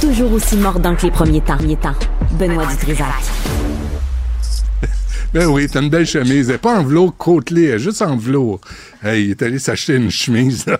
[0.00, 1.56] Toujours aussi mordant que les premiers temps.
[1.56, 1.94] Temps.
[2.32, 3.06] Benoît Dutrisac.
[5.34, 6.48] Ben oui, t'as une belle chemise.
[6.48, 8.60] Elle est pas en velours côtelé, elle est juste en velours.
[9.02, 10.78] Hey, il est allé s'acheter une chemise, là.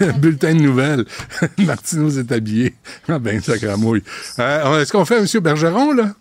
[0.18, 1.04] bulletin de nouvelles.
[1.58, 2.74] Martineau s'est habillé.
[3.08, 4.02] Ah ben, sacramouille.
[4.38, 5.26] Euh, Est-ce qu'on fait M.
[5.42, 6.14] Bergeron, là?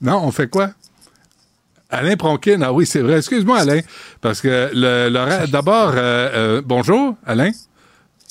[0.00, 0.70] Non, on fait quoi?
[1.90, 3.16] Alain Pronkin, ah oui, c'est vrai.
[3.18, 3.80] Excuse-moi, Alain,
[4.20, 7.50] parce que le, l'horaire- d'abord, euh, euh, bonjour, Alain.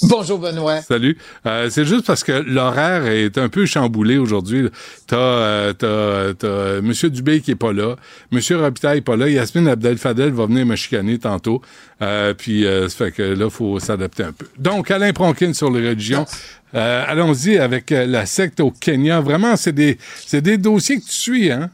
[0.04, 0.80] Bonjour Benoît.
[0.84, 1.18] Salut.
[1.48, 4.62] Euh, c'est juste parce que l'horaire est un peu chamboulé aujourd'hui.
[4.62, 4.70] là.
[5.08, 7.96] T'as, euh, t'as, t'as Monsieur Dubé qui est pas là,
[8.32, 11.64] Monsieur Robitaille est pas là, Yasmine Abdel Fadel va venir me chicaner tantôt.
[12.04, 14.46] Euh, puis euh, ça fait que là, faut s'adapter un peu.
[14.60, 16.28] Donc, Alain Pronkin sur les religions.
[16.76, 19.20] Euh, allons-y avec la secte au Kenya.
[19.20, 19.98] Vraiment, c'est des,
[20.28, 21.72] c'est des dossiers que tu suis, hein?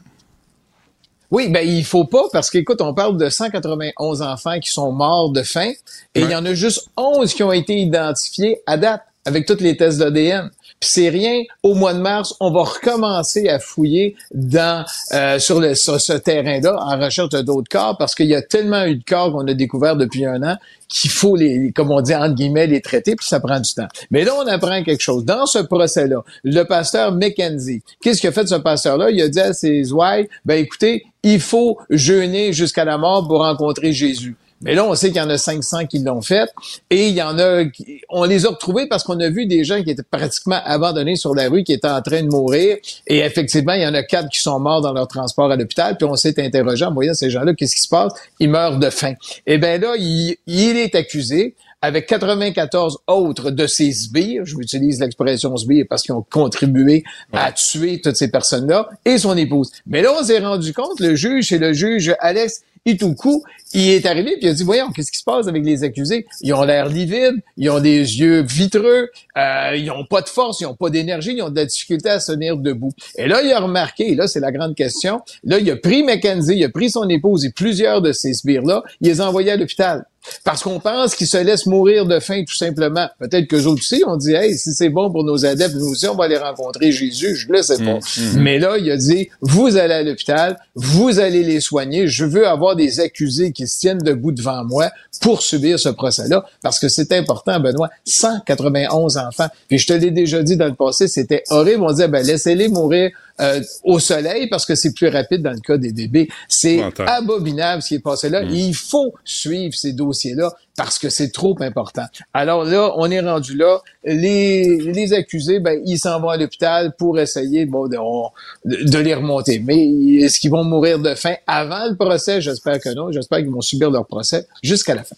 [1.34, 5.30] Oui, ben il faut pas parce qu'écoute, on parle de 191 enfants qui sont morts
[5.30, 5.72] de faim
[6.14, 9.58] et il y en a juste 11 qui ont été identifiés à date avec tous
[9.58, 10.52] les tests d'ADN.
[10.84, 11.42] C'est rien.
[11.62, 16.12] Au mois de mars, on va recommencer à fouiller dans euh, sur, le, sur ce
[16.12, 19.54] terrain-là en recherche d'autres corps parce qu'il y a tellement eu de corps qu'on a
[19.54, 20.56] découvert depuis un an
[20.88, 23.88] qu'il faut les, comme on dit entre guillemets, les traiter puis ça prend du temps.
[24.10, 25.24] Mais là, on apprend quelque chose.
[25.24, 29.10] Dans ce procès-là, le pasteur McKenzie, qu'est-ce qu'a fait ce pasteur-là?
[29.10, 33.38] Il a dit à ses ouailles, ben écoutez, il faut jeûner jusqu'à la mort pour
[33.38, 34.36] rencontrer Jésus.
[34.64, 36.48] Mais là, on sait qu'il y en a 500 qui l'ont fait
[36.90, 37.64] et il y en a,
[38.08, 41.34] on les a retrouvés parce qu'on a vu des gens qui étaient pratiquement abandonnés sur
[41.34, 42.78] la rue, qui étaient en train de mourir.
[43.06, 45.96] Et effectivement, il y en a quatre qui sont morts dans leur transport à l'hôpital.
[45.96, 48.12] Puis on s'est interrogé en voyant ces gens-là, qu'est-ce qui se passe?
[48.40, 49.14] Ils meurent de faim.
[49.46, 51.54] Et ben là, il, il est accusé
[51.84, 57.52] avec 94 autres de ces sbires, je m'utilise l'expression sbire parce qu'ils ont contribué à
[57.52, 59.70] tuer toutes ces personnes-là, et son épouse.
[59.86, 63.42] Mais là, on s'est rendu compte, le juge, c'est le juge Alex Itoukou,
[63.74, 66.26] il est arrivé puis il a dit, voyons, qu'est-ce qui se passe avec les accusés?
[66.40, 70.60] Ils ont l'air livides, ils ont des yeux vitreux, euh, ils ont pas de force,
[70.60, 72.92] ils ont pas d'énergie, ils ont de la difficulté à se tenir debout.
[73.16, 76.02] Et là, il a remarqué, et là, c'est la grande question, là, il a pris
[76.02, 79.50] Mackenzie, il a pris son épouse et plusieurs de ces sbires-là, il les a envoyés
[79.50, 80.04] à l'hôpital.
[80.42, 83.08] Parce qu'on pense qu'ils se laissent mourir de faim, tout simplement.
[83.18, 86.06] Peut-être que autres aussi, on dit, hey, si c'est bon pour nos adeptes, nous aussi,
[86.06, 87.36] on va aller rencontrer Jésus.
[87.36, 87.98] Je le sais pas.
[88.36, 92.06] Mais là, il a dit, vous allez à l'hôpital, vous allez les soigner.
[92.08, 94.90] Je veux avoir des accusés qui se tiennent debout devant moi
[95.20, 96.44] pour subir ce procès-là.
[96.62, 97.90] Parce que c'est important, Benoît.
[98.04, 99.48] 191 enfants.
[99.68, 101.82] Puis je te l'ai déjà dit dans le passé, c'était horrible.
[101.82, 103.10] On disait, ben, laissez-les mourir
[103.40, 106.28] euh, au soleil parce que c'est plus rapide dans le cas des bébés.
[106.48, 108.42] C'est abominable ce qui est passé là.
[108.54, 112.04] Il faut suivre ces dossiers-là parce que c'est trop important.
[112.32, 113.80] Alors là, on est rendu là.
[114.04, 118.30] Les, les accusés, ben, ils s'en vont à l'hôpital pour essayer bon, de, on-
[118.64, 119.58] de- de les remonter.
[119.60, 119.84] Mais
[120.22, 122.40] est-ce qu'ils vont mourir de faim avant le procès?
[122.40, 123.10] J'espère que non.
[123.12, 125.16] J'espère qu'ils vont subir leur procès jusqu'à la fin.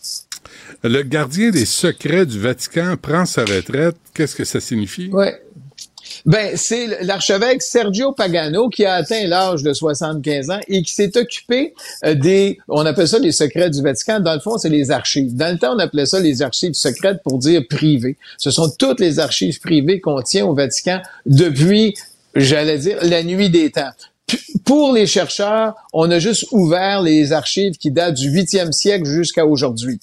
[0.82, 3.96] Le gardien des secrets du Vatican prend sa retraite.
[4.14, 5.08] Qu'est-ce que ça signifie?
[5.08, 5.40] Ouais.
[6.26, 11.16] Ben, c'est l'archevêque Sergio Pagano qui a atteint l'âge de 75 ans et qui s'est
[11.16, 11.72] occupé
[12.04, 14.18] euh, des, on appelle ça les secrets du Vatican.
[14.18, 15.36] Dans le fond, c'est les archives.
[15.36, 18.16] Dans le temps, on appelait ça les archives secrètes pour dire privées.
[18.38, 21.94] Ce sont toutes les archives privées qu'on tient au Vatican depuis,
[22.34, 23.92] j'allais dire, la nuit des temps
[24.64, 29.46] pour les chercheurs, on a juste ouvert les archives qui datent du 8e siècle jusqu'à
[29.46, 30.00] aujourd'hui.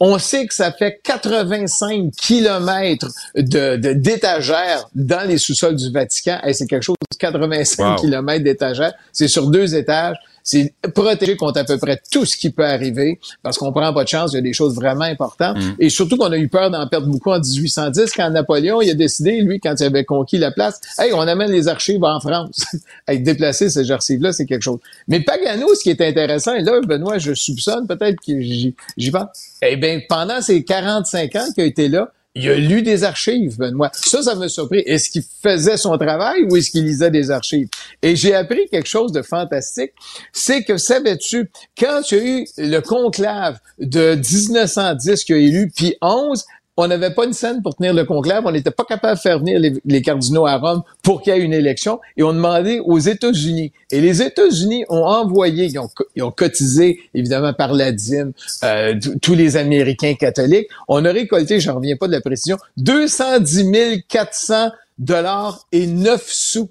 [0.00, 6.38] On sait que ça fait 85 kilomètres de, d'étagères dans les sous-sols du Vatican.
[6.44, 8.92] Et c'est quelque chose, 85 kilomètres d'étagères.
[9.12, 10.16] C'est sur deux étages.
[10.42, 14.04] C'est protégé contre à peu près tout ce qui peut arriver parce qu'on prend pas
[14.04, 14.32] de chance.
[14.32, 15.58] Il y a des choses vraiment importantes.
[15.58, 15.74] Mm.
[15.78, 18.94] Et surtout qu'on a eu peur d'en perdre beaucoup en 1810 quand Napoléon il a
[18.94, 22.64] décidé, lui, quand il avait conquis la place, hey, on amène les archives en France.
[23.06, 24.78] hey, déplacer ces archives-là, c'est quelque chose.
[25.08, 29.18] Mais Pagano, ce qui est intéressant, et là, Benoît, je soupçonne peut-être que j'y vais.
[29.62, 33.58] Eh bien, pendant ces 45 ans qu'il a été là, il a lu des archives,
[33.58, 33.90] Benoît.
[33.92, 34.80] Ça, ça m'a surpris.
[34.80, 37.68] Est-ce qu'il faisait son travail ou est-ce qu'il lisait des archives?
[38.00, 39.92] Et j'ai appris quelque chose de fantastique.
[40.32, 45.70] C'est que, savais-tu, quand il y a eu le conclave de 1910 qui a élu
[45.74, 46.44] puis 11,
[46.76, 49.38] on n'avait pas une scène pour tenir le conclave, on n'était pas capable de faire
[49.38, 52.98] venir les, cardinaux à Rome pour qu'il y ait une élection, et on demandait aux
[52.98, 53.72] États-Unis.
[53.90, 58.32] Et les États-Unis ont envoyé, ils ont, cotisé évidemment par la dîme,
[58.64, 60.68] euh, tous les Américains catholiques.
[60.88, 66.70] On a récolté, j'en reviens pas de la précision, 210 400 dollars et 9 sous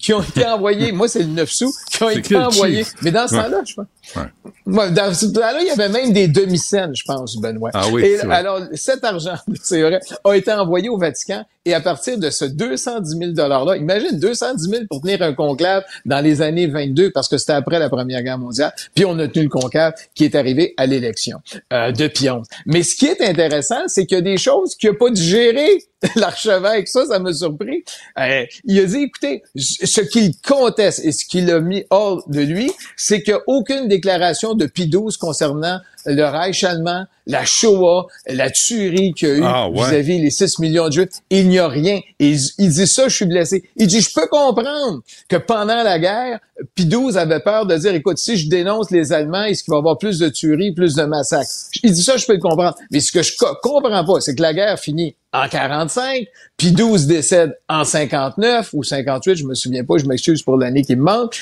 [0.00, 0.92] qui ont été envoyés.
[0.92, 2.84] Moi, c'est le 9 sous qui ont été envoyés.
[3.02, 3.86] Mais dans ce temps-là, je pense.
[4.16, 4.90] Ouais.
[4.90, 7.70] dans ce temps-là, il y avait même des demi-scènes, je pense, Benoît.
[7.74, 11.44] Ah oui, et alors, cet argent, c'est vrai, a été envoyé au Vatican.
[11.66, 15.84] Et à partir de ce 210 000 $-là, imagine 210 000 pour tenir un conclave
[16.06, 18.72] dans les années 22, parce que c'était après la Première Guerre mondiale.
[18.94, 21.38] Puis on a tenu le conclave qui est arrivé à l'élection
[21.74, 22.42] euh, de Pion.
[22.64, 25.84] Mais ce qui est intéressant, c'est qu'il y a des choses qu'il n'a pas digérées
[26.16, 27.84] l'archevêque, ça, ça m'a surpris.
[28.18, 32.40] Euh, il a dit, écoutez, ce qu'il conteste et ce qu'il a mis hors de
[32.40, 39.12] lui, c'est qu'aucune déclaration de Pie XII concernant le Reich allemand, la Shoah, la tuerie
[39.14, 42.00] qu'il y a eu ah, vis-à-vis les 6 millions de Juifs, il n'y a rien.
[42.18, 43.68] Et il dit ça, je suis blessé.
[43.76, 46.40] Il dit, je peux comprendre que pendant la guerre,
[46.74, 49.76] Pie XII avait peur de dire, écoute, si je dénonce les Allemands, est-ce qu'il va
[49.76, 51.50] y avoir plus de tueries, plus de massacres?
[51.82, 52.76] Il dit ça, je peux le comprendre.
[52.90, 53.32] Mais ce que je
[53.62, 56.26] comprends pas, c'est que la guerre finit en 45,
[56.56, 60.82] puis 12 décède en 59 ou 58, je me souviens pas, je m'excuse pour l'année
[60.82, 61.38] qui me manque,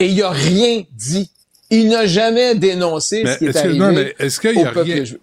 [0.00, 1.30] et il a rien dit
[1.70, 3.78] il n'a jamais dénoncé ce qui est, arrivé.
[3.78, 5.20] Non, mais est-ce qu'il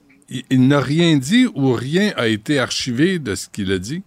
[0.49, 4.03] il, n'a rien dit ou rien a été archivé de ce qu'il a dit?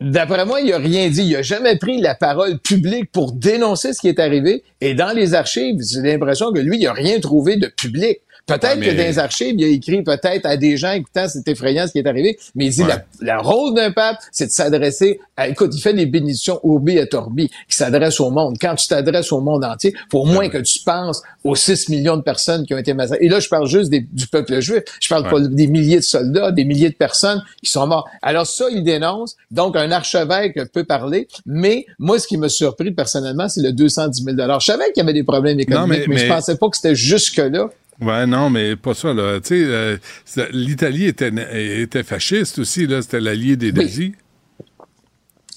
[0.00, 1.22] D'après moi, il n'a rien dit.
[1.22, 4.62] Il n'a jamais pris la parole publique pour dénoncer ce qui est arrivé.
[4.80, 8.18] Et dans les archives, j'ai l'impression que lui, il n'a rien trouvé de public.
[8.46, 11.86] Peut-être que dans les archives, il a écrit peut-être à des gens, écoutant, c'est effrayant
[11.86, 12.84] ce qui est arrivé, mais il dit,
[13.20, 17.08] le rôle d'un pape, c'est de s'adresser à, écoute, il fait des bénédictions urbi et
[17.08, 18.56] torbi, qui s'adressent au monde.
[18.60, 22.16] Quand tu t'adresses au monde entier, faut au moins que tu penses aux 6 millions
[22.16, 23.26] de personnes qui ont été massacrées.
[23.26, 24.82] Et là, je parle juste du peuple juif.
[25.00, 28.08] Je parle pas des milliers de soldats, des milliers de personnes qui sont morts.
[28.22, 29.36] Alors ça, il dénonce.
[29.50, 31.28] Donc, un archevêque peut parler.
[31.44, 35.00] Mais moi, ce qui m'a surpris personnellement, c'est le 210 000 Je savais qu'il y
[35.00, 37.70] avait des problèmes économiques, mais, je pensais pas que c'était jusque-là.
[38.00, 39.40] Ouais, non, mais pas ça, là.
[39.40, 39.96] Tu sais, euh,
[40.52, 41.32] l'Italie était,
[41.80, 43.02] était fasciste aussi, là.
[43.02, 44.12] C'était l'allié des nazis.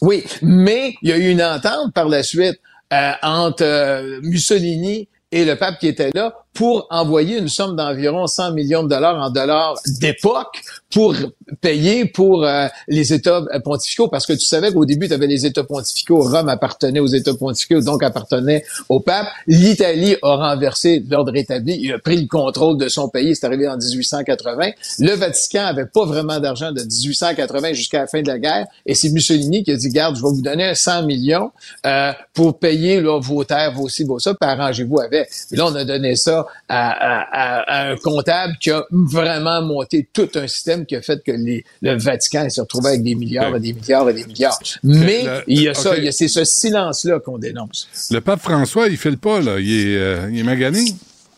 [0.02, 0.24] Oui.
[0.42, 2.58] mais il y a eu une entente par la suite
[2.94, 8.26] euh, entre euh, Mussolini et le pape qui était là pour envoyer une somme d'environ
[8.26, 10.62] 100 millions de dollars en dollars d'époque
[10.92, 11.14] pour
[11.62, 15.46] payer pour euh, les États pontificaux, parce que tu savais qu'au début, tu avais les
[15.46, 19.28] États pontificaux, Rome appartenait aux États pontificaux, donc appartenait au pape.
[19.48, 23.68] L'Italie a renversé l'ordre établi, il a pris le contrôle de son pays, c'est arrivé
[23.68, 24.72] en 1880.
[25.00, 28.96] Le Vatican avait pas vraiment d'argent de 1880 jusqu'à la fin de la guerre, et
[28.96, 31.52] c'est Mussolini qui a dit, garde, je vais vous donner 100 millions
[31.86, 35.30] euh, pour payer là, vos terres, vos ci, vos ça, puis arrangez-vous avec.
[35.52, 40.86] Là, on a donné ça à, un comptable qui a vraiment monté tout un système
[40.86, 41.32] qui a fait que
[41.82, 44.60] le Vatican s'est retrouvé avec des milliards et des milliards et des milliards.
[44.84, 47.88] Mais il y a ça, c'est ce silence-là qu'on dénonce.
[48.12, 49.60] Le pape François, il fait le pas, là.
[49.60, 50.80] Il est, euh, il est magané.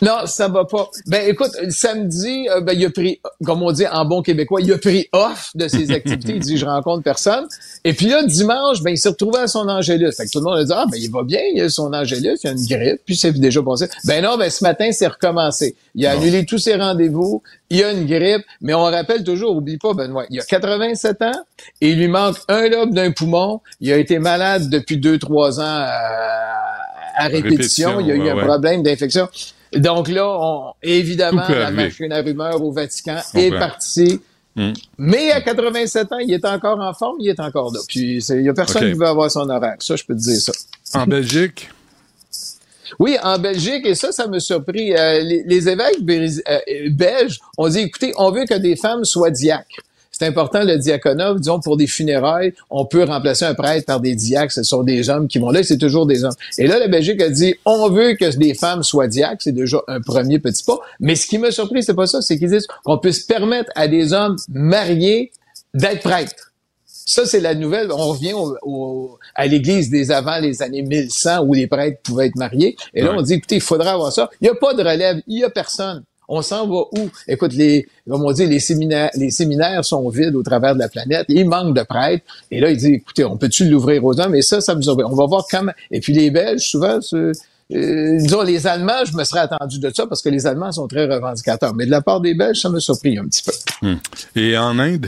[0.01, 0.89] Non, ça va pas.
[1.05, 4.73] Ben écoute, samedi, euh, ben, il a pris, comme on dit en bon québécois, il
[4.73, 6.33] a pris off de ses activités.
[6.33, 7.45] il dit je rencontre personne.
[7.83, 10.11] Et puis là, dimanche, ben il s'est retrouvé à son angélus.
[10.13, 11.93] Fait que tout le monde a dit ah ben il va bien, il a son
[11.93, 13.87] angélus, il a une grippe, puis c'est déjà passé.
[14.05, 15.75] Ben non, ben ce matin c'est recommencé.
[15.93, 17.43] Il a annulé tous ses rendez-vous.
[17.69, 21.31] Il a une grippe, mais on rappelle toujours, oublie pas Benoît, il a 87 ans
[21.79, 23.61] et il lui manque un lobe d'un poumon.
[23.79, 27.99] Il a été malade depuis deux trois ans à, répétition.
[27.99, 29.29] Il a eu un problème d'infection.
[29.74, 34.19] Donc là, on, évidemment, la machine à rumeurs au Vatican est partie.
[34.55, 34.74] Mm.
[34.97, 37.80] Mais à 87 ans, il est encore en forme, il est encore là.
[37.88, 39.78] Puis il y a personne qui veut avoir son horaire.
[39.80, 40.51] Ça, je peux te dire ça.
[40.93, 41.69] En Belgique,
[42.99, 44.93] Oui, en Belgique, et ça, ça me surpris.
[44.93, 46.59] euh, les, les évêques euh,
[46.91, 49.80] belges ont dit, écoutez, on veut que des femmes soient diacres.
[50.22, 54.13] C'est important le diaconat, disons, pour des funérailles, on peut remplacer un prêtre par des
[54.13, 56.36] diacres, ce sont des hommes qui vont là, c'est toujours des hommes.
[56.59, 59.80] Et là, la Belgique a dit, on veut que des femmes soient diacres, c'est déjà
[59.88, 60.80] un premier petit pas.
[60.99, 63.88] Mais ce qui m'a surpris, c'est pas ça, c'est qu'ils disent qu'on puisse permettre à
[63.88, 65.32] des hommes mariés
[65.74, 66.51] d'être prêtres.
[66.86, 67.91] Ça, c'est la nouvelle.
[67.91, 72.28] On revient au- au- à l'église des avant les années 1100 où les prêtres pouvaient
[72.28, 72.76] être mariés.
[72.93, 73.17] Et là, Ouais.
[73.17, 74.30] on dit, écoutez, il faudra avoir ça.
[74.39, 75.19] Il n'y a pas de relève.
[75.26, 76.03] Il n'y a personne.
[76.34, 77.09] On s'en va où?
[77.27, 80.88] Écoute, les, comme on dit, les séminaires, les séminaires sont vides au travers de la
[80.88, 81.25] planète.
[81.27, 82.23] Il manque de prêtres.
[82.49, 84.34] Et là, il dit, écoutez, on peut-tu l'ouvrir aux hommes?
[84.36, 85.05] Et ça, ça nous surveille.
[85.09, 85.73] On va voir comment.
[85.91, 89.91] Et puis les Belges, souvent, c'est- euh, disons, les Allemands, je me serais attendu de
[89.93, 91.73] ça parce que les Allemands sont très revendicateurs.
[91.75, 93.51] Mais de la part des Belges, ça m'a surpris un petit peu.
[93.88, 93.97] Hmm.
[94.38, 95.07] et en Inde,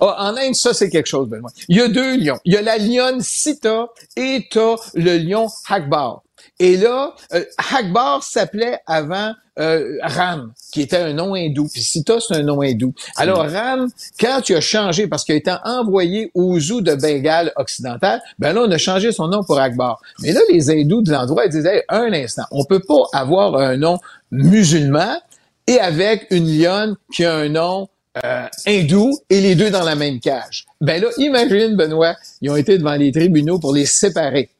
[0.00, 1.50] Ah, en Inde, ça, c'est quelque chose, Benoît.
[1.68, 2.38] Il y a deux lions.
[2.44, 3.86] Il y a la lionne Sita
[4.16, 6.22] et t'as le lion Akbar.
[6.60, 11.68] Et là, euh, Akbar s'appelait avant euh, Ram, qui était un nom hindou.
[11.72, 12.92] Puis Sita, c'est un nom hindou.
[13.16, 13.88] Alors, Ram,
[14.18, 18.52] quand tu as changé, parce qu'il a été envoyé au zoo de Bengale occidental, ben
[18.52, 20.00] là, on a changé son nom pour Akbar.
[20.20, 23.56] Mais là, les hindous de l'endroit, ils disaient, Hey, un instant, on peut pas avoir
[23.56, 23.98] un nom
[24.30, 25.20] musulman
[25.66, 27.88] et avec une lionne qui a un nom
[28.24, 30.66] euh, hindou et les deux dans la même cage.
[30.80, 34.50] Ben là, imagine, Benoît, ils ont été devant les tribunaux pour les séparer.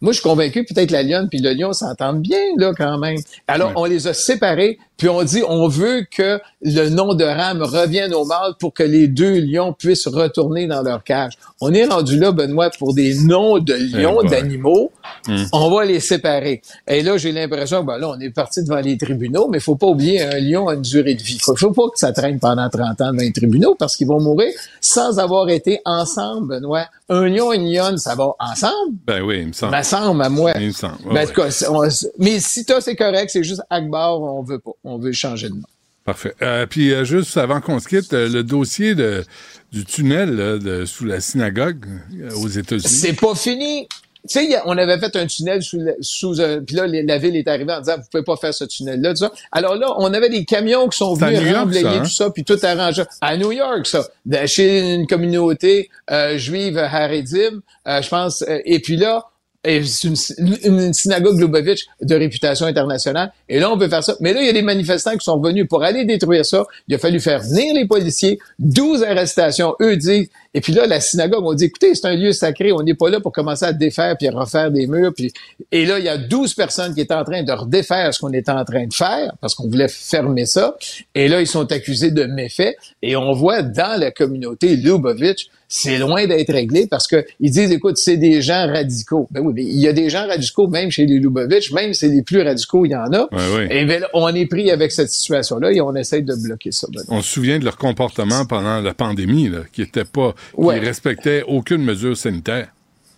[0.00, 3.16] Moi, je suis convaincu, peut-être la lionne puis le lion s'entendent bien, là, quand même.
[3.48, 3.74] Alors, Ouais.
[3.76, 8.12] on les a séparés, puis on dit, on veut que le nom de Ram revienne
[8.12, 11.34] au mâle pour que les deux lions puissent retourner dans leur cage.
[11.60, 14.28] On est rendu là, Benoît, pour des noms de lions, ouais.
[14.28, 14.90] d'animaux.
[15.26, 15.44] Hmm.
[15.52, 16.60] On va les séparer.
[16.86, 19.76] Et là, j'ai l'impression, ben là, on est parti devant les tribunaux, mais il faut
[19.76, 21.38] pas oublier, un lion a une durée de vie.
[21.38, 24.20] Faut, faut pas que ça traîne pendant 30 ans devant les tribunaux parce qu'ils vont
[24.20, 26.86] mourir sans avoir été ensemble, Benoît.
[27.08, 28.96] Un lion et une lionne, ça va ensemble?
[29.06, 29.76] ben oui, il me semble.
[29.76, 30.52] Me semble à moi.
[30.60, 30.96] Il me semble.
[31.06, 31.88] Ben, Ouais, tout cas, c'est- on-
[32.18, 34.72] mais si toi, c'est correct, c'est juste Akbar, on veut pas.
[34.88, 35.62] On veut changer de nom.
[36.04, 36.34] Parfait.
[36.42, 39.24] Euh, puis euh, juste avant qu'on se quitte, euh, le dossier de,
[39.72, 41.84] du tunnel là, de, sous la synagogue
[42.18, 42.88] euh, aux États-Unis.
[42.88, 43.86] C'est pas fini.
[44.28, 47.18] Tu sais, on avait fait un tunnel sous, la- sous un, puis là, les- la
[47.18, 49.32] ville est arrivée en disant, vous pouvez pas faire ce tunnel-là, tout ça.
[49.52, 52.02] Alors là, on avait des camions qui sont venus New York, remblayer ça, hein?
[52.02, 53.04] tout ça, puis tout arranger.
[53.20, 54.06] À New York, ça.
[54.26, 58.42] De- chez une communauté euh, juive Haredim, euh, je pense.
[58.42, 59.24] euh, et puis là,
[59.64, 63.32] c'est une, une synagogue Lubavitch de réputation internationale.
[63.48, 64.16] Et là, on peut faire ça.
[64.20, 66.64] Mais là, il y a des manifestants qui sont venus pour aller détruire ça.
[66.86, 68.38] Il a fallu faire venir les policiers.
[68.58, 69.74] 12 arrestations.
[69.80, 70.28] Eux disent.
[70.58, 72.72] Et puis là, la synagogue, on dit, écoutez, c'est un lieu sacré.
[72.72, 75.12] On n'est pas là pour commencer à défaire puis à refaire des murs.
[75.14, 75.32] Puis...
[75.70, 78.32] Et là, il y a 12 personnes qui étaient en train de redéfaire ce qu'on
[78.32, 80.76] était en train de faire parce qu'on voulait fermer ça.
[81.14, 82.74] Et là, ils sont accusés de méfaits.
[83.02, 87.70] Et on voit dans la communauté Lubavitch, c'est loin d'être réglé parce que ils disent,
[87.70, 89.28] écoute, c'est des gens radicaux.
[89.30, 92.00] Ben oui, mais il y a des gens radicaux même chez les Lubavitch, même si
[92.00, 93.28] c'est les plus radicaux, il y en a.
[93.30, 93.68] Ouais.
[93.70, 96.88] Et ben on est pris avec cette situation-là et on essaie de bloquer ça.
[96.92, 97.02] Ben.
[97.08, 100.79] On se souvient de leur comportement pendant la pandémie, là, qui était pas, Ouais.
[100.79, 102.67] qui respectait aucune mesure sanitaire.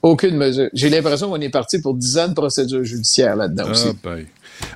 [0.02, 0.70] Aucune mesure.
[0.74, 3.88] J'ai l'impression qu'on est parti pour 10 ans de procédure judiciaire là-dedans aussi.
[3.92, 4.26] Ah, ben.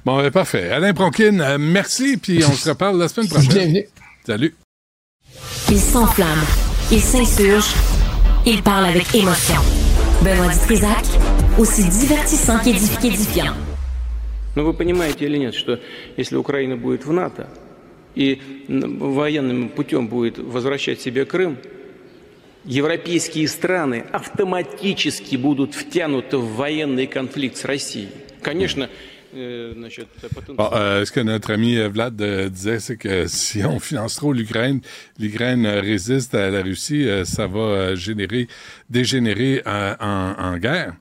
[0.06, 0.72] Bon, euh, parfait.
[0.72, 3.54] Alain Pronkin, euh, merci, puis on se reparle la semaine prochaine.
[3.54, 3.86] Bienvenue.
[4.26, 4.56] Salut.
[5.70, 6.42] Il s'enflamme,
[6.92, 7.72] il s'insurge,
[8.46, 9.62] il parle avec émotion.
[10.24, 11.06] Benoît Dutrisac,
[11.58, 13.54] aussi divertissant qu'édif- qu'édifiant.
[14.56, 15.80] Но вы понимаете или нет, что
[16.18, 17.48] если Украина будет в НАТО
[18.16, 21.58] и м, военным путем будет возвращать себе Крым,
[22.66, 28.10] европейские страны автоматически будут втянуты в военный конфликт с Россией.
[28.42, 28.90] Конечно,
[29.34, 30.56] э, значит, потенциал...
[30.56, 34.16] Bon, euh, ce que notre ami euh, Vlad euh, disait, c'est que si on finance
[34.16, 34.82] trop l'Ukraine,
[35.18, 38.48] l'Ukraine euh, résiste à la Russie, euh, ça va euh, générer,
[38.90, 40.94] dégénérer euh, en, en guerre.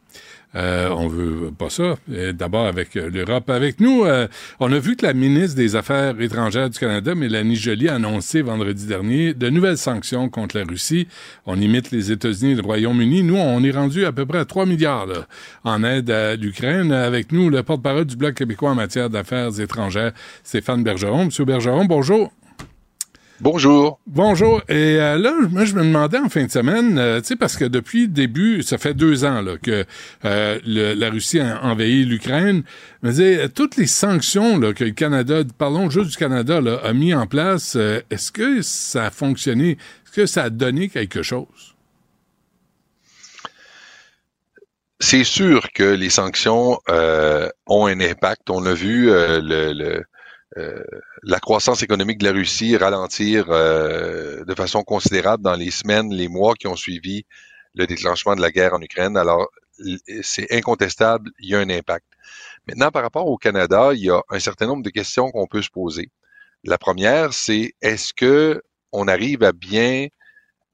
[0.55, 1.95] Euh, on veut pas ça.
[2.07, 3.49] D'abord avec euh, l'Europe.
[3.49, 4.27] Avec nous, euh,
[4.59, 8.41] on a vu que la ministre des Affaires étrangères du Canada, Mélanie Joly, a annoncé
[8.41, 11.07] vendredi dernier de nouvelles sanctions contre la Russie.
[11.45, 13.23] On imite les États-Unis et le Royaume-Uni.
[13.23, 15.07] Nous, on est rendu à peu près à 3 milliards
[15.63, 16.91] en aide à l'Ukraine.
[16.91, 20.11] Avec nous, le porte-parole du Bloc québécois en matière d'affaires étrangères,
[20.43, 21.25] Stéphane Bergeron.
[21.25, 22.31] Monsieur Bergeron, bonjour.
[23.39, 23.99] Bonjour.
[24.07, 24.61] Bonjour.
[24.69, 27.57] Et euh, là, moi, je me demandais en fin de semaine, euh, tu sais, parce
[27.57, 29.85] que depuis le début, ça fait deux ans là, que
[30.23, 32.63] euh, le- la Russie a envahi l'Ukraine.
[33.03, 37.13] Euh, toutes les sanctions là, que le Canada, parlons juste du Canada, là, a mis
[37.13, 37.75] en place,
[38.09, 39.71] est-ce que ça a fonctionné?
[39.71, 41.75] Est-ce que ça a donné quelque chose?
[45.01, 46.79] C'est sûr que les sanctions
[47.67, 48.49] ont un impact.
[48.49, 50.03] On a vu le, le-
[50.57, 50.83] euh,
[51.23, 56.27] la croissance économique de la Russie ralentir euh, de façon considérable dans les semaines, les
[56.27, 57.25] mois qui ont suivi
[57.75, 59.17] le déclenchement de la guerre en Ukraine.
[59.17, 59.49] Alors,
[60.21, 62.05] c'est incontestable, il y a un impact.
[62.67, 65.61] Maintenant, par rapport au Canada, il y a un certain nombre de questions qu'on peut
[65.61, 66.09] se poser.
[66.63, 68.61] La première, c'est est-ce que
[68.91, 70.07] on arrive à bien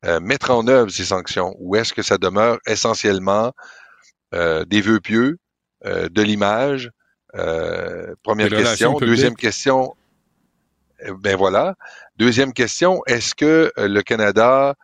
[0.05, 3.53] euh, mettre en œuvre ces sanctions ou est-ce que ça demeure essentiellement
[4.31, 5.39] des vœux pieux,
[5.83, 6.91] de l'image,
[7.35, 8.97] euh, première question.
[8.99, 9.95] Deuxième question.
[11.07, 11.75] Euh, ben voilà.
[12.17, 13.01] Deuxième question.
[13.07, 14.75] Est-ce que euh, le Canada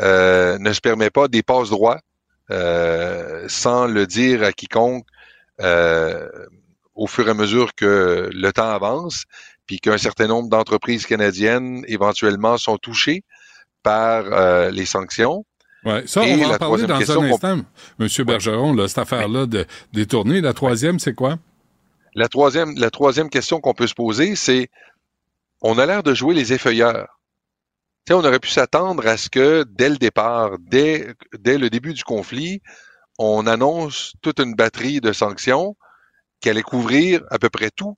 [0.00, 2.00] ne se permet pas des passes droits
[2.48, 5.04] sans le dire à quiconque
[6.94, 9.24] au fur et à mesure que le temps avance,
[9.66, 13.24] puis qu'un certain nombre d'entreprises canadiennes éventuellement sont touchées
[13.82, 15.44] par les sanctions?
[15.84, 17.58] Ouais, ça, on va en parler dans un instant,
[17.98, 18.08] M.
[18.24, 20.40] Bergeron, là, cette affaire-là de détourner.
[20.40, 21.38] La troisième, c'est quoi?
[22.14, 24.70] La troisième, la troisième question qu'on peut se poser, c'est
[25.60, 27.20] on a l'air de jouer les effeuilleurs.
[28.06, 31.94] sais, on aurait pu s'attendre à ce que dès le départ, dès, dès le début
[31.94, 32.62] du conflit,
[33.18, 35.76] on annonce toute une batterie de sanctions
[36.40, 37.96] qui allait couvrir à peu près tout.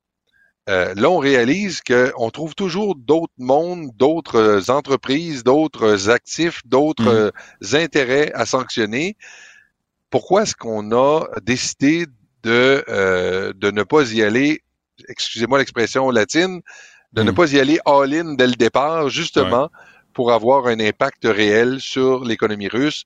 [0.69, 7.33] Euh, là, on réalise qu'on trouve toujours d'autres mondes, d'autres entreprises, d'autres actifs, d'autres
[7.63, 7.77] mmh.
[7.77, 9.17] intérêts à sanctionner.
[10.11, 12.07] Pourquoi est-ce qu'on a décidé
[12.43, 14.63] de, euh, de ne pas y aller,
[15.09, 16.63] excusez-moi l'expression latine,
[17.13, 17.35] de ne hmm.
[17.35, 19.71] pas y aller all-in dès le départ, justement,
[20.13, 23.05] pour avoir un impact réel sur l'économie russe.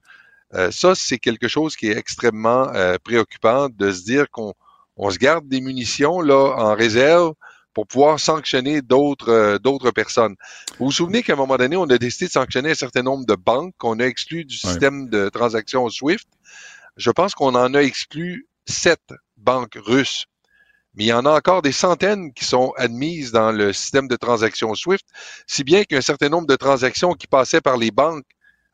[0.54, 4.54] Euh, ça, c'est quelque chose qui est extrêmement euh, préoccupant de se dire qu'on
[4.96, 7.34] on se garde des munitions là en réserve
[7.72, 10.36] pour pouvoir sanctionner d'autres d'autres personnes.
[10.78, 13.26] Vous vous souvenez qu'à un moment donné, on a décidé de sanctionner un certain nombre
[13.26, 16.28] de banques qu'on a exclues du système de transactions SWIFT.
[16.96, 19.02] Je pense qu'on en a exclu sept
[19.36, 20.26] banques russes.
[20.96, 24.16] Mais il y en a encore des centaines qui sont admises dans le système de
[24.16, 25.04] transactions SWIFT,
[25.46, 28.24] si bien qu'un certain nombre de transactions qui passaient par les banques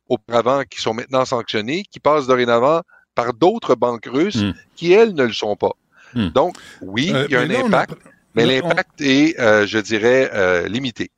[0.08, 2.82] auparavant, qui sont maintenant sanctionnées, qui passent dorénavant
[3.14, 4.52] par d'autres banques russes hmm.
[4.76, 5.72] qui, elles, ne le sont pas.
[6.14, 6.28] Hmm.
[6.28, 7.94] Donc, oui, euh, il y a un impact,
[8.34, 11.10] mais l'impact est, euh, je dirais, euh, limité.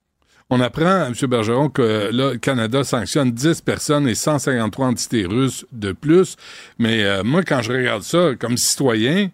[0.54, 1.14] On apprend, M.
[1.28, 6.36] Bergeron, que là, le Canada sanctionne 10 personnes et 153 entités russes de plus.
[6.78, 9.30] Mais euh, moi, quand je regarde ça comme citoyen,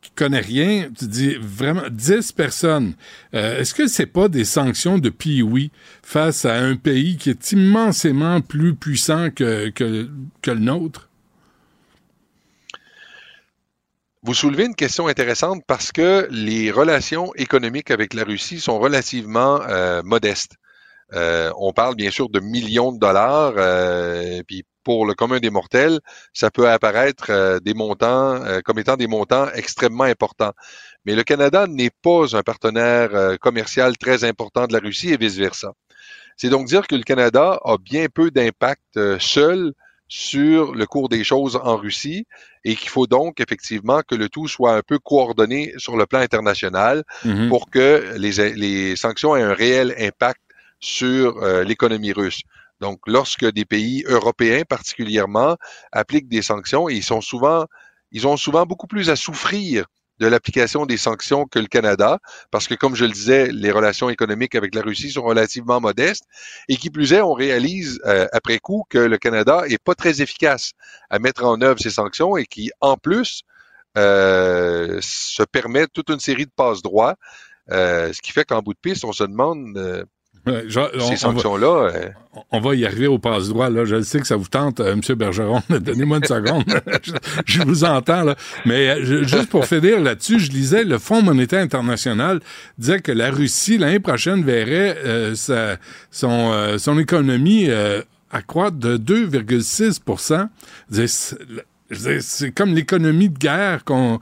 [0.00, 2.94] qui connaît rien, tu dis vraiment 10 personnes.
[3.34, 5.70] Euh, est-ce que c'est pas des sanctions de pioui
[6.02, 11.08] face à un pays qui est immensément plus puissant que, que, le nôtre?
[14.22, 19.60] Vous soulevez une question intéressante parce que les relations économiques avec la Russie sont relativement
[19.62, 20.56] euh, modestes.
[21.12, 23.54] Euh, on parle bien sûr de millions de dollars,
[24.46, 26.00] puis pour le commun des mortels,
[26.32, 30.52] ça peut apparaître des montants comme étant des montants extrêmement importants.
[31.04, 35.74] Mais le Canada n'est pas un partenaire commercial très important de la Russie et vice-versa.
[36.36, 39.74] C'est donc dire que le Canada a bien peu d'impact seul
[40.08, 42.26] sur le cours des choses en Russie
[42.64, 46.18] et qu'il faut donc effectivement que le tout soit un peu coordonné sur le plan
[46.18, 47.48] international mm-hmm.
[47.48, 50.40] pour que les, les, sanctions aient un réel impact
[50.80, 52.42] sur euh, l'économie russe.
[52.80, 55.56] Donc, lorsque des pays européens particulièrement
[55.92, 57.66] appliquent des sanctions, ils sont souvent,
[58.10, 59.86] ils ont souvent beaucoup plus à souffrir
[60.20, 62.18] de l'application des sanctions que le Canada,
[62.50, 66.24] parce que, comme je le disais, les relations économiques avec la Russie sont relativement modestes,
[66.68, 70.20] et qui plus est, on réalise euh, après coup que le Canada est pas très
[70.20, 70.72] efficace
[71.08, 73.42] à mettre en œuvre ces sanctions et qui, en plus,
[73.96, 77.16] euh, se permet toute une série de passe-droits,
[77.70, 80.06] euh, ce qui fait qu'en bout de piste, on se demande
[80.46, 81.90] ces sanctions-là.
[81.94, 82.08] Euh,
[82.50, 83.70] on, va y arriver au passe-droit.
[83.70, 83.84] Là.
[83.84, 85.00] Je sais que ça vous tente, euh, M.
[85.16, 85.62] Bergeron.
[85.70, 86.64] Donnez-moi une seconde.
[87.46, 88.22] je, vous entends.
[88.22, 88.36] Là.
[88.64, 92.40] Mais euh, juste pour finir là-dessus, je lisais le Fonds monétaire international
[92.78, 94.96] disait que la Russie, l'année prochaine, verrait
[95.34, 95.76] sa,
[96.10, 97.68] son, son économie
[98.30, 100.00] accroître de 2,6
[101.90, 104.20] c'est comme l'économie de guerre qu'on,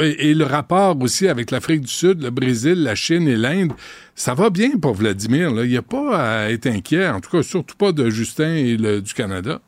[0.00, 3.72] et, le rapport aussi avec l'Afrique du Sud, le Brésil, la Chine et l'Inde.
[4.14, 5.52] Ça va bien pour Vladimir.
[5.52, 5.64] Là.
[5.64, 8.76] Il n'y a pas à être inquiet, en tout cas surtout pas de Justin et
[8.76, 9.60] du Canada.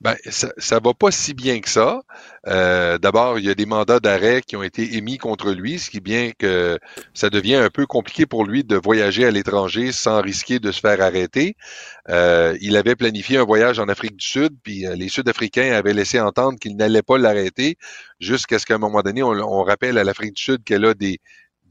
[0.00, 2.02] Ben, ça, ça va pas si bien que ça.
[2.46, 5.90] Euh, d'abord, il y a des mandats d'arrêt qui ont été émis contre lui, ce
[5.90, 6.78] qui bien que
[7.14, 10.80] ça devient un peu compliqué pour lui de voyager à l'étranger sans risquer de se
[10.80, 11.56] faire arrêter.
[12.10, 15.94] Euh, il avait planifié un voyage en Afrique du Sud, puis euh, les Sud-Africains avaient
[15.94, 17.76] laissé entendre qu'ils n'allaient pas l'arrêter,
[18.20, 21.20] jusqu'à ce qu'à un moment donné, on rappelle à l'Afrique du Sud qu'elle a des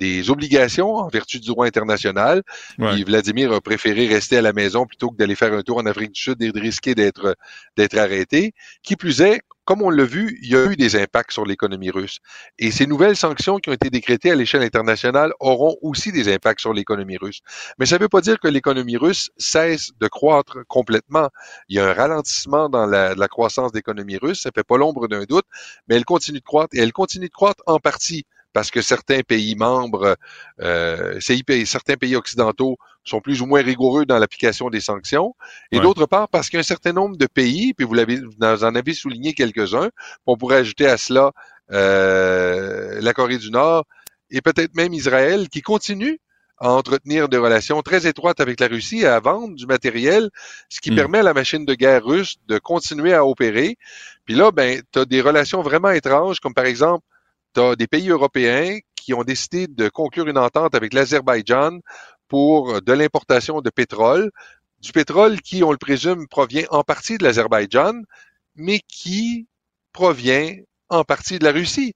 [0.04, 2.44] des obligations en vertu du droit international.
[2.78, 6.12] Vladimir a préféré rester à la maison plutôt que d'aller faire un tour en Afrique
[6.12, 7.38] du Sud et de risquer d'être
[7.78, 8.54] d'être arrêté.
[8.82, 11.90] Qui plus est, comme on l'a vu, il y a eu des impacts sur l'économie
[11.90, 12.18] russe.
[12.60, 16.60] Et ces nouvelles sanctions qui ont été décrétées à l'échelle internationale auront aussi des impacts
[16.60, 17.40] sur l'économie russe.
[17.78, 21.30] Mais ça ne veut pas dire que l'économie russe cesse de croître complètement.
[21.70, 25.08] Il y a un ralentissement dans la, la croissance d'économie russe, ça fait pas l'ombre
[25.08, 25.46] d'un doute,
[25.88, 29.22] mais elle continue de croître et elle continue de croître en partie parce que certains
[29.22, 30.16] pays membres,
[30.62, 35.36] euh, certains pays occidentaux sont plus ou moins rigoureux dans l'application des sanctions,
[35.72, 38.94] et d'autre part parce qu'un certain nombre de pays, puis vous l'avez, vous en avez
[38.94, 39.90] souligné quelques-uns,
[40.26, 41.32] on pourrait ajouter à cela
[41.72, 43.86] euh, la Corée du Nord
[44.30, 46.18] et peut-être même Israël, qui continuent
[46.60, 50.30] à entretenir des relations très étroites avec la Russie et à vendre du matériel,
[50.70, 50.96] ce qui hmm.
[50.96, 53.78] permet à la machine de guerre russe de continuer à opérer.
[54.26, 57.06] Puis là, ben, tu as des relations vraiment étranges, comme par exemple
[57.54, 61.80] tu as des pays européens qui ont décidé de conclure une entente avec l'Azerbaïdjan
[62.28, 64.32] pour de l'importation de pétrole,
[64.80, 68.02] du pétrole qui, on le présume, provient en partie de l'Azerbaïdjan,
[68.56, 69.48] mais qui
[69.92, 70.56] provient
[70.90, 71.96] en partie de la Russie.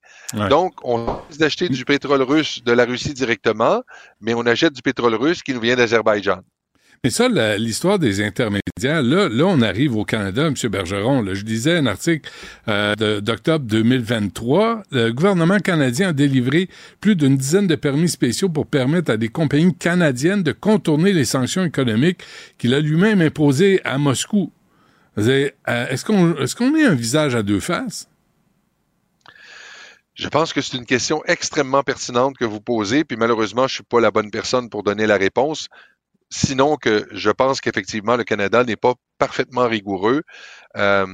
[0.49, 3.83] Donc, on décide d'acheter du pétrole russe de la Russie directement,
[4.21, 6.39] mais on achète du pétrole russe qui nous vient d'Azerbaïdjan.
[7.03, 7.27] Mais ça,
[7.57, 10.53] l'histoire des intermédiaires, là, là, on arrive au Canada, M.
[10.69, 11.23] Bergeron.
[11.33, 12.29] Je disais un article
[12.67, 14.83] euh, d'octobre 2023.
[14.91, 16.69] Le gouvernement canadien a délivré
[16.99, 21.25] plus d'une dizaine de permis spéciaux pour permettre à des compagnies canadiennes de contourner les
[21.25, 22.23] sanctions économiques
[22.57, 24.51] qu'il a lui-même imposées à Moscou.
[25.19, 28.09] Euh, est-ce qu'on est, est un visage à deux faces?
[30.13, 33.83] Je pense que c'est une question extrêmement pertinente que vous posez, puis malheureusement, je suis
[33.83, 35.69] pas la bonne personne pour donner la réponse.
[36.29, 40.23] Sinon que je pense qu'effectivement, le Canada n'est pas parfaitement rigoureux.
[40.75, 41.05] Euh,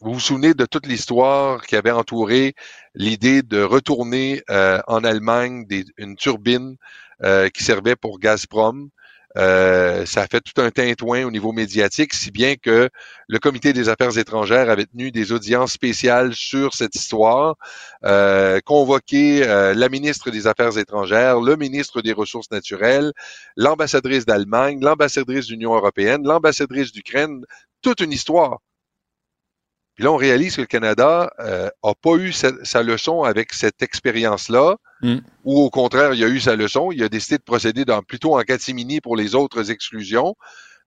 [0.00, 2.54] vous vous souvenez de toute l'histoire qui avait entouré
[2.94, 5.66] l'idée de retourner euh, en Allemagne
[5.96, 6.76] une turbine
[7.22, 8.90] euh, qui servait pour Gazprom.
[9.36, 12.88] Euh, ça a fait tout un tintouin au niveau médiatique, si bien que
[13.28, 17.56] le comité des affaires étrangères avait tenu des audiences spéciales sur cette histoire,
[18.04, 23.12] euh, convoqué euh, la ministre des Affaires étrangères, le ministre des Ressources naturelles,
[23.56, 27.44] l'ambassadrice d'Allemagne, l'ambassadrice de l'Union européenne, l'ambassadrice d'Ukraine,
[27.82, 28.60] toute une histoire.
[29.96, 33.82] Puis là, on réalise que le Canada euh, a pas eu sa, leçon avec cette
[33.82, 35.16] expérience-là, mm.
[35.44, 38.38] ou au contraire, il a eu sa leçon, il a décidé de procéder dans, plutôt
[38.38, 40.34] en catimini pour les autres exclusions,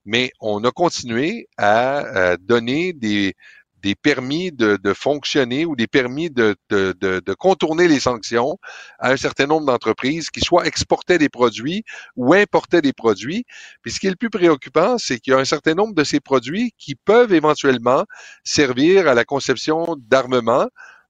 [0.05, 3.33] mais on a continué à euh, donner des,
[3.81, 8.57] des permis de, de, fonctionner ou des permis de, de, de, contourner les sanctions
[8.99, 11.83] à un certain nombre d'entreprises qui soit exportaient des produits
[12.15, 13.45] ou importaient des produits.
[13.81, 16.03] Puis ce qui est le plus préoccupant, c'est qu'il y a un certain nombre de
[16.03, 18.05] ces produits qui peuvent éventuellement
[18.43, 20.67] servir à la conception d'armements.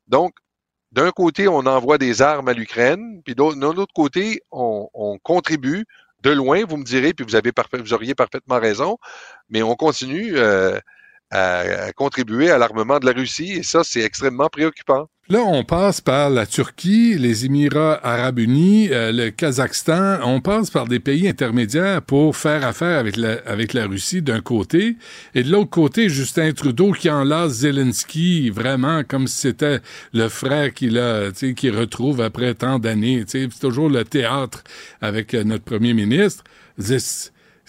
[0.08, 0.34] Donc,
[0.92, 5.86] d'un côté, on envoie des armes à l'Ukraine, puis d'un autre côté, on, on contribue
[6.24, 8.98] de loin, vous me direz, puis vous avez vous auriez parfaitement raison,
[9.50, 10.80] mais on continue euh,
[11.32, 15.08] à, contribuer à l'armement de la Russie et ça, c'est extrêmement préoccupant.
[15.32, 20.22] Là, on passe par la Turquie, les Émirats arabes unis, euh, le Kazakhstan.
[20.24, 24.42] On passe par des pays intermédiaires pour faire affaire avec la, avec la Russie d'un
[24.42, 24.98] côté.
[25.36, 29.82] Et de l'autre côté, Justin Trudeau qui enlace Zelensky vraiment comme si c'était
[30.14, 33.24] le frère qu'il a, qu'il retrouve après tant d'années.
[33.28, 34.64] C'est toujours le théâtre
[35.00, 36.44] avec euh, notre premier ministre.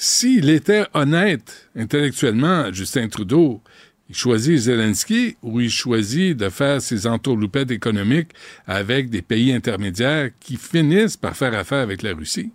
[0.03, 3.61] S'il était honnête intellectuellement, Justin Trudeau,
[4.09, 8.31] il choisit Zelensky ou il choisit de faire ses entourloupettes économiques
[8.67, 12.51] avec des pays intermédiaires qui finissent par faire affaire avec la Russie?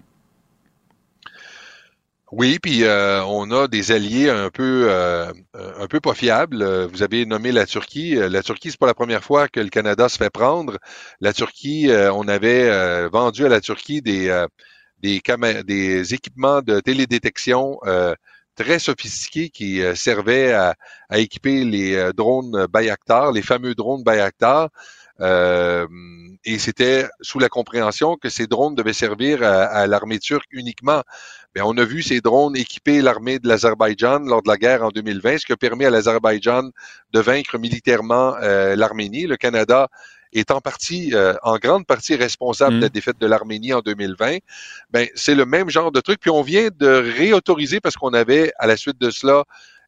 [2.31, 6.65] Oui, puis euh, on a des alliés un peu euh, un peu pas fiables.
[6.91, 8.15] Vous avez nommé la Turquie.
[8.15, 10.79] La Turquie, c'est pas la première fois que le Canada se fait prendre.
[11.21, 14.47] La Turquie, euh, on avait vendu à la Turquie des
[15.01, 15.21] des,
[15.63, 18.15] des équipements de télédétection euh,
[18.55, 20.75] très sophistiqués qui euh, servaient à,
[21.13, 24.69] équiper les euh, drones Bayaktar, les fameux drones Bayaktar.
[25.21, 31.03] et c'était sous la compréhension que ces drones devaient servir à, l'armée turque uniquement.
[31.55, 34.89] Mais on a vu ces drones équiper l'armée de l'Azerbaïdjan lors de la guerre en
[34.89, 36.69] 2020, ce qui a permis à l'Azerbaïdjan
[37.13, 38.35] de vaincre militairement
[38.75, 39.25] l'Arménie.
[39.25, 39.87] Le Canada
[40.39, 42.89] est en partie, euh, en grande partie responsable de la mm.
[42.89, 44.37] défaite de l'Arménie en 2020,
[44.91, 46.19] ben c'est le même genre de truc.
[46.19, 49.43] Puis on vient de réautoriser parce qu'on avait à la suite de cela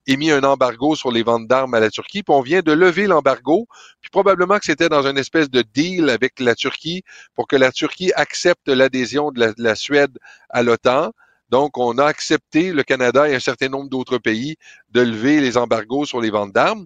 [0.07, 3.07] émis un embargo sur les ventes d'armes à la Turquie, puis on vient de lever
[3.07, 3.67] l'embargo,
[4.01, 7.03] puis probablement que c'était dans une espèce de deal avec la Turquie
[7.35, 10.17] pour que la Turquie accepte l'adhésion de, de la, Suède
[10.49, 11.11] à l'OTAN.
[11.49, 14.55] Donc, on a accepté, le Canada et un certain nombre d'autres pays,
[14.91, 16.85] de lever les embargos sur les ventes d'armes.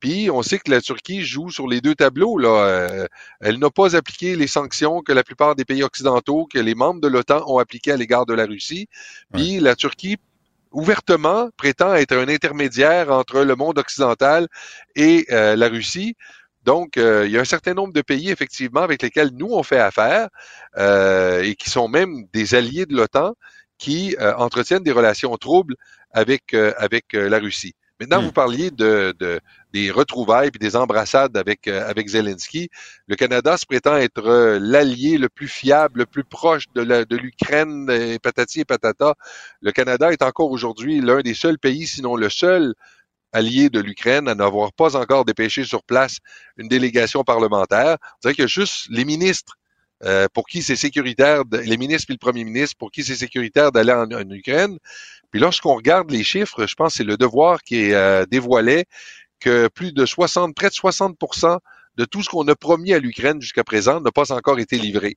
[0.00, 2.38] Puis on sait que la Turquie joue sur les deux tableaux.
[2.38, 2.48] Là.
[2.48, 3.06] Euh,
[3.40, 7.00] elle n'a pas appliqué les sanctions que la plupart des pays occidentaux, que les membres
[7.00, 8.88] de l'OTAN ont appliquées à l'égard de la Russie.
[9.32, 10.16] Puis la Turquie
[10.72, 14.46] ouvertement prétend être un intermédiaire entre le monde occidental
[14.96, 16.14] et euh, la Russie.
[16.62, 19.62] Donc, euh, il y a un certain nombre de pays, effectivement, avec lesquels nous, on
[19.62, 20.28] fait affaire
[20.76, 23.34] euh, et qui sont même des alliés de l'OTAN
[23.78, 25.74] qui entretiennent des relations troubles
[26.12, 27.74] avec, avec la Russie.
[27.98, 28.26] Maintenant, Hmm.
[28.26, 29.40] vous parliez de, de-
[29.72, 32.68] des retrouvailles puis des embrassades avec euh, avec Zelensky.
[33.06, 37.04] Le Canada se prétend être euh, l'allié le plus fiable, le plus proche de la-
[37.04, 39.14] de l'Ukraine, et patati et patata.
[39.60, 42.74] Le Canada est encore aujourd'hui l'un des seuls pays, sinon le seul
[43.32, 46.18] allié de l'Ukraine à n'avoir pas encore dépêché sur place
[46.56, 47.96] une délégation parlementaire.
[48.24, 49.54] Y a juste les ministres
[50.04, 53.16] euh, pour qui c'est sécuritaire, de- les ministres puis le premier ministre pour qui c'est
[53.16, 54.78] sécuritaire d'aller en, Ukraine.
[55.30, 58.86] Puis lorsqu'on regarde les chiffres, je pense que c'est le devoir qui est, euh, dévoilait
[59.40, 61.58] que plus de 60, près de 60%
[61.96, 65.16] de tout ce qu'on a promis à l'Ukraine jusqu'à présent n'a pas encore été livré.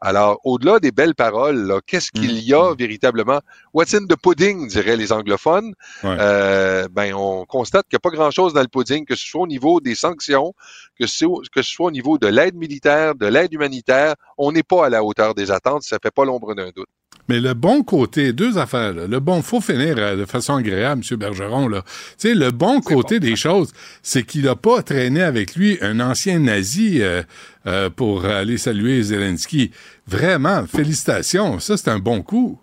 [0.00, 3.40] Alors, au-delà des belles paroles, qu'est-ce qu'il y a véritablement?
[3.72, 5.74] What's in the pudding, diraient les anglophones.
[6.02, 6.16] Ouais.
[6.18, 9.42] Euh, ben, on constate qu'il n'y a pas grand-chose dans le pudding, que ce soit
[9.42, 10.54] au niveau des sanctions,
[10.98, 14.14] que ce, que ce soit au niveau de l'aide militaire, de l'aide humanitaire.
[14.36, 16.88] On n'est pas à la hauteur des attentes, ça fait pas l'ombre d'un doute.
[17.28, 18.92] Mais le bon côté, deux affaires.
[18.92, 19.06] là.
[19.06, 21.16] Le bon, faut finir euh, de façon agréable, M.
[21.16, 21.68] Bergeron.
[21.68, 21.82] Là.
[22.18, 23.72] Tu sais, le bon côté des choses,
[24.02, 27.22] c'est qu'il n'a pas traîné avec lui un ancien nazi euh,
[27.66, 29.70] euh, pour aller saluer Zelensky.
[30.06, 31.60] Vraiment, félicitations.
[31.60, 32.58] Ça, c'est un bon coup.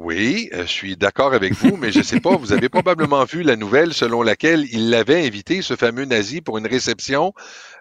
[0.00, 3.42] Oui, euh, je suis d'accord avec vous, mais je sais pas, vous avez probablement vu
[3.42, 7.32] la nouvelle selon laquelle il l'avait invité, ce fameux nazi, pour une réception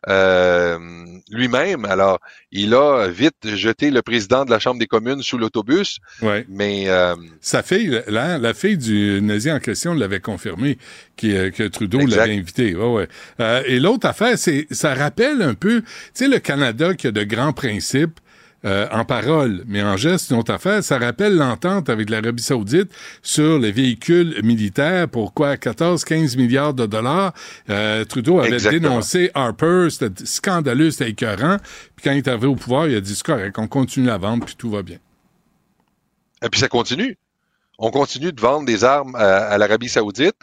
[0.07, 0.79] euh,
[1.29, 1.85] lui-même.
[1.85, 2.19] Alors,
[2.51, 6.43] il a vite jeté le président de la Chambre des communes sous l'autobus, Ouais.
[6.49, 10.79] mais euh, Sa fille, la, la fille du nazi en question l'avait confirmé
[11.17, 12.75] qui, euh, que Trudeau l'avait invité.
[12.75, 13.07] Ouais, ouais.
[13.41, 17.11] Euh, et l'autre affaire, c'est ça rappelle un peu, tu sais, le Canada qui a
[17.11, 18.19] de grands principes.
[18.65, 20.83] Euh, en parole, mais en geste, une autre affaire.
[20.83, 25.55] Ça rappelle l'entente avec l'Arabie saoudite sur les véhicules militaires pour quoi?
[25.55, 27.33] 14-15 milliards de dollars.
[27.69, 28.81] Euh, Trudeau avait Exactement.
[28.89, 31.57] dénoncé Harper, c'était scandaleux, c'était écœurant.
[31.95, 34.17] Puis quand il est arrivé au pouvoir, il a dit c'est correct, on continue la
[34.17, 34.97] vente, puis tout va bien.
[36.43, 37.17] et puis ça continue.
[37.79, 40.33] On continue de vendre des armes à, à l'Arabie saoudite,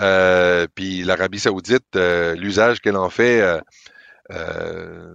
[0.00, 3.60] euh, puis l'Arabie saoudite, euh, l'usage qu'elle en fait, euh,
[4.32, 5.14] euh,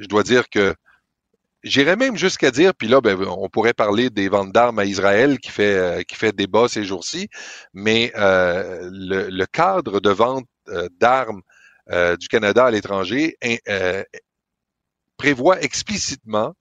[0.00, 0.74] je dois dire que
[1.62, 5.38] J'irais même jusqu'à dire, puis là, ben, on pourrait parler des ventes d'armes à Israël
[5.38, 7.28] qui fait euh, qui débat ces jours-ci,
[7.74, 11.42] mais euh, le, cadre de vente euh, d'armes
[11.90, 13.36] euh, du Canada à l'étranger
[15.18, 16.54] prévoit explicitement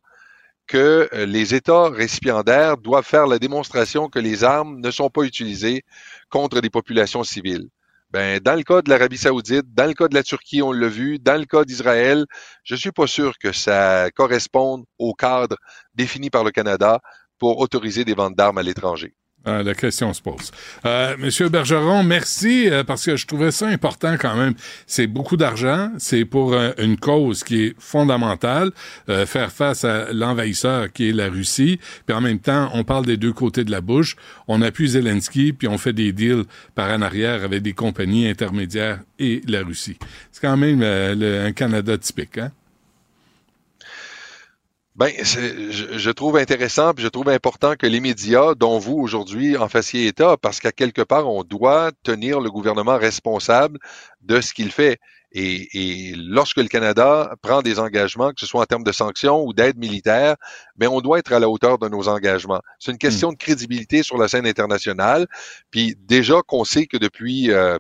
[0.68, 5.84] que les États récipiendaires doivent faire la démonstration que les armes ne sont pas utilisées
[6.30, 7.70] contre des populations civiles.
[8.12, 10.88] Ben, dans le cas de l'Arabie saoudite, dans le cas de la Turquie, on l'a
[10.88, 12.26] vu, dans le cas d'Israël,
[12.64, 15.56] je suis pas sûr que ça corresponde au cadre
[15.94, 17.00] défini par le Canada
[17.38, 19.14] pour autoriser des ventes d'armes à l'étranger.
[19.46, 20.52] Ah, la question se pose.
[20.86, 24.54] Euh, Monsieur Bergeron, merci euh, parce que je trouvais ça important quand même.
[24.86, 28.72] C'est beaucoup d'argent, c'est pour euh, une cause qui est fondamentale,
[29.08, 31.80] euh, faire face à l'envahisseur qui est la Russie.
[32.06, 34.18] Puis en même temps, on parle des deux côtés de la bouche.
[34.50, 36.44] On appuie Zelensky, puis on fait des deals
[36.76, 39.98] par en arrière avec des compagnies intermédiaires et la Russie.
[40.34, 42.52] C'est quand même euh, un Canada typique, hein?
[45.00, 49.56] Ben, je, je trouve intéressant, puis je trouve important que les médias, dont vous aujourd'hui,
[49.56, 53.80] en fassiez état, parce qu'à quelque part, on doit tenir le gouvernement responsable
[54.20, 54.98] de ce qu'il fait.
[55.32, 59.42] Et, et lorsque le Canada prend des engagements, que ce soit en termes de sanctions
[59.46, 60.36] ou d'aide militaire,
[60.76, 62.60] mais on doit être à la hauteur de nos engagements.
[62.78, 65.28] C'est une question de crédibilité sur la scène internationale.
[65.72, 67.78] Puis déjà qu'on sait que depuis euh,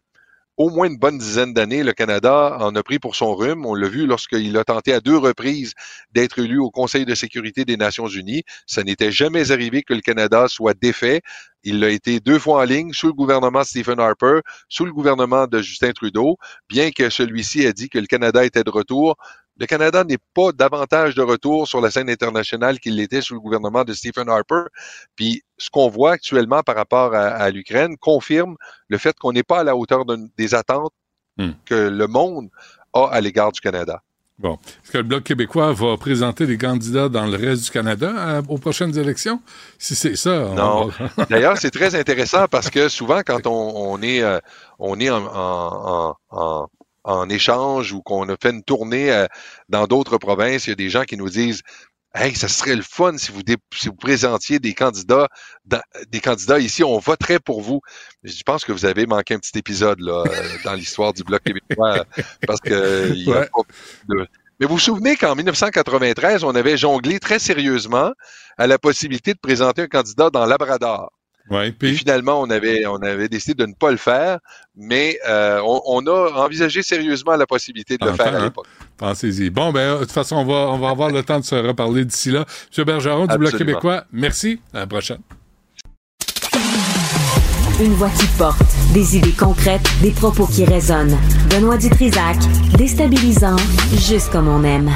[0.60, 3.66] au moins une bonne dizaine d'années, le Canada en a pris pour son rhume.
[3.66, 5.74] On l'a vu lorsqu'il a tenté à deux reprises
[6.12, 8.44] d'être élu au Conseil de sécurité des Nations Unies.
[8.68, 11.22] Ça n'était jamais arrivé que le Canada soit défait.
[11.64, 14.92] Il a été deux fois en ligne sous le gouvernement de Stephen Harper, sous le
[14.92, 16.36] gouvernement de Justin Trudeau,
[16.68, 19.16] bien que celui-ci ait dit que le Canada était de retour.
[19.60, 23.40] Le Canada n'est pas davantage de retour sur la scène internationale qu'il l'était sous le
[23.42, 24.64] gouvernement de Stephen Harper.
[25.16, 28.56] Puis ce qu'on voit actuellement par rapport à, à l'Ukraine confirme
[28.88, 30.94] le fait qu'on n'est pas à la hauteur de- des attentes
[31.38, 31.52] Hmm.
[31.66, 32.50] que le monde
[32.92, 34.02] a à l'égard du Canada.
[34.40, 34.58] Bon.
[34.84, 38.42] Est-ce que le Bloc québécois va présenter des candidats dans le reste du Canada euh,
[38.50, 39.42] aux prochaines élections?
[39.78, 40.90] Si c'est ça, on Non.
[41.30, 43.52] D'ailleurs, c'est très intéressant parce que souvent, quand on,
[43.94, 44.40] on est, euh,
[44.80, 46.68] on est en, en, en,
[47.10, 49.26] en- échange ou qu'on a fait une tournée euh,
[49.70, 51.62] dans d'autres provinces, il y a des gens qui nous disent
[52.16, 55.28] Hey, ça serait le fun si vous, dé- si vous présentiez des candidats,
[55.66, 57.82] dans- des candidats ici, on voterait pour vous.
[58.24, 60.32] Je pense que vous avez manqué un petit épisode là, euh,
[60.66, 63.50] dans l'histoire du Bloc québécois euh, parce que il y a Ouais.
[63.54, 63.62] pas
[64.08, 64.28] de-
[64.60, 68.12] Mais vous vous souvenez qu'en 1993, on avait jonglé très sérieusement
[68.58, 71.12] à la possibilité de présenter un candidat dans Labrador.
[71.50, 71.98] Ouais, Puis puis?
[71.98, 74.40] finalement, on avait, on avait décidé de ne pas le faire,
[74.76, 78.44] mais euh, on, on a envisagé sérieusement la possibilité de le faire à hein?
[78.46, 78.68] l'époque.
[78.98, 79.50] pensez-y.
[79.50, 82.06] Bon, ben, de toute façon, on va, on va avoir le temps de se reparler
[82.06, 82.46] d'ici là.
[82.78, 82.84] M.
[82.86, 84.62] Bergeron du Bloc québécois, merci.
[84.74, 85.20] À la prochaine.
[87.82, 88.62] Une voix qui porte,
[88.94, 91.18] des idées concrètes, des propos qui résonnent.
[91.50, 92.38] Benoît Dutrisac,
[92.78, 93.56] déstabilisant,
[93.98, 94.92] juste comme on aime.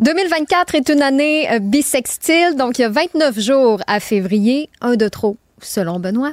[0.00, 4.96] 2024 est une année euh, bissextile, donc il y a 29 jours à février, un
[4.96, 5.36] de trop.
[5.64, 6.32] Selon Benoît.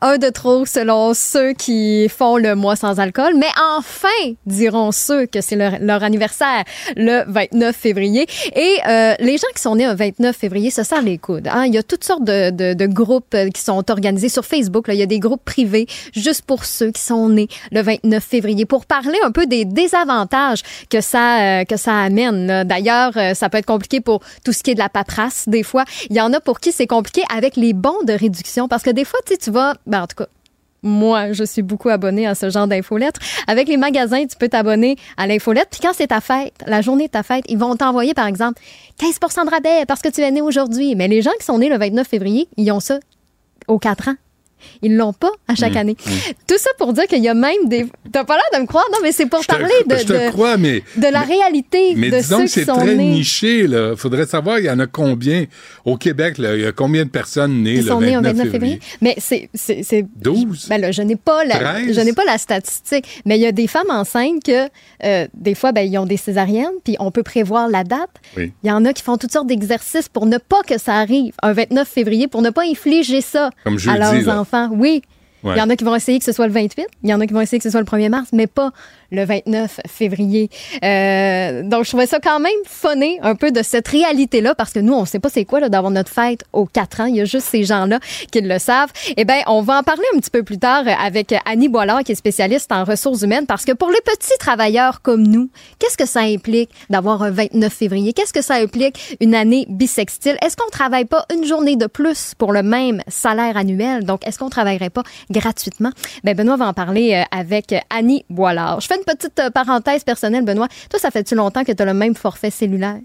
[0.00, 3.34] Un de trop selon ceux qui font le mois sans alcool.
[3.36, 4.08] Mais enfin,
[4.46, 6.64] diront ceux que c'est leur, anniversaire
[6.96, 8.26] le 29 février.
[8.54, 11.48] Et euh, les gens qui sont nés un 29 février se serrent les coudes.
[11.48, 11.64] Hein?
[11.66, 14.88] Il y a toutes sortes de, de, de groupes euh, qui sont organisés sur Facebook.
[14.88, 14.94] Là.
[14.94, 18.66] Il y a des groupes privés juste pour ceux qui sont nés le 29 février
[18.66, 22.64] pour parler un peu des désavantages que ça, euh, que ça amène.
[22.64, 25.48] D'ailleurs, euh, ça peut être compliqué pour tout ce qui est de la paperasse.
[25.48, 28.68] Des fois, il y en a pour qui c'est compliqué avec les bons de réduction
[28.72, 30.28] parce que des fois, tu vas, ben, en tout cas,
[30.82, 33.20] moi, je suis beaucoup abonnée à ce genre d'infolettres.
[33.46, 35.68] Avec les magasins, tu peux t'abonner à l'infolette.
[35.70, 38.62] Puis quand c'est ta fête, la journée de ta fête, ils vont t'envoyer, par exemple,
[38.98, 40.94] 15% de rabais parce que tu es né aujourd'hui.
[40.94, 42.98] Mais les gens qui sont nés le 29 février, ils ont ça
[43.68, 44.14] aux 4 ans.
[44.82, 45.96] Ils l'ont pas à chaque Mmh, année.
[46.46, 47.86] Tout ça pour dire qu'il y a même des.
[48.12, 50.04] T'as pas l'air de me croire, non, mais c'est pour Je te, parler de, je
[50.04, 50.82] te de, crois, mais.
[50.96, 53.04] de la réalité Mais de disons ceux que c'est très nés.
[53.12, 53.94] niché, là.
[53.96, 55.44] Faudrait savoir, il y en a combien
[55.84, 56.54] au Québec, là?
[56.56, 58.74] Il y a combien de personnes nées Qui le sont 29, nés au 29 février?
[58.74, 58.80] février?
[59.00, 59.48] Mais c'est.
[59.54, 60.66] c'est- c'est- 12?
[60.68, 61.94] Ben là, je n'ai pas la, 13?
[61.96, 64.68] je n'ai pas la statistique, mais il y a des femmes enceintes que
[65.04, 68.10] euh, des fois, ben, ils ont des césariennes, puis on peut prévoir la date.
[68.36, 68.52] Oui.
[68.62, 71.34] Il y en a qui font toutes sortes d'exercices pour ne pas que ça arrive
[71.42, 74.51] un 29 février, pour ne pas infliger ça Comme à leurs enfants.
[74.72, 75.02] Oui.
[75.42, 75.56] Ouais.
[75.56, 77.20] Il y en a qui vont essayer que ce soit le 28, il y en
[77.20, 78.70] a qui vont essayer que ce soit le 1er mars, mais pas
[79.12, 80.48] le 29 février.
[80.82, 84.80] Euh, donc, je trouvais ça quand même funné un peu de cette réalité-là, parce que
[84.80, 87.04] nous, on sait pas c'est quoi d'avoir notre fête aux 4 ans.
[87.04, 88.90] Il y a juste ces gens-là qui le savent.
[89.16, 92.12] Eh bien, on va en parler un petit peu plus tard avec Annie Boilard, qui
[92.12, 96.06] est spécialiste en ressources humaines, parce que pour les petits travailleurs comme nous, qu'est-ce que
[96.06, 98.12] ça implique d'avoir un 29 février?
[98.12, 100.36] Qu'est-ce que ça implique une année bissextile?
[100.42, 104.04] Est-ce qu'on travaille pas une journée de plus pour le même salaire annuel?
[104.04, 105.90] Donc, est-ce qu'on travaillerait pas gratuitement?
[106.24, 108.80] Ben, Benoît va en parler euh, avec Annie Boilard.
[108.80, 110.68] Je fais une petite euh, parenthèse personnelle, Benoît.
[110.90, 112.98] Toi, ça fait-tu longtemps que tu as le même forfait cellulaire?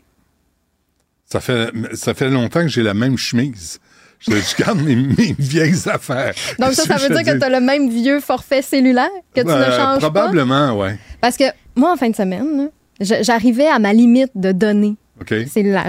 [1.26, 3.80] Ça fait, ça fait longtemps que j'ai la même chemise.
[4.19, 6.34] Je, je garde mes, mes vieilles affaires.
[6.57, 9.48] Donc, ça, ça veut dire que tu as le même vieux forfait cellulaire que tu
[9.48, 10.10] ne Euh, changes pas?
[10.10, 10.98] Probablement, ouais.
[11.22, 11.44] Parce que
[11.76, 12.69] moi, en fin de semaine,
[12.99, 14.95] j'arrivais à ma limite de données.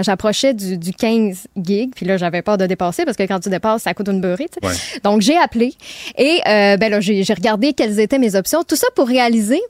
[0.01, 3.49] J'approchais du, du 15 gigs, puis là, j'avais peur de dépasser parce que quand tu
[3.49, 4.47] dépasses, ça coûte une beurrée.
[4.63, 4.73] Ouais.
[5.03, 5.73] Donc, j'ai appelé
[6.17, 8.63] et euh, ben là, j'ai regardé quelles étaient mes options.
[8.63, 9.61] Tout ça pour réaliser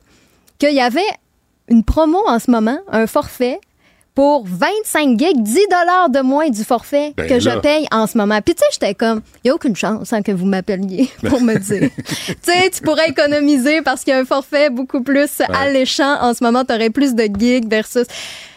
[0.59, 1.01] qu'il y avait
[1.69, 3.59] une promo en ce moment, un forfait
[4.15, 8.17] pour 25 gigs, 10 dollars de moins du forfait Ben que je paye en ce
[8.17, 8.41] moment.
[8.41, 11.39] Puis tu sais, j'étais comme, il n'y a aucune chance hein, que vous m'appeliez pour
[11.39, 11.89] me dire.
[12.05, 16.17] tu sais, tu pourrais économiser parce qu'il y a un forfait beaucoup plus alléchant.
[16.21, 18.07] En ce moment, tu aurais plus de gigs versus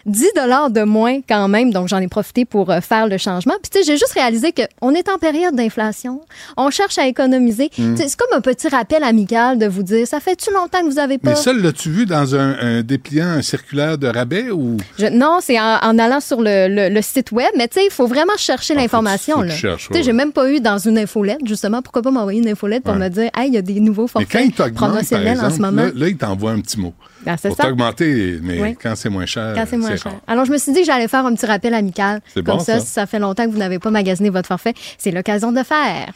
[0.06, 1.72] 10 dollars de moins quand même.
[1.72, 3.54] Donc, j'en ai profité pour euh, faire le changement.
[3.62, 6.20] Puis tu sais, j'ai juste réalisé qu'on est en période d'inflation.
[6.56, 7.70] On cherche à économiser.
[7.78, 7.94] Hmm.
[7.96, 11.18] C'est comme un petit rappel amical de vous dire, ça fait-tu longtemps que vous avez
[11.18, 11.30] pas...
[11.30, 14.76] Mais ça, l'as-tu vu dans un, un dépliant un circulaire de rabais ou?
[14.98, 17.86] Je- non, c'est en, en allant sur le, le- le site web, mais tu sais,
[17.86, 19.42] il faut vraiment chercher Ah, l'information.
[19.42, 20.02] tu sais, ouais.
[20.02, 21.82] j'ai même pas eu dans une infolette, justement.
[21.82, 22.98] Pourquoi pas m'envoyer une infolette pour Ouais.
[23.00, 25.82] me dire, hey, il y a des nouveaux forfaits promotionnels en ce exemple, moment?
[25.82, 26.92] là, là, il t'envoie un petit mot.
[27.24, 27.64] Ben, c'est Pour ça.
[27.64, 28.76] t'augmenter, mais Oui.
[28.82, 29.52] quand c'est moins cher.
[29.54, 30.10] Quand c'est moins cher.
[30.12, 30.20] rare.
[30.26, 32.20] Alors, je me suis dit que j'allais faire un petit rappel amical.
[32.34, 32.84] C'est Comme bon, ça, ça.
[32.84, 36.12] si ça fait longtemps que vous n'avez pas magasiné votre forfait, c'est l'occasion de faire.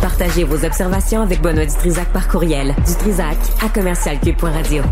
[0.00, 2.74] Partagez vos observations avec Benoît Dutrisac par courriel.
[2.86, 4.82] Dutrisac à commercialcube.radio.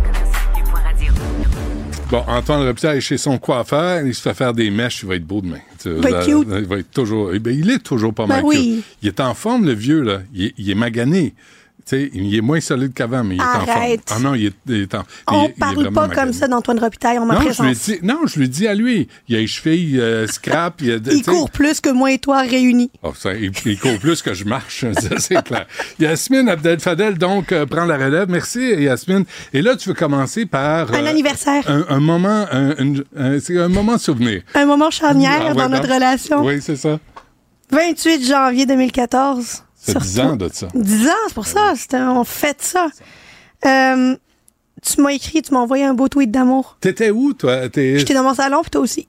[2.11, 5.17] Bon, Antoine Robitaille est chez son coiffeur, il se fait faire des mèches, il va
[5.17, 5.59] être beau demain.
[5.81, 6.49] Tu va être là, cute.
[6.51, 7.33] Il va être toujours.
[7.33, 8.83] eh il est toujours pas Ben mal oui.
[8.85, 8.97] cute.
[9.03, 10.19] Il est en forme, le vieux, là.
[10.35, 11.35] Il est, il est magané.
[11.86, 13.69] Tu sais, il est moins solide qu'avant, mais il est en forme.
[13.69, 14.11] Arrête.
[14.11, 15.01] Ah non, il est, il est en.
[15.01, 15.05] il
[15.35, 17.55] On est- il est parle pas comme ça d'Antoine Robitaille en ma Non je, lui
[17.55, 17.85] présence.
[17.85, 19.06] dit, non, je lui dis à lui.
[19.28, 20.81] Il a les chevilles euh, scrap.
[20.81, 22.90] Il, a, Il court plus que moi et toi réunis.
[23.02, 24.86] Oh, ça, il, court plus que je marche,
[25.19, 25.66] c'est clair.
[25.98, 28.31] Yasmine Abdel-Fadel, donc, euh, prend la relève.
[28.31, 29.24] Merci, Yasmine.
[29.52, 30.90] Et là, tu veux commencer par...
[30.90, 31.69] Un euh, anniversaire.
[31.69, 32.70] Un, un moment, un,
[33.16, 34.40] un- c'est un moment souvenir.
[34.55, 36.43] Un moment charnière Ah, ouais, dans notre relation.
[36.44, 36.98] Oui, c'est ça.
[37.70, 39.64] 28 janvier 2014.
[39.85, 40.69] C'est Surtout- 10 ans de ça.
[40.74, 41.74] 10 ans, c'est pour ça.
[41.93, 42.86] On fête ça.
[43.66, 44.16] Euh,
[44.82, 46.78] tu m'as écrit, tu m'as envoyé un beau tweet d'amour.
[46.81, 47.65] T'étais où, toi?
[47.74, 49.09] J'étais dans mon salon, puis toi aussi.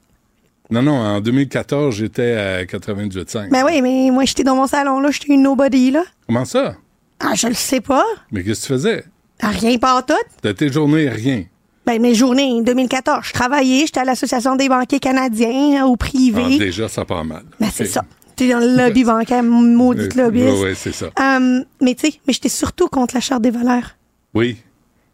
[0.69, 3.49] Non, non, en 2014, j'étais à 98,5.
[3.52, 5.11] Ben oui, mais moi, j'étais dans mon salon, là.
[5.11, 6.03] J'étais une nobody, là.
[6.27, 6.76] Comment ça?
[7.22, 8.03] Ah, je le sais pas.
[8.31, 9.06] Mais qu'est-ce que tu faisais?
[9.41, 10.14] Ah, rien pas tout.
[10.43, 11.45] De tes journées, rien.
[11.85, 16.43] Ben, mes journées, 2014, je travaillais, j'étais à l'Association des banquiers canadiens, euh, au privé.
[16.56, 17.43] Ah, déjà, ça part mal.
[17.60, 18.03] Ben, c'est ça.
[18.36, 20.62] T'es dans le lobby bancaire, maudit Euh, lobbyiste.
[20.64, 21.07] ouais, c'est ça.
[21.20, 23.95] Euh, mais tu sais, mais j'étais surtout contre la charte des valeurs.
[24.34, 24.57] Oui.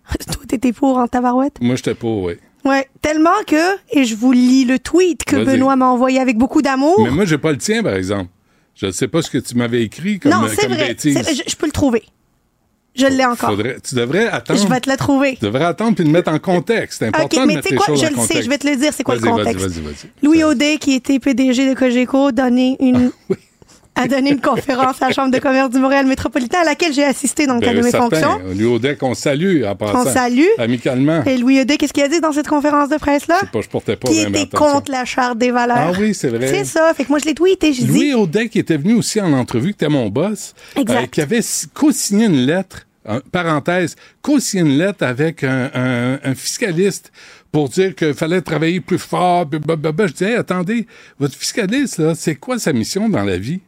[0.27, 1.57] Toi, t'étais pour en tabarouette?
[1.61, 2.33] Moi, j'étais pas, oui.
[2.65, 2.87] Ouais.
[3.01, 5.35] Tellement que, et je vous lis le tweet que.
[5.43, 6.99] Benoît m'a envoyé avec beaucoup d'amour.
[7.03, 8.29] Mais moi, j'ai pas le tien, par exemple.
[8.75, 10.89] Je ne sais pas ce que tu m'avais écrit comme, non, c'est comme vrai.
[10.89, 11.19] bêtise.
[11.23, 12.03] C'est- Je, je peux le trouver.
[12.93, 13.51] Je l'ai encore.
[13.51, 14.59] Faudrait- tu devrais attendre.
[14.59, 15.37] Je vais te le trouver.
[15.39, 16.99] Tu devrais attendre puis le mettre en contexte.
[16.99, 18.37] C'est important OK, de mais mettre tu sais les quoi, choses je en le contexte.
[18.37, 19.67] sais, je vais te le dire, c'est quoi le Vas-y, vas-y, contexte.
[19.67, 20.25] Vas-y, vas-y.
[20.25, 23.35] Louis Audet, qui était PDG de Cogeco, donné une, Ah,
[23.95, 27.03] a donné une conférence à la Chambre de commerce du Montréal métropolitain à laquelle j'ai
[27.03, 28.09] assisté dans le cadre de mes certain.
[28.09, 28.39] fonctions.
[28.55, 30.05] Lui, au deck, on salue en passant.
[30.05, 30.45] salue.
[30.57, 31.23] Amicalement.
[31.25, 33.35] Et Louis Audet, qu'est-ce qu'il a dit dans cette conférence de presse-là?
[33.41, 35.77] Je sais pas, je portais pas Qui était contre la charte des valeurs.
[35.77, 36.47] Ah oui, c'est vrai.
[36.47, 36.93] C'est ça.
[36.95, 37.73] Fait que moi, je l'ai tweeté.
[37.73, 38.13] J'ai Louis dit.
[38.13, 41.03] Audet, qui était venu aussi en entrevue, qui était mon boss, Exact.
[41.03, 46.19] euh, qui avait si- co-signé une lettre, euh, parenthèse, co-signé une lettre avec un, un-
[46.23, 47.11] un fiscaliste
[47.51, 49.45] pour dire qu'il fallait travailler plus fort.
[49.51, 50.87] Je disais, Hey, attendez,
[51.19, 53.59] votre fiscaliste, là, c'est quoi sa mission dans la vie?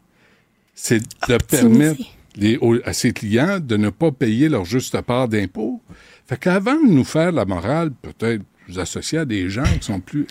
[0.76, 2.02] C'est de permettre
[2.36, 5.82] les- aux- à ses clients de ne pas payer leur juste part d'impôts.
[6.28, 10.00] Fait qu'avant de nous faire la morale, peut-être vous associer à des gens qui sont
[10.00, 10.26] plus...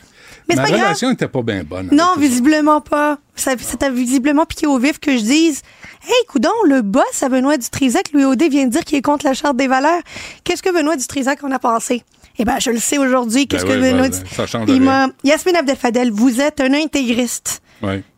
[0.49, 1.91] Mais Ma relation n'était pas bien bonne.
[1.93, 3.19] Non, visiblement pas.
[3.37, 5.61] Ça, t'a visiblement piqué au vif que je dise
[6.05, 9.27] Hey, coudon, le boss à Benoît Dutrisac, Louis Audet, vient de dire qu'il est contre
[9.27, 10.01] la charte des valeurs.
[10.45, 12.03] Qu'est-ce que Benoît Dutrisac en a pensé?
[12.39, 13.47] Eh ben, je le sais aujourd'hui.
[13.47, 15.13] Qu'est-ce Ben que oui, Benoît ben, ça change Il rien.
[15.25, 17.63] Yasmine Abdel-Fadel, vous êtes un intégriste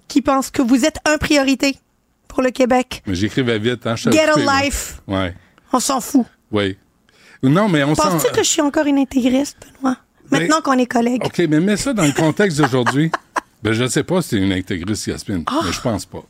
[0.06, 1.76] qui pense que vous êtes un priorité
[2.34, 3.02] pour le Québec.
[3.06, 3.94] Mais j'écrivais vite, hein.
[3.94, 5.00] je Get a life.
[5.06, 5.34] Ouais.
[5.72, 6.26] On s'en fout.
[6.50, 6.76] Oui.
[7.44, 8.10] Non, mais on s'en...
[8.10, 9.96] Penses-tu que je suis encore une intégriste, Benoît?
[10.30, 11.22] Maintenant qu'on est collègues.
[11.24, 13.12] OK, mais mets ça dans le contexte d'aujourd'hui.
[13.62, 15.60] ben, je ne sais pas si tu es une intégriste, Yasmine, Ah!
[15.64, 16.24] mais je pense pas.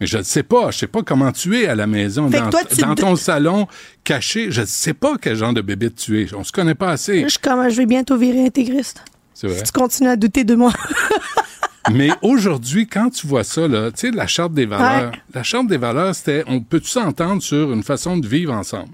[0.00, 0.70] Mais je ne sais pas.
[0.72, 3.02] Je sais pas comment tu es à la maison, Fait dans, toi, tu dans te-
[3.02, 3.68] ton salon,
[4.02, 4.50] caché.
[4.50, 6.34] Je ne sais pas quel genre de bébé tu es.
[6.34, 7.26] On se connaît pas assez.
[7.28, 7.38] Je,
[7.70, 9.04] je vais bientôt virer intégriste.
[9.32, 9.62] C'est vrai.
[9.62, 10.72] Tu continues à douter de moi.
[11.92, 15.18] Mais aujourd'hui, quand tu vois ça, là, tu sais, la charte des valeurs, Ouais.
[15.34, 18.90] la charte des valeurs, c'était, on peut s'entendre sur une façon de vivre ensemble?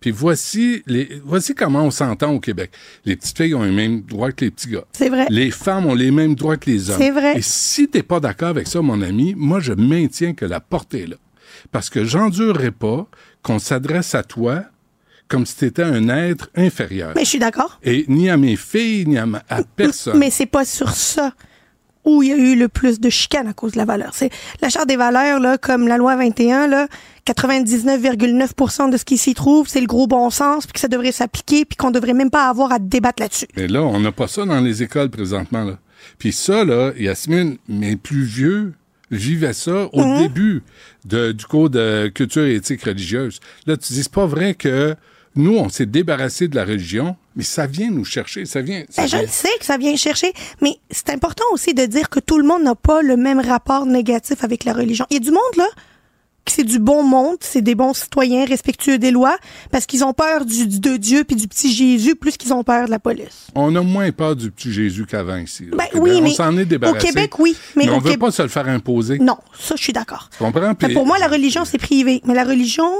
[0.00, 2.70] Puis voici les, voici comment on s'entend au Québec.
[3.06, 4.84] Les petites filles ont les mêmes droits que les petits gars.
[4.92, 5.26] C'est vrai.
[5.30, 6.98] Les femmes ont les mêmes droits que les hommes.
[6.98, 7.38] C'est vrai.
[7.38, 11.04] Et si t'es pas d'accord avec ça, mon ami, moi, je maintiens que la portée
[11.04, 11.16] est là.
[11.72, 13.06] Parce que j'endurerai pas
[13.42, 14.64] qu'on s'adresse à toi
[15.28, 17.12] comme si t'étais un être inférieur.
[17.16, 17.78] Mais je suis d'accord.
[17.82, 20.18] Et ni à mes filles, ni à, ma- à personne.
[20.18, 21.32] Mais c'est pas sur ça
[22.04, 24.10] où il y a eu le plus de chicanes à cause de la valeur.
[24.14, 26.86] C'est la charte des valeurs là, comme la loi 21 là,
[27.26, 31.12] 99,9% de ce qui s'y trouve, c'est le gros bon sens, puis que ça devrait
[31.12, 33.46] s'appliquer, puis qu'on devrait même pas avoir à débattre là-dessus.
[33.56, 35.64] Mais là, on n'a pas ça dans les écoles présentement.
[35.64, 35.78] Là.
[36.18, 38.74] Puis ça, là, Yasmine, mes plus vieux
[39.10, 40.18] vivaient ça au Mhm.
[40.18, 40.62] début
[41.04, 43.40] de, du cours de culture et éthique religieuse.
[43.66, 44.94] Là, tu dis, c'est pas vrai que
[45.36, 48.84] nous, on s'est débarrassé de la religion, mais ça vient nous chercher, ça vient...
[48.88, 51.84] ça Ben, je vient- le sais que ça vient chercher, mais c'est important aussi de
[51.86, 55.06] dire que tout le monde n'a pas le même rapport négatif avec la religion.
[55.10, 55.66] Il y a du monde, là,
[56.44, 59.36] qui c'est du bon monde, c'est des bons citoyens respectueux des lois,
[59.70, 62.84] parce qu'ils ont peur du, de Dieu puis du petit Jésus plus qu'ils ont peur
[62.84, 63.46] de la police.
[63.54, 65.64] On a moins peur du petit Jésus qu'avant ici.
[65.72, 65.92] Ben Québec.
[66.02, 66.98] oui, on mais s'en est débarrassé.
[66.98, 69.18] au Québec, oui, mais on veut Québec- pas se le faire imposer.
[69.20, 70.28] Non, ça, je suis d'accord.
[70.36, 70.74] Tu comprends?
[70.74, 72.20] Puis pour moi, la religion, c'est privé.
[72.26, 72.90] Mais la religion,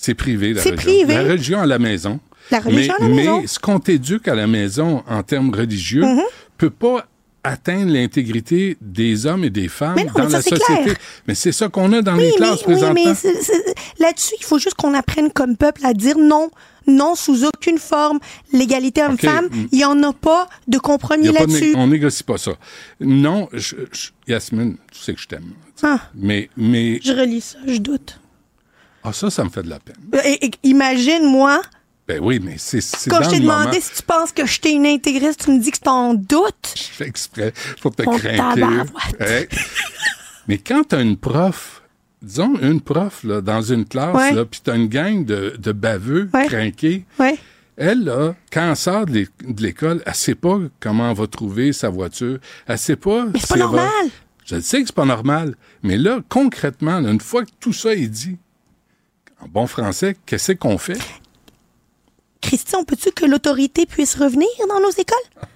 [0.00, 0.90] C'est privé, la C'est religion.
[0.92, 1.14] privé.
[1.14, 2.20] La religion à la maison.
[2.50, 3.42] La religion mais, à la mais maison.
[3.46, 6.22] ce qu'on t'éduque à la maison en termes religieux Mhm.
[6.56, 7.06] peut pas
[7.44, 10.82] atteindre l'intégrité des hommes et des femmes Mais non, dans mais ça, la société.
[10.84, 10.96] clair.
[11.26, 14.44] Mais c'est ça qu'on a dans oui, les mais, classes oui, mais c'est- là-dessus, il
[14.44, 16.50] faut juste qu'on apprenne comme peuple à dire non.
[16.86, 18.18] Non, sous aucune forme.
[18.52, 19.66] L'égalité homme-femme, mm.
[19.72, 21.74] il n'y en a pas de compromis là-dessus.
[21.76, 22.52] on négocie pas ça.
[22.98, 25.52] Non, je- je- Yasmine, tu sais que je t'aime.
[25.82, 28.18] Ah, Mais, mais, je relis ça, je doute.
[29.08, 29.96] Ah, ça, ça me fait de la peine.
[30.24, 31.60] Et- et- Imagine-moi,
[32.06, 33.60] Ben oui, mais c'est, quand je t'ai moment.
[33.60, 36.74] demandé si tu penses que j'étais une intégriste, tu me dis que c'est en doute.
[36.74, 37.52] Je fais exprès
[37.82, 38.02] pour te.
[39.22, 39.46] Hey.
[40.46, 41.82] Mais quand t'as une prof,
[42.22, 44.32] disons une prof là, dans une classe, Ouais.
[44.32, 46.46] là, puis t'as une gang de, de baveux, Ouais.
[46.46, 47.36] crinqués, Ouais.
[47.76, 51.26] elle, là, quand elle sort de l'é- de l'école, elle sait pas comment elle va
[51.26, 52.38] trouver sa voiture.
[52.66, 53.26] Elle sait pas...
[53.26, 54.10] Mais c'est pas elle va- normal.
[54.46, 55.54] Je sais que c'est pas normal.
[55.82, 58.38] Mais là, concrètement, là, une fois que tout ça est dit,
[59.42, 60.98] en bon français, qu'est-ce qu'on fait?
[62.40, 65.48] Christian, peux-tu que l'autorité puisse revenir dans nos écoles?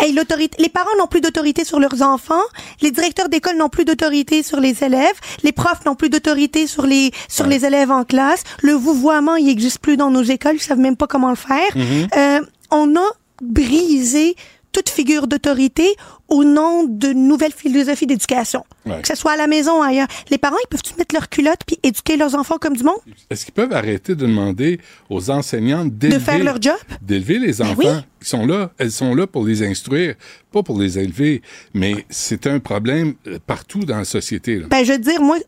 [0.00, 2.42] Hey, l'autorité, les parents n'ont plus d'autorité sur leurs enfants,
[2.82, 6.86] les directeurs d'école n'ont plus d'autorité sur les élèves, les profs n'ont plus d'autorité sur
[6.86, 10.62] les sur les élèves en classe, le vouvoiement il existe plus dans nos écoles, ils
[10.62, 11.70] savent même pas comment le faire.
[11.74, 12.16] Mm-hmm.
[12.16, 12.40] Euh,
[12.70, 13.06] on a
[13.42, 14.36] brisé
[14.72, 15.96] toute figure d'autorité
[16.28, 18.64] au nom de nouvelles philosophies d'éducation.
[18.84, 19.00] Ouais.
[19.00, 20.08] Que ce soit à la maison ou ailleurs.
[20.30, 22.98] Les parents, ils peuvent-tu mettre leur culotte puis éduquer leurs enfants comme du monde?
[23.30, 26.76] Est-ce qu'ils peuvent arrêter de demander aux enseignantes d'élever, faire leur job?
[27.02, 27.74] d'élever les enfants?
[27.78, 28.04] Ben oui.
[28.20, 30.14] Ils sont là, elles sont là pour les instruire,
[30.52, 31.42] pas pour les élever.
[31.72, 34.58] Mais c'est un problème euh, partout dans la société.
[34.58, 34.66] là.
[34.68, 35.38] Ben, je veux dire, moi,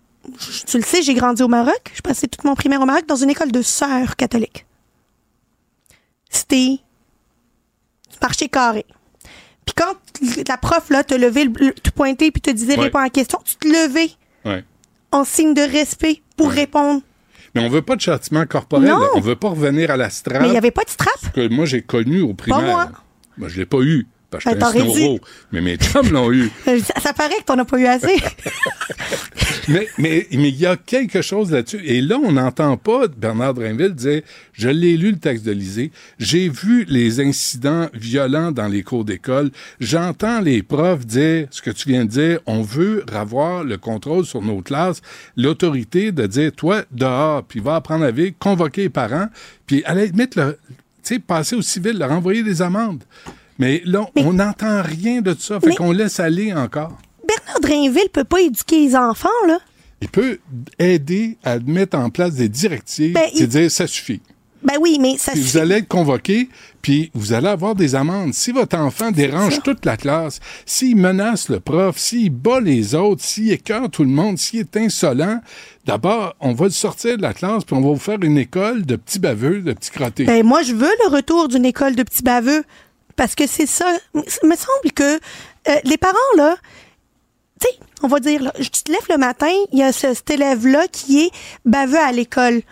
[0.66, 1.90] tu le sais, j'ai grandi au Maroc.
[1.94, 4.66] Je passais toute mon primaire au Maroc dans une école de sœurs catholiques.
[6.30, 6.78] C'était
[8.22, 8.84] marché carré.
[9.74, 12.84] Puis quand la prof, là, te levait, le- le- te pointait puis te disait Ouais.
[12.84, 14.10] réponds à la question, tu te levais
[14.44, 14.64] Ouais.
[15.12, 17.00] en signe de respect pour répondre.
[17.54, 18.88] Mais on veut pas de châtiment corporel.
[18.88, 19.00] Non.
[19.14, 21.32] On veut pas revenir à la strap Mais il n'y avait pas de strap?
[21.34, 22.60] que moi j'ai connu au primaire.
[22.62, 22.88] moi.
[23.38, 24.06] Moi, je l'ai pas eu.
[24.30, 25.20] Parce que Ben, un snoro,
[25.52, 26.50] mais mes chums l'ont eu.
[26.64, 28.16] Ça, ça paraît que t'en as pas eu assez.
[29.68, 31.80] Mais mais mais il y a quelque chose là-dessus.
[31.84, 35.92] Et là, on n'entend pas Bernard Drinville dire Je l'ai lu le texte de l'Élysée,
[36.18, 41.70] j'ai vu les incidents violents dans les cours d'école, j'entends les profs dire ce que
[41.70, 45.02] tu viens de dire, on veut avoir le contrôle sur nos classes,
[45.36, 49.28] l'autorité de dire Toi, dehors, puis va apprendre à vivre, convoquer les parents,
[49.66, 50.58] puis la limite, le-
[51.02, 53.04] tu sais, passer au civil, leur envoyer des amendes.
[53.60, 56.96] Mais là, on n'entend rien de ça, fait qu'on laisse aller encore.
[57.28, 59.58] Bernard Drainville peut pas éduquer les enfants, là.
[60.00, 60.38] Il peut
[60.78, 64.22] aider à mettre en place des directives Ben, et il- dire ça suffit.
[64.62, 65.58] Ben oui, mais ça Puis vous suffit.
[65.58, 66.48] allez être convoqué,
[66.82, 68.34] puis vous allez avoir des amendes.
[68.34, 73.22] Si votre enfant dérange toute la classe, s'il menace le prof, s'il bat les autres,
[73.22, 75.40] s'il écœure tout le monde, s'il est insolent,
[75.86, 78.84] d'abord, on va le sortir de la classe, puis on va vous faire une école
[78.84, 80.24] de petits baveux, de petits crottés.
[80.24, 82.62] Ben, moi, je veux le retour d'une école de petits baveux.
[83.20, 83.84] Parce que c'est ça.
[84.14, 85.16] Il me semble que
[85.68, 86.56] euh, les parents, là,
[87.60, 90.14] tu sais, on va dire, là, tu te lèves le matin, il y a ce-
[90.14, 91.30] cet élève-là qui est
[91.66, 92.62] baveux à l'école.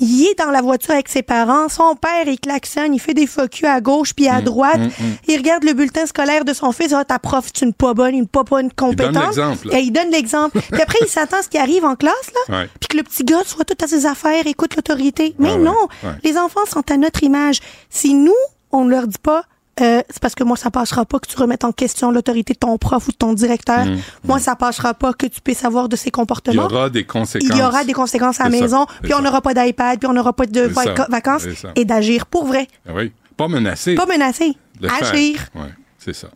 [0.00, 1.68] Il est dans la voiture avec ses parents.
[1.68, 4.80] Son père, il klaxonne, il fait des focus à gauche puis à Mm, droite.
[5.28, 6.92] Il regarde le bulletin scolaire de son fils.
[6.92, 9.36] Ah, ta prof, c'est une pas bonne, une pas bonne compétence.
[9.72, 10.60] il donne l'exemple.
[10.72, 12.56] puis après, il s'attend à ce qui arrive en classe, là.
[12.62, 12.68] Ouais.
[12.80, 15.36] Puis que le petit gars soit tout à ses affaires, écoute l'autorité.
[15.38, 16.10] Mais ouais, non, ouais.
[16.24, 17.60] les enfants sont à notre image.
[17.88, 18.34] Si nous,
[18.72, 19.44] on ne leur dit pas,
[19.80, 22.58] euh, c'est parce que moi, ça passera pas que tu remettes en question l'autorité de
[22.58, 23.86] ton prof ou de ton directeur.
[24.24, 26.64] Moi, ça passera pas que tu puisses avoir de ces Il y comportements.
[26.64, 27.48] aura des conséquences.
[27.50, 30.12] Il y aura des conséquences à la maison, puis on n'aura pas d'iPad, puis on
[30.12, 30.62] n'aura pas de
[31.10, 32.68] vacances, et d'agir pour vrai.
[32.86, 33.94] Ah Oui, pas menacer.
[33.94, 35.38] Pas menacer, le agir.
[35.54, 35.68] Oui,
[35.98, 36.28] c'est ça.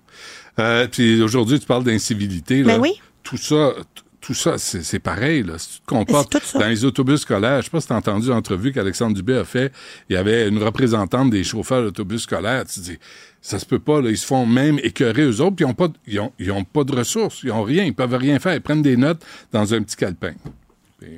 [0.58, 2.62] Euh, puis aujourd'hui, tu parles d'incivilité.
[2.62, 2.74] là.
[2.76, 2.92] Ben oui.
[3.22, 3.72] Tout ça,
[4.22, 5.42] tout ça, c'est pareil.
[5.42, 5.58] Là.
[5.58, 8.28] Si tu te comportes dans les autobus scolaires, je sais pas si tu as entendu
[8.28, 9.72] l'entrevue qu'Alexandre Dubé a fait.
[10.08, 12.64] Il y avait une représentante des chauffeurs d'autobus scolaires.
[12.64, 12.98] Tu dis,
[13.42, 14.00] ça se peut pas.
[14.00, 14.10] Là.
[14.10, 16.64] Ils se font même écœurer eux autres, puis ils ont pas, ils ont, ils ont
[16.64, 17.40] pas de ressources.
[17.44, 17.84] Ils ont rien.
[17.84, 18.54] Ils peuvent rien faire.
[18.54, 20.34] Ils prennent des notes dans un petit calepin.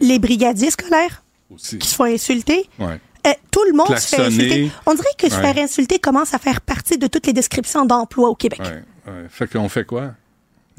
[0.00, 1.22] Les brigadiers scolaires
[1.54, 1.78] Aussi.
[1.78, 2.68] qui se font insulter.
[2.78, 3.00] Ouais.
[3.26, 4.70] Euh, tout le monde se fait insulter.
[4.86, 5.40] On dirait que se Ouais.
[5.52, 8.60] faire insulter commence à faire partie de toutes les descriptions d'emploi au Québec.
[8.60, 9.26] Ouais, ouais.
[9.28, 10.12] Fait qu'on fait quoi?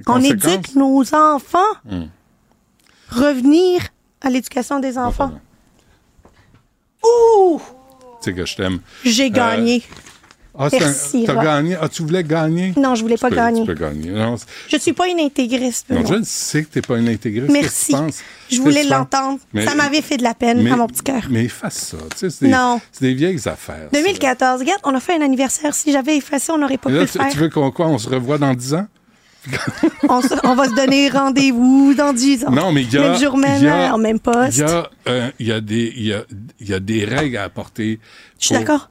[0.07, 1.59] On éduque nos enfants.
[1.85, 2.05] Hmm.
[3.09, 3.81] Revenir
[4.21, 5.33] à l'éducation des enfants.
[7.03, 7.59] Ouh!
[8.21, 8.79] Tu sais que je t'aime.
[9.03, 9.83] J'ai gagné.
[10.61, 11.41] Ah, un- Merci, Rob.
[11.41, 11.77] gagné?
[11.81, 12.73] Ah, tu voulais gagner?
[12.77, 13.61] Non, je voulais pas Tu peux- gagner.
[13.61, 14.09] Tu peux gagner.
[14.11, 15.89] Non, c'est- Je suis pas une intégriste.
[15.89, 16.05] non, non.
[16.05, 17.49] je le sais que t'es pas une intégriste.
[17.49, 17.95] Merci.
[18.49, 18.55] Tu?
[18.57, 19.39] Je voulais tu l'entendre.
[19.65, 21.21] Ça m'avait fait de la peine mais- à mon petit cœur.
[21.29, 21.97] Mais efface ça.
[22.11, 22.81] Tu sais, c'est des, Non.
[22.91, 23.87] c'est des vieilles affaires.
[23.91, 23.97] ça.
[24.01, 25.73] 2014, regarde, on a fait un anniversaire.
[25.73, 27.29] Si j'avais effacé, on n'aurait pas Et pu là, le tu, faire.
[27.29, 27.87] tu veux qu'on quoi?
[27.87, 28.87] On se revoit dans 10 ans?
[30.09, 32.51] on, se- on va se donner rendez-vous dans 10 ans.
[32.51, 33.01] Non, mais il y a.
[33.11, 34.61] Même jour, même il y a- heure, même poste.
[35.39, 36.23] il y a des, il y a,
[36.59, 37.99] il y a des règles à apporter.
[38.37, 38.89] Je suis d'accord.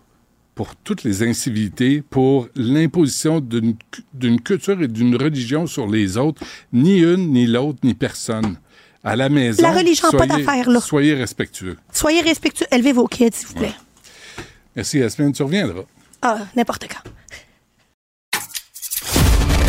[0.59, 6.17] Pour toutes les incivilités, pour l'imposition d'une cu- d'une culture et d'une religion sur les
[6.17, 8.57] autres, ni une, ni l'autre, ni personne.
[9.05, 9.63] À la maison.
[9.63, 10.81] La religion, pas soyez- d'affaires, là.
[10.81, 11.77] Soyez respectueux.
[11.93, 12.67] Soyez respectueux.
[12.73, 13.73] Élevez vos kids, s'il vous plaît.
[14.75, 15.33] Merci, Yasmine.
[15.33, 15.83] Tu reviendras.
[16.23, 17.09] Ah, n'importe quand.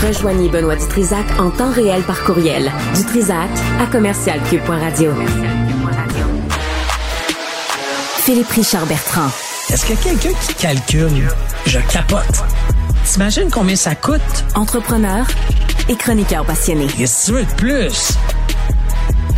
[0.08, 2.72] Rejoignez Benoît Dutrisac en temps réel par courriel.
[2.96, 5.12] Dutrisac à commercialcube.radio.
[8.26, 9.30] Philippe Richard Bertrand.
[9.72, 11.28] Est-ce que quelqu'un qui calcule?
[11.68, 12.44] Je capote?
[13.06, 14.20] T'imagines combien ça coûte?
[14.56, 15.28] Entrepreneur
[15.88, 16.88] et chroniqueur passionné.
[16.88, 18.14] Qu'est-ce que tu veux de plus?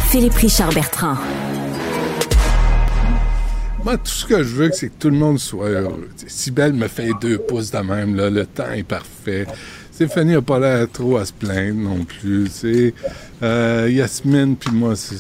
[0.10, 1.16] Philippe Richard Bertrand.
[3.84, 6.10] Moi, tout ce que je veux, c'est que tout le monde soit heureux.
[6.28, 9.46] Sibelle me fait deux pouces de même, là, le temps est parfait.
[9.92, 12.50] Stéphanie n'a pas l'air trop à se plaindre non plus.
[13.44, 15.18] Euh, Yasmine, puis moi, c'est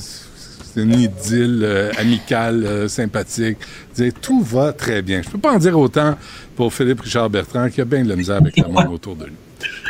[0.73, 3.57] c'est une idylle euh, amicale, euh, sympathique.
[3.93, 5.22] T'sais, tout va très bien.
[5.22, 6.15] Je peux pas en dire autant
[6.56, 9.26] pour Philippe Richard Bertrand, qui a bien de la misère avec le monde autour de
[9.26, 9.34] lui.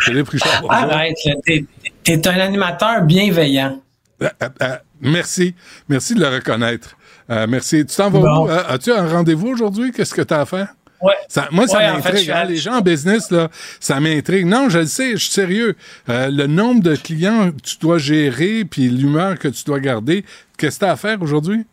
[0.01, 0.71] Philippe Richard, bonjour.
[0.73, 1.65] Arrête, là, t'es,
[2.03, 3.79] t'es un animateur bienveillant.
[4.21, 5.55] Euh, euh, euh, merci.
[5.89, 6.95] Merci de le reconnaître.
[7.29, 7.85] Euh, merci.
[7.85, 8.45] Tu t'en vas Bon.
[8.45, 8.49] où?
[8.49, 9.91] As-tu un rendez-vous aujourd'hui?
[9.91, 10.67] Qu'est-ce que tu as à faire?
[11.01, 11.13] Ouais.
[11.27, 12.29] Ça, moi, ça Ouais, en fait, m'intrigue.
[12.31, 12.43] hein.
[12.45, 13.49] Les gens en business, là,
[13.79, 14.45] ça m'intrigue.
[14.45, 15.75] Non, je le sais, je suis sérieux.
[16.09, 20.23] Euh, le nombre de clients que tu dois gérer, puis l'humeur que tu dois garder,
[20.57, 21.65] qu'est-ce que tu as à faire aujourd'hui?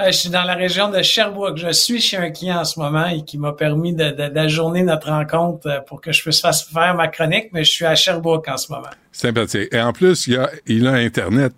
[0.00, 1.58] Euh, je suis dans la région de Sherbrooke.
[1.58, 5.66] Je suis chez un client en ce moment et qui m'a permis d'ajourner notre rencontre
[5.68, 8.72] euh, pour que je puisse faire- ma chronique, mais je suis à Sherbrooke en ce
[8.72, 8.88] moment.
[9.12, 9.68] Sympathique.
[9.72, 11.52] Et en plus, il a, il a Internet.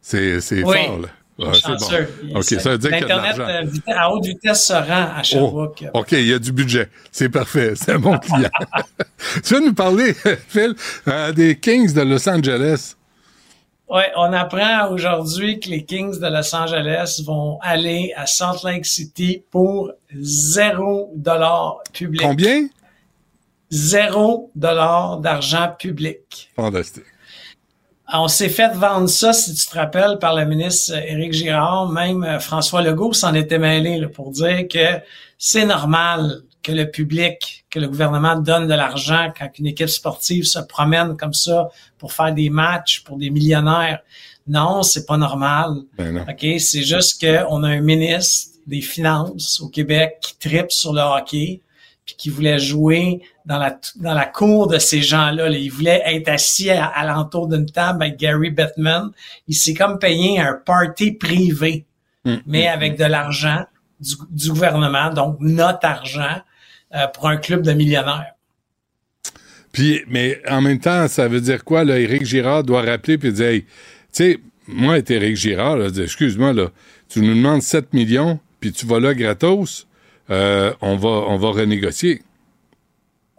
[0.00, 0.76] C'est, c'est Oui.
[0.86, 1.08] fort, là.
[1.38, 2.38] Ouais, c'est bon.
[2.38, 3.72] OK, ça veut dire qu'il y a de L'Internet l'argent.
[3.88, 5.84] euh, à haute vitesse se rend à Oh, Sherbrooke.
[5.94, 6.88] OK, il y a du budget.
[7.12, 7.74] C'est parfait.
[7.76, 8.50] C'est bon client.
[9.44, 10.14] tu vas nous parler,
[10.48, 10.74] Phil,
[11.06, 12.94] euh, des Kings de Los Angeles?
[13.88, 18.84] Ouais, on apprend aujourd'hui que les Kings de Los Angeles vont aller à Salt Lake
[18.84, 22.20] City pour zéro dollar public.
[22.20, 22.66] Combien?
[23.70, 26.50] Zéro dollar d'argent public.
[26.56, 27.04] Fantastique.
[28.10, 31.88] On s'est fait vendre ça, si tu te rappelles, par le ministre euh, Éric Girard,
[31.90, 35.00] même euh, François Legault s'en était mêlé là, pour dire que
[35.36, 40.44] c'est normal que le public, que le gouvernement donne de l'argent quand une équipe sportive
[40.44, 41.68] se promène comme ça
[41.98, 44.00] pour faire des matchs pour des millionnaires.
[44.46, 45.74] Non, c'est pas normal.
[45.96, 46.22] Ben non.
[46.22, 51.02] OK, c'est juste qu'on a un ministre des Finances au Québec qui tripe sur le
[51.02, 51.60] hockey
[52.08, 55.50] puis qui voulait jouer dans la dans la cour de ces gens-là.
[55.50, 55.58] là.
[55.58, 59.10] Il voulait être assis à, à l'entour d'une table avec Gary Bettman.
[59.46, 61.84] Il s'est comme payé un party privé,
[62.46, 63.62] mais avec de l'argent
[64.00, 66.40] du, du gouvernement, donc notre argent,
[66.94, 68.32] euh, pour un club de millionnaires.
[69.72, 71.98] Puis, mais en même temps, ça veut dire quoi, là?
[71.98, 73.68] Éric Girard doit rappeler puis dire, hey, tu
[74.12, 76.70] sais, moi, Éric Girard, excuse-moi, là,
[77.10, 79.87] tu nous demandes 7 millions, puis tu vas là gratos,
[80.30, 82.22] euh, on va, on va renégocier.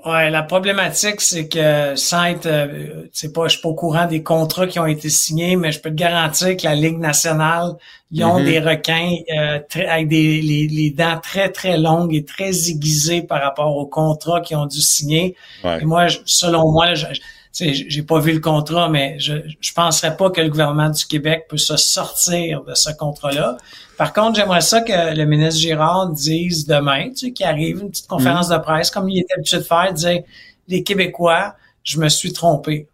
[0.05, 4.05] Ouais, la problématique, c'est que sans être, euh, c'est pas, je suis pas au courant
[4.05, 7.73] des contrats qui ont été signés, mais je peux te garantir que la Ligue nationale,
[8.09, 8.45] ils ont Mhm.
[8.45, 13.23] des requins euh, très, avec des les, les dents très très longues et très aiguisées
[13.23, 15.35] par rapport aux contrats qu'ils ont dû signer.
[15.63, 15.81] Ouais.
[15.81, 17.05] Et moi, je- selon moi, je,
[17.53, 21.45] j'ai pas vu le contrat, mais je je penserais pas que le gouvernement du Québec
[21.49, 23.57] peut se sortir de ce contrat-là.
[23.97, 27.89] Par contre, j'aimerais ça que le ministre Girard dise demain, tu sais, qu'il arrive une
[27.89, 30.21] petite conférence de presse, comme il est habitué de faire, dire
[30.67, 32.87] les Québécois, je me suis trompé.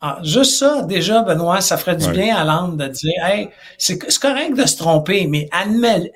[0.00, 2.12] Ah, juste ça, déjà, Benoît, ça ferait du Ouais.
[2.12, 6.10] bien à l'âme de dire, hey, c'est correct de se tromper, mais admets,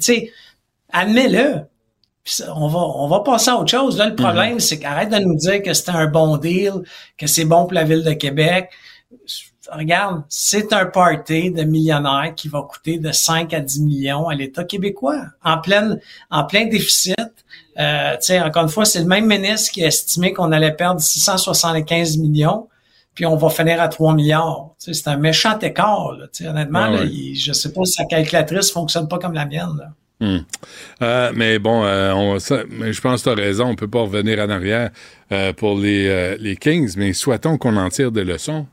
[0.00, 0.30] sais,
[0.92, 1.62] admets-le.
[2.54, 3.96] On va, on va passer à autre chose.
[3.98, 6.72] Là, le problème, c'est qu'arrête de nous dire que c'était un bon deal,
[7.16, 8.70] que c'est bon pour la ville de Québec.
[9.70, 14.34] Regarde, c'est un party de millionnaires qui va coûter de 5 à 10 millions à
[14.34, 16.00] l'État québécois, en pleine,
[16.30, 17.14] en plein déficit.
[17.78, 20.72] Euh, tu sais, encore une fois, c'est le même ministre qui a estimé qu'on allait
[20.74, 22.68] perdre 675 millions,
[23.14, 24.70] puis on va finir à 3 milliards.
[24.78, 26.12] C'est un méchant écart.
[26.12, 27.08] Là, tu sais, honnêtement, là, ouais.
[27.08, 29.76] il- je sais pas si sa calculatrice fonctionne pas comme la mienne.
[29.78, 29.90] Là.
[30.20, 30.38] Hmm.
[31.02, 33.86] Euh, mais bon, euh, on, ça- mais je pense que tu as raison, on peut
[33.88, 34.90] pas revenir en arrière
[35.30, 38.66] euh, pour les, euh, les Kings, mais souhaitons qu'on en tire des leçons.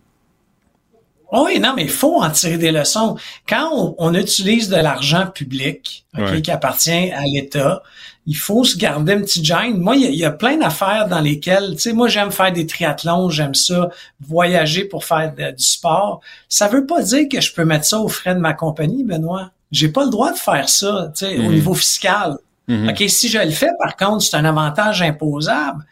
[1.32, 3.18] Oh Oui, non, mais il faut en tirer des leçons.
[3.50, 6.42] Quand on, on utilise de l'argent public ok, Ouais.
[6.42, 7.84] qui appartient à l'État,
[8.28, 9.78] il faut se garder une petite gêne.
[9.78, 12.32] Moi, il y a, il y a plein d'affaires dans lesquelles, tu sais, moi, j'aime
[12.32, 13.90] faire des triathlons, j'aime ça,
[14.26, 16.22] voyager pour faire de- du sport.
[16.48, 19.52] Ça veut pas dire que je peux mettre ça aux frais de ma compagnie, Benoît.
[19.72, 21.54] J'ai pas le droit de faire ça, tu sais, au Mhm.
[21.54, 22.38] niveau fiscal.
[22.68, 22.90] Mhm.
[22.90, 25.84] OK, si je le fais, par contre, c'est un avantage imposable.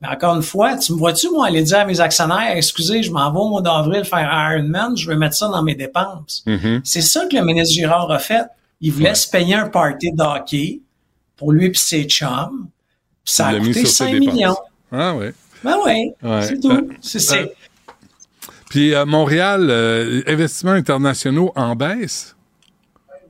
[0.00, 3.10] Mais encore une fois, tu me vois-tu, moi, aller dire à mes actionnaires, excusez, je
[3.12, 6.42] m'en vais au mois d'avril faire Ironman, je veux mettre ça dans mes dépenses.
[6.46, 6.80] Mhm.
[6.84, 8.44] C'est ça que le ministre Girard a fait.
[8.80, 10.80] Il voulait se payer un party de hockey
[11.36, 12.66] pour lui et ses chums.
[13.24, 14.34] Ça a coûté sur ses 5 dépenses.
[14.34, 14.56] millions.
[14.90, 15.26] Ah oui.
[15.62, 16.42] Ben oui, Ouais.
[16.42, 16.70] c'est tout.
[16.72, 17.46] Euh, c'est c'est- euh,
[18.68, 22.34] Puis euh, Montréal, euh, investissements internationaux en baisse.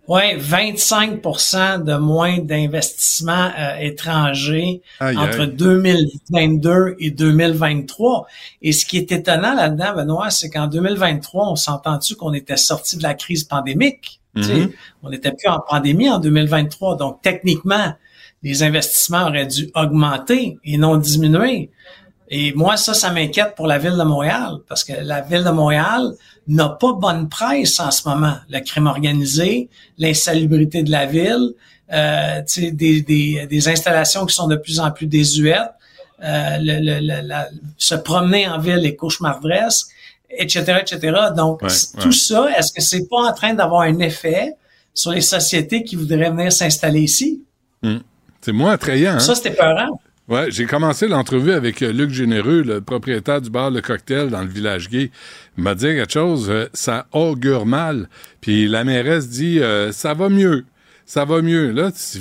[0.08, 5.54] Ouais, 25% de moins d'investissements euh, étrangers Aïe, entre aïe.
[5.54, 8.26] 2022 et 2023.
[8.62, 12.96] Et ce qui est étonnant là-dedans, Benoît, c'est qu'en 2023, on s'entend-tu qu'on était sorti
[12.96, 14.20] de la crise pandémique?
[14.34, 14.72] Mhm.
[15.04, 16.96] On n'était plus en pandémie en 2023.
[16.96, 17.94] Donc, techniquement,
[18.42, 21.70] les investissements auraient dû augmenter et non diminuer.
[22.34, 25.50] Et moi, ça, ça m'inquiète pour la ville de Montréal, parce que la ville de
[25.50, 26.02] Montréal
[26.48, 28.36] n'a pas bonne presse en ce moment.
[28.48, 29.68] Le crime organisé,
[29.98, 31.50] l'insalubrité de la ville,
[31.92, 32.40] euh,
[32.72, 35.72] des, des, des installations qui sont de plus en plus désuètes,
[36.24, 36.74] euh, le,
[37.08, 39.88] le- la- se promener en ville est cauchemardesque,
[40.30, 41.18] etc., etc.
[41.36, 42.02] Donc, Ouais, c- ouais.
[42.02, 44.54] tout ça, est-ce que c'est pas en train d'avoir un effet
[44.94, 47.42] sur les sociétés qui voudraient venir s'installer ici?
[47.82, 47.98] Hmm.
[48.40, 49.14] C'est moins attrayant.
[49.16, 49.18] Hein?
[49.20, 50.00] Ça, c'était peurant.
[50.32, 54.40] Ouais, j'ai commencé l'entrevue avec euh, Luc Généreux, le propriétaire du bar Le Cocktail dans
[54.40, 55.10] le village gay.
[55.58, 58.08] Il m'a dit quelque chose, euh, ça augure mal.
[58.40, 60.64] Puis la mairesse dit, euh, ça va mieux,
[61.04, 61.70] ça va mieux.
[61.72, 62.18] Là, tu-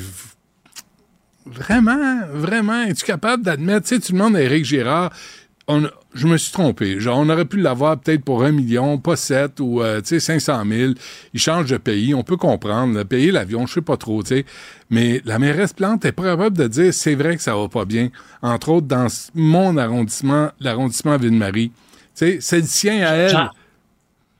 [1.45, 5.11] vraiment, vraiment, es-tu capable d'admettre, tu sais, tu demandes à Éric Girard,
[5.71, 6.99] on, je me suis trompé.
[6.99, 10.19] Genre, on aurait pu l'avoir peut-être pour un million, pas sept ou, euh, tu sais,
[10.19, 10.93] 500 000.
[11.33, 13.03] Il change de pays, on peut comprendre.
[13.03, 14.45] payer l'avion, je sais pas trop, tu sais.
[14.89, 18.09] Mais la mairesse Plante est capable de dire, c'est vrai que ça va pas bien.
[18.41, 21.71] Entre autres, dans mon arrondissement, l'arrondissement Ville-Marie.
[22.15, 23.49] Tu sais, c'est le sien à elle.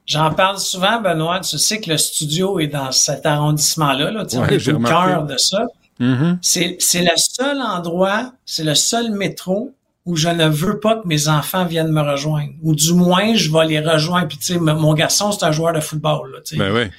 [0.05, 1.39] J'en parle souvent, Benoît.
[1.39, 4.11] Tu sais que le studio est dans cet arrondissement-là.
[4.11, 4.25] Là.
[4.33, 5.11] Ouais, remarqué.
[5.11, 5.65] cœur de ça.
[5.99, 6.39] Mhm.
[6.41, 9.71] C'est c'est le seul endroit, c'est le seul métro
[10.05, 12.53] où je ne veux pas que mes enfants viennent me rejoindre.
[12.63, 14.27] Ou du moins, je vais les rejoindre.
[14.27, 16.31] Puis, tu sais, mon garçon, c'est un joueur de football.
[16.33, 16.57] Là, tu sais.
[16.57, 16.89] Ben.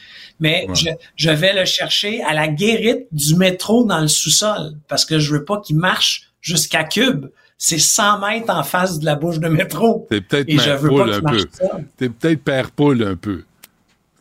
[0.40, 0.74] Mais Ouais.
[0.74, 5.18] je, je vais le chercher à la guérite du métro dans le sous-sol parce que
[5.18, 7.26] je veux pas qu'il marche jusqu'à Cube.
[7.58, 10.06] C'est 100 mètres en face de la bouche de métro.
[10.10, 10.48] T'es peut-être
[10.78, 11.44] poule qu'il un peu.
[11.96, 13.44] T'es peut-être père poule un peu.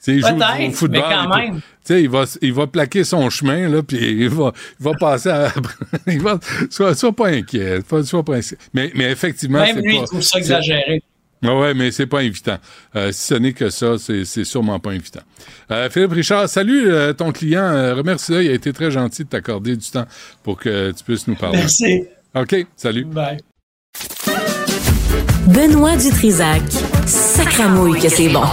[0.07, 1.03] Il joue Peut-être, au football.
[1.07, 1.56] mais quand même.
[1.56, 4.91] Tu sais, il va, il va plaquer son chemin, là, puis il va, il va
[4.99, 5.52] passer à...
[6.07, 7.80] il va, sois, sois pas inquiet.
[7.88, 8.57] Sois, sois pas inquiet.
[8.73, 10.02] Mais, mais effectivement, Même c'est lui, pas...
[10.02, 11.03] il trouve ça exagéré.
[11.44, 12.57] Ah ouais, mais c'est pas évitant.
[12.95, 15.22] Euh, si ce n'est que ça, c'est c'est sûrement pas évitant.
[15.72, 17.64] Euh, Philippe Richard, salut euh, ton client.
[17.64, 18.44] Euh, Remercie-le.
[18.44, 20.06] Il a été très gentil de t'accorder du temps
[20.44, 21.57] pour que tu puisses nous parler.
[21.57, 22.03] Merci.
[22.36, 23.06] OK, salut.
[23.06, 23.38] Bye.
[25.48, 26.61] Benoît Dutrisac.
[27.07, 28.44] Sacramouille que c'est bon.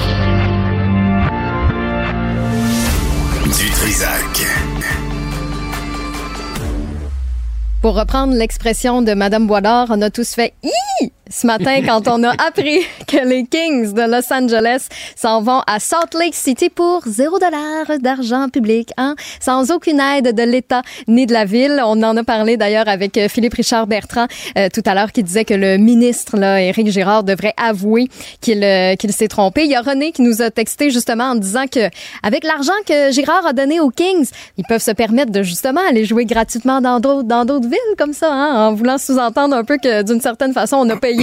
[7.80, 11.12] Pour reprendre l'expression de Madame Boisdor, on a tous fait Hi!
[11.30, 15.78] Ce matin quand on a appris que les Kings de Los Angeles s'en vont à
[15.78, 21.26] Salt Lake City pour zéro dollar d'argent public, hein, sans aucune aide de l'État ni
[21.26, 21.80] de la ville.
[21.84, 24.26] On en a parlé d'ailleurs avec euh, Philippe Richard Bertrand
[24.56, 28.08] euh, tout à l'heure qui disait que le ministre là, Éric Girard devrait avouer
[28.40, 29.64] qu'il euh, qu'il s'est trompé.
[29.64, 31.90] Il y a René qui nous a texté justement en disant que
[32.22, 36.04] avec l'argent que Girard a donné aux Kings, ils peuvent se permettre de justement aller
[36.04, 39.76] jouer gratuitement dans d'autres dans d'autres villes comme ça, hein, en voulant sous-entendre un peu
[39.76, 41.17] que d'une certaine façon on a payé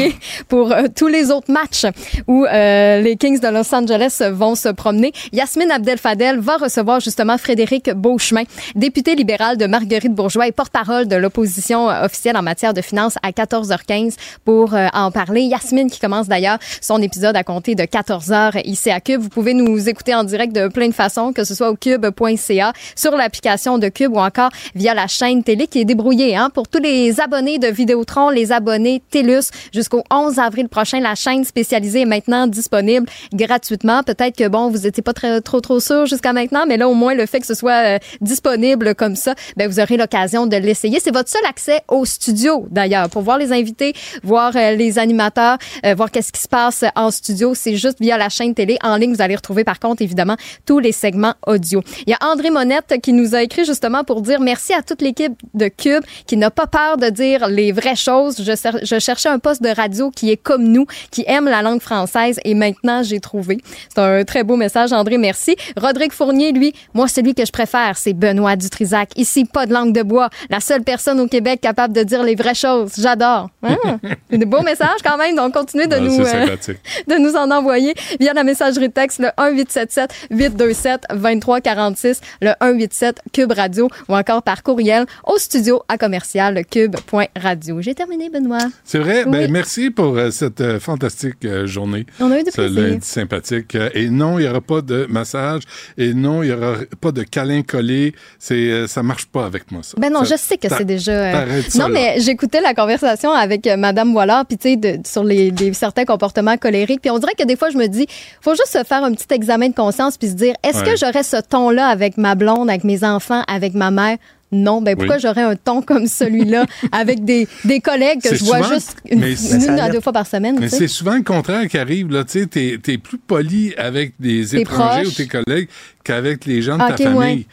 [0.47, 1.85] pour euh, tous les autres matchs
[2.27, 5.11] où euh, les Kings de Los Angeles vont se promener.
[5.31, 8.43] Yasmine Abdel-Fadel va recevoir justement Frédéric Beauchemin,
[8.75, 13.15] député libéral de Marguerite Bourgeois et porte-parole de l'opposition euh, officielle en matière de finances
[13.23, 15.41] à 14h15 pour euh, en parler.
[15.41, 19.21] Yasmine qui commence d'ailleurs son épisode à compter de 14h ici à Cube.
[19.21, 22.73] Vous pouvez nous écouter en direct de plein de façons, que ce soit au cube.ca,
[22.95, 26.67] sur l'application de Cube ou encore via la chaîne télé qui est débrouillée hein, pour
[26.67, 29.49] tous les abonnés de Vidéotron, les abonnés TELUS.
[29.85, 34.01] Jusqu'au 11 avril prochain, la chaîne spécialisée est maintenant disponible gratuitement.
[34.01, 36.95] Peut-être que, bon, vous étiez pas très, trop, trop sûr jusqu'à maintenant, mais là, au
[36.95, 40.57] moins, le fait que ce soit euh, disponible comme ça, ben, vous aurez l'occasion de
[40.57, 40.99] l'essayer.
[40.99, 43.93] C'est votre seul accès au studio, d'ailleurs, pour voir les invités,
[44.23, 47.53] voir euh, les animateurs, euh, voir qu'est-ce qui se passe en studio.
[47.53, 48.79] C'est juste via la chaîne télé.
[48.81, 50.35] En ligne, vous allez retrouver, par contre, évidemment,
[50.65, 51.83] tous les segments audio.
[52.07, 55.03] Il y a André Monette qui nous a écrit justement pour dire merci à toute
[55.03, 58.37] l'équipe de Cube qui n'a pas peur de dire les vraies choses.
[58.39, 61.81] Je, je cherchais un poste de radio qui est comme nous, qui aime la langue
[61.81, 63.57] française et maintenant j'ai trouvé.
[63.89, 65.55] C'est un très beau message, André, merci.
[65.77, 69.11] Rodrigue Fournier, lui, moi, celui que je préfère, c'est Benoît Dutrisac.
[69.17, 70.29] Ici, pas de langue de bois.
[70.49, 72.93] La seule personne au Québec capable de dire les vraies choses.
[72.97, 73.49] J'adore.
[73.63, 73.77] Hein?
[74.29, 76.19] C'est des beaux messages quand même, donc continuez de nous...
[76.21, 76.55] euh,
[77.07, 83.51] de nous en envoyer via la messagerie texte le 1877 827 2346 le 187 Cube
[83.51, 87.81] Radio ou encore par courriel au studio à commercial cube.radio.
[87.81, 88.67] J'ai terminé Benoît.
[88.83, 89.23] C'est vrai?
[89.25, 89.31] Oui.
[89.31, 89.64] Ben, merci
[89.95, 92.05] pour euh, cette euh, fantastique euh, journée.
[92.19, 92.81] On a eu du plaisir.
[92.81, 93.75] lundi sympathique.
[93.93, 95.63] Et non, il n'y aura pas de massage.
[95.97, 98.13] Et non, il n'y aura pas de câlin collé.
[98.39, 99.95] C'est, ça marche pas avec moi, ça.
[99.99, 101.11] Ben non, Ça- je sais que c'est déjà.
[101.11, 105.53] euh, ça, non, mais j'écoutais la conversation avec Madame Wallard, puis tu sais, sur les,
[105.73, 107.01] certains comportements colériques.
[107.01, 108.07] Puis on dirait que des fois, je me dis,
[108.41, 110.91] faut juste se faire un petit examen de conscience puis se dire, est-ce Ouais.
[110.91, 114.17] que j'aurais ce ton-là avec ma blonde, avec mes enfants, avec ma mère?
[114.51, 115.21] Non, ben pourquoi Oui.
[115.21, 119.19] j'aurais un ton comme celui-là avec des, des collègues que je vois souvent- juste une,
[119.19, 120.57] mais une c'est- à deux fois par semaine?
[120.59, 122.07] Mais c'est souvent le contraire qui arrive.
[122.25, 125.07] Tu t'es, t'es plus poli avec des étrangers proches.
[125.07, 125.67] ou tes collègues
[126.03, 127.17] qu'avec les gens de ta famille.
[127.17, 127.45] ouais.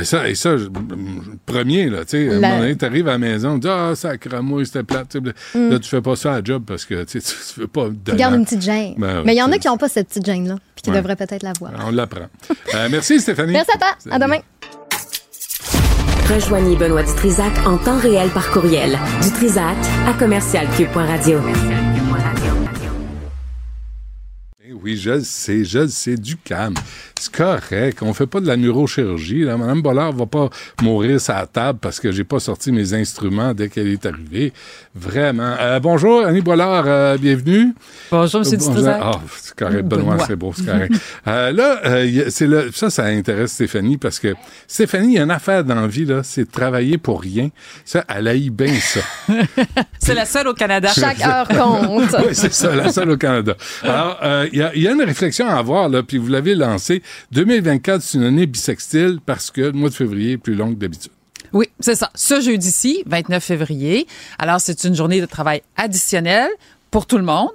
[0.00, 0.66] Et ça, et ça, je-
[1.46, 5.16] premier, là, tu sais, à La- à maison, tu dis, ah, ça cramouille, c'était plate.
[5.54, 5.70] Mm.
[5.70, 7.20] Là, tu fais pas ça à la job parce que, tu
[7.54, 8.94] tu veux pas Tu gardes une petite gêne.
[8.98, 10.96] Ben mais il y en a qui n'ont pas cette petite gêne-là, puis qui Ouais.
[10.96, 11.72] devraient peut-être l'avoir.
[11.86, 12.26] On l'apprend.
[12.74, 13.52] Euh, merci, Stéphanie.
[13.52, 13.88] Merci à toi.
[14.10, 14.38] À demain.
[16.28, 18.98] Rejoignez Benoît Dutrisac en temps réel par courriel.
[19.22, 21.38] Dutrisac à commercialcube.radio.
[24.82, 26.74] Oui, je le sais, je le sais, du calme.
[27.18, 27.98] C'est correct.
[28.02, 29.42] On fait pas de la neurochirurgie.
[29.44, 29.56] Là.
[29.56, 30.50] Madame Bollard va pas
[30.82, 34.52] mourir la table parce que j'ai pas sorti mes instruments dès qu'elle est arrivée.
[34.94, 35.54] Vraiment.
[35.60, 37.74] Euh, bonjour, Annie Bollard, euh, bienvenue.
[38.10, 38.52] Bonjour, M.
[38.52, 38.88] Euh, bonjour.
[38.88, 40.26] Ah, c'est correct, Benoît, Benoît.
[40.26, 40.92] c'est beau, c'est correct.
[41.26, 44.34] Euh, là, euh, c'est le, ça, ça intéresse Stéphanie parce que
[44.66, 47.50] Stéphanie, il y a une affaire dans la vie, là, c'est de travailler pour rien.
[47.84, 49.00] Ça, elle haït bien ça.
[49.98, 50.88] C'est la seule au Canada.
[50.94, 52.16] Chaque heure compte.
[52.26, 53.56] oui, c'est ça, la seule au Canada.
[53.82, 56.28] Alors, euh, il y, a, il y a une réflexion à avoir, là, puis vous
[56.28, 57.02] l'avez lancée.
[57.32, 60.78] 2024, c'est une année bisextile parce que le mois de février est plus long que
[60.78, 61.12] d'habitude.
[61.52, 62.10] Oui, c'est ça.
[62.14, 64.06] Ce jeudi-ci, 29 février.
[64.38, 66.50] Alors, c'est une journée de travail additionnelle
[66.90, 67.50] pour tout le monde.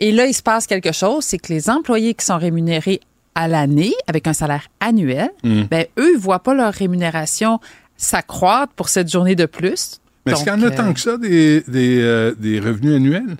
[0.00, 3.00] Et là, il se passe quelque chose, c'est que les employés qui sont rémunérés
[3.34, 5.62] à l'année avec un salaire annuel, Mm.
[5.70, 7.60] ben eux, ils voient pas leur rémunération
[7.96, 10.00] s'accroître pour cette journée de plus.
[10.26, 12.94] Mais est-ce qu'il y en a euh, tant que ça, des, des, euh, des revenus
[12.96, 13.36] annuels?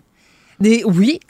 [0.60, 1.20] Des, oui,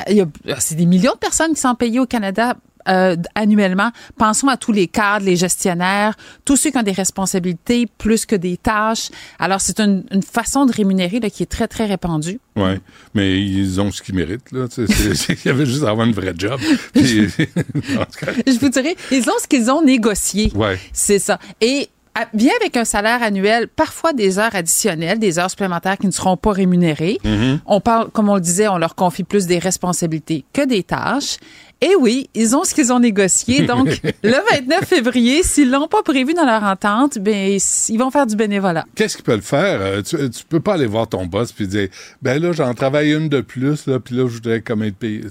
[0.58, 2.56] c'est des millions de personnes qui sont payées au Canada
[2.88, 3.90] euh, annuellement.
[4.16, 6.14] Pensons à tous les cadres, les gestionnaires,
[6.44, 9.10] tous ceux qui ont des responsabilités plus que des tâches.
[9.38, 12.40] Alors, c'est une, une façon de rémunérer là, qui est très, très répandue.
[12.56, 12.70] Oui,
[13.14, 14.50] mais ils ont ce qu'ils méritent.
[14.52, 14.66] Là.
[14.78, 16.58] Il y avait juste à avoir une vraie job.
[16.94, 17.28] Puis-.
[17.28, 20.50] Je vous dirais, ils ont ce qu'ils ont négocié.
[20.54, 20.78] Ouais.
[20.92, 21.38] C'est ça.
[21.60, 21.90] Et
[22.34, 26.36] bien avec un salaire annuel, parfois des heures additionnelles, des heures supplémentaires qui ne seront
[26.36, 27.18] pas rémunérées.
[27.24, 27.60] Mhm.
[27.66, 31.38] On parle, comme on le disait, on leur confie plus des responsabilités que des tâches.
[31.80, 33.64] Et oui, ils ont ce qu'ils ont négocié.
[33.64, 33.86] Donc,
[34.24, 37.56] le 29 février, s'ils l'ont pas prévu dans leur entente, ben,
[37.88, 38.84] ils vont faire du bénévolat.
[38.96, 39.80] Qu'est-ce qu'ils peuvent faire?
[39.80, 41.88] Euh, Tu, tu peux pas aller voir ton boss puis dire
[42.20, 45.22] ben là, j'en travaille une de plus, là, puis là, je voudrais comme être payé.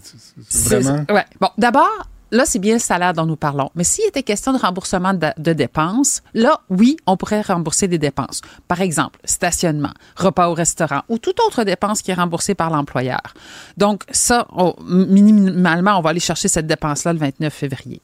[0.51, 1.05] Vraiment?
[1.09, 1.25] Ouais.
[1.41, 3.69] Bon, d'abord, là, c'est bien le salaire dont nous parlons.
[3.75, 8.41] Mais s'il était question de remboursement de, dépenses, là, oui, on pourrait rembourser des dépenses.
[8.67, 13.21] Par exemple, stationnement, repas au restaurant ou toute autre dépense qui est remboursée par l'employeur.
[13.77, 18.01] Donc, ça, on- minimalement, on va aller chercher cette dépense-là le 29 février.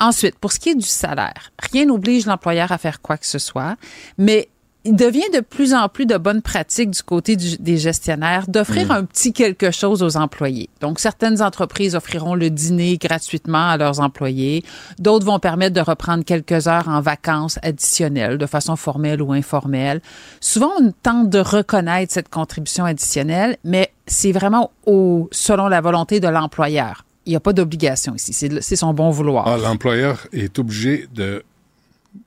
[0.00, 3.38] Ensuite, pour ce qui est du salaire, rien n'oblige l'employeur à faire quoi que ce
[3.40, 3.76] soit,
[4.16, 4.48] mais
[4.88, 8.88] il devient de plus en plus de bonnes pratiques du côté du- des gestionnaires d'offrir
[8.88, 8.90] Mm.
[8.92, 10.68] un petit quelque chose aux employés.
[10.80, 14.64] Donc, certaines entreprises offriront le dîner gratuitement à leurs employés.
[14.98, 20.00] D'autres vont permettre de reprendre quelques heures en vacances additionnelles, de façon formelle ou informelle.
[20.40, 26.20] Souvent, on tente de reconnaître cette contribution additionnelle, mais c'est vraiment au, selon la volonté
[26.20, 27.04] de l'employeur.
[27.26, 28.32] Il n'y a pas d'obligation ici.
[28.32, 29.46] C'est son bon vouloir.
[29.46, 31.42] Ah, l'employeur est obligé de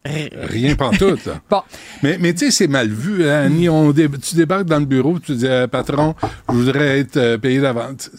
[0.05, 1.25] rien pantoute.
[1.25, 1.41] Là.
[1.49, 1.61] Bon.
[2.03, 3.69] Mais, mais tu sais, c'est mal vu, hein, Annie.
[3.69, 6.15] On dé- tu débarques dans le bureau, tu dis, euh, patron,
[6.49, 8.09] je voudrais être euh, payé d'avance.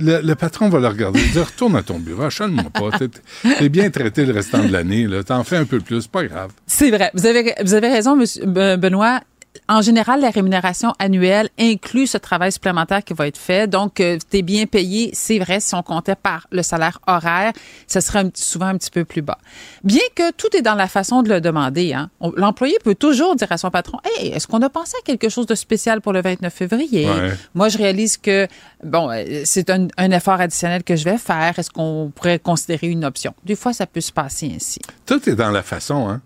[0.00, 1.20] Le, le patron va le regarder.
[1.20, 2.98] Il dit, retourne à ton bureau, achale-moi pas.
[2.98, 5.06] T'es- bien traité le restant de l'année.
[5.06, 5.22] là.
[5.22, 6.50] T'en fais un peu plus, pas grave.
[6.66, 7.10] C'est vrai.
[7.14, 9.20] Vous avez, vous avez raison, monsieur Be- Benoît.
[9.68, 13.68] En général, la rémunération annuelle inclut ce travail supplémentaire qui va être fait.
[13.68, 17.52] Donc, tu es bien payé, c'est vrai, si on comptait par le salaire horaire,
[17.86, 19.38] ce serait un souvent un petit peu plus bas.
[19.84, 21.92] Bien que tout est dans la façon de le demander.
[21.92, 22.10] Hein.
[22.36, 25.46] L'employé peut toujours dire à son patron, «Hey, est-ce qu'on a pensé à quelque chose
[25.46, 27.06] de spécial pour le 29 février?
[27.08, 27.32] Ouais.
[27.54, 28.46] Moi, je réalise que,
[28.84, 31.58] bon, euh, c'est un, un effort additionnel que je vais faire.
[31.58, 33.34] Est-ce qu'on pourrait considérer une option?
[33.44, 34.80] Des fois, ça peut se passer ainsi.
[35.06, 36.20] Tout est dans la façon, hein.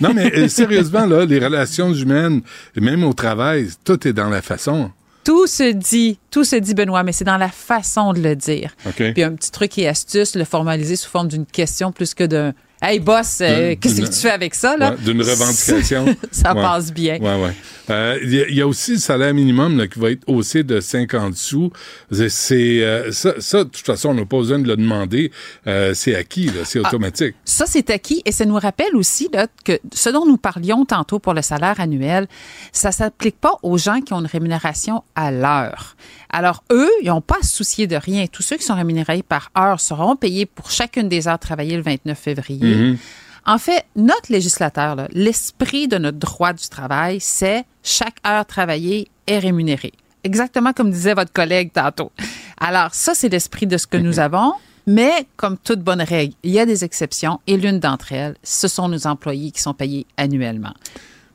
[0.00, 2.42] Non, mais euh, sérieusement, là, les relations humaines,
[2.76, 4.90] même au travail, tout est dans la façon.
[5.24, 8.74] Tout se dit, tout se dit, Benoît, mais c'est dans la façon de le dire.
[8.86, 9.12] OK.
[9.12, 12.54] Puis un petit truc et astuce, le formaliser sous forme d'une question plus que d'un
[12.82, 14.92] Hey boss, euh, qu'est-ce que tu fais avec ça, là?
[14.92, 16.16] Ouais, D'une revendication.
[16.30, 16.62] ça Ouais.
[16.62, 17.18] passe bien.
[17.20, 17.52] Ouais, ouais.
[17.90, 20.22] Euh, Il y, a- il y a aussi le salaire minimum là, qui va être
[20.28, 21.70] haussé de 50 sous.
[22.10, 25.30] C'est, euh, ça, ça, de toute façon, on n'a pas besoin de le demander.
[25.66, 26.88] Euh, c'est acquis, c'est Ah.
[26.88, 27.34] automatique.
[27.44, 31.18] Ça, c'est acquis et ça nous rappelle aussi là, que ce dont nous parlions tantôt
[31.18, 32.28] pour le salaire annuel,
[32.72, 35.96] ça s'applique pas aux gens qui ont une rémunération à l'heure.
[36.32, 38.26] Alors, eux, ils n'ont pas à se soucier de rien.
[38.30, 41.82] Tous ceux qui sont rémunérés par heure seront payés pour chacune des heures travaillées le
[41.82, 42.69] 29 février.
[42.74, 42.98] Mhm.
[43.46, 49.38] En fait, notre législateur, l'esprit de notre droit du travail, c'est chaque heure travaillée est
[49.38, 49.92] rémunérée.
[50.24, 52.12] Exactement comme disait votre collègue tantôt.
[52.58, 54.52] Alors, ça, c'est l'esprit de ce que nous avons.
[54.86, 58.66] Mais comme toute bonne règle, il y a des exceptions et l'une d'entre elles, ce
[58.66, 60.72] sont nos employés qui sont payés annuellement.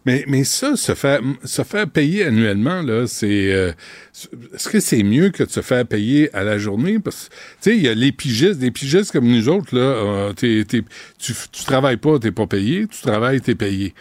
[0.06, 3.52] Mais, mais ça, se faire, se faire payer annuellement, là, c'est.
[3.54, 3.72] euh,
[4.54, 7.00] est-ce que c'est mieux que de se faire payer à la journée?
[7.00, 10.34] Parce tu sais, il y a les pigistes, des pigistes comme nous autres, là, euh,
[10.34, 10.66] tu,
[11.18, 13.94] tu travailles pas, t'es pas payé, tu travailles, t'es payé.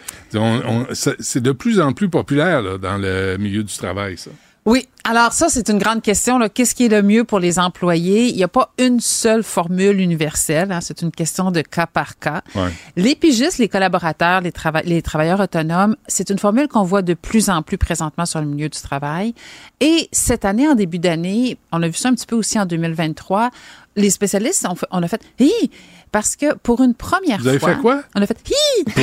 [0.93, 4.31] C'est de plus en plus populaire, là, dans le milieu du travail, ça.
[4.66, 6.40] Oui, alors ça, c'est une grande question.
[6.48, 8.28] Qu'est-ce qui est le mieux pour les employés?
[8.28, 10.72] Il n'y a pas une seule formule universelle.
[10.72, 10.80] hein.
[10.80, 12.40] C'est une question de cas par cas.
[12.54, 12.70] Ouais.
[12.96, 17.12] Les pigistes, les collaborateurs, les, trava- les travailleurs autonomes, c'est une formule qu'on voit de
[17.12, 19.34] plus en plus présentement sur le milieu du travail.
[19.80, 22.64] Et cette année, en début d'année, on a vu ça un petit peu aussi en
[22.64, 23.50] 2023,
[23.96, 25.52] les spécialistes, fait- on a fait «Hi!»
[26.10, 27.74] Parce que pour une première Vous avez fois...
[27.74, 28.02] fait quoi?
[28.14, 28.84] On a fait «Hi!»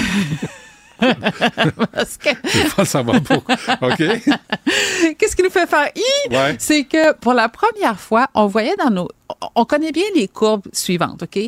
[1.93, 2.29] Parce que...
[2.43, 3.55] Je veux pas savoir pourquoi.
[3.81, 3.97] OK?
[5.17, 5.89] Qu'est-ce qui nous fait faire?
[6.29, 6.55] Ouais.
[6.59, 9.07] C'est que pour la première fois, on voyait dans nos.
[9.55, 11.39] On connaît bien les courbes suivantes, OK?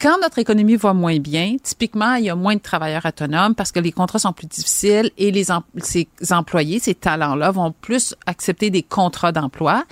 [0.00, 3.72] Quand notre économie va moins bien, typiquement, il y a moins de travailleurs autonomes parce
[3.72, 8.14] que les contrats sont plus difficiles et les em- ces employés, ces talents-là, vont plus
[8.26, 9.84] accepter des contrats d'emploi.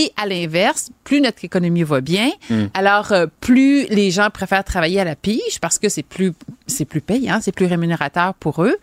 [0.00, 2.66] Et à l'inverse, plus notre économie va bien, Mm.
[2.74, 6.32] alors euh, plus les gens préfèrent travailler à la pige parce que c'est plus
[6.66, 8.76] c'est plus payant, c'est plus rémunérateur pour eux.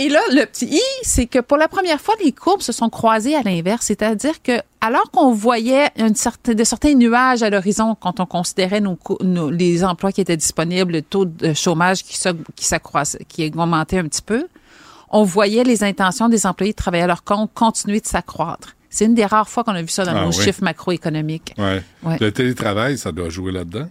[0.00, 2.88] Et là, le petit i, c'est que pour la première fois, les courbes se sont
[2.88, 7.96] croisées à l'inverse, c'est-à-dire que alors qu'on voyait une certaine, de certains nuages à l'horizon
[7.98, 12.04] quand on considérait nos, cou- nos- les emplois qui étaient disponibles, le taux de chômage
[12.04, 12.16] qui
[12.54, 14.46] qui s'accroissait, qui augmentait un petit peu,
[15.10, 18.76] on voyait les intentions des employés de travailler à leur compte continuer de s'accroître.
[18.90, 20.44] C'est une des rares fois qu'on a vu ça dans Ah nos oui.
[20.44, 21.54] chiffres macroéconomiques.
[21.58, 21.82] Ouais.
[22.02, 22.16] Ouais.
[22.20, 23.88] Le télétravail, ça doit jouer là-dedans?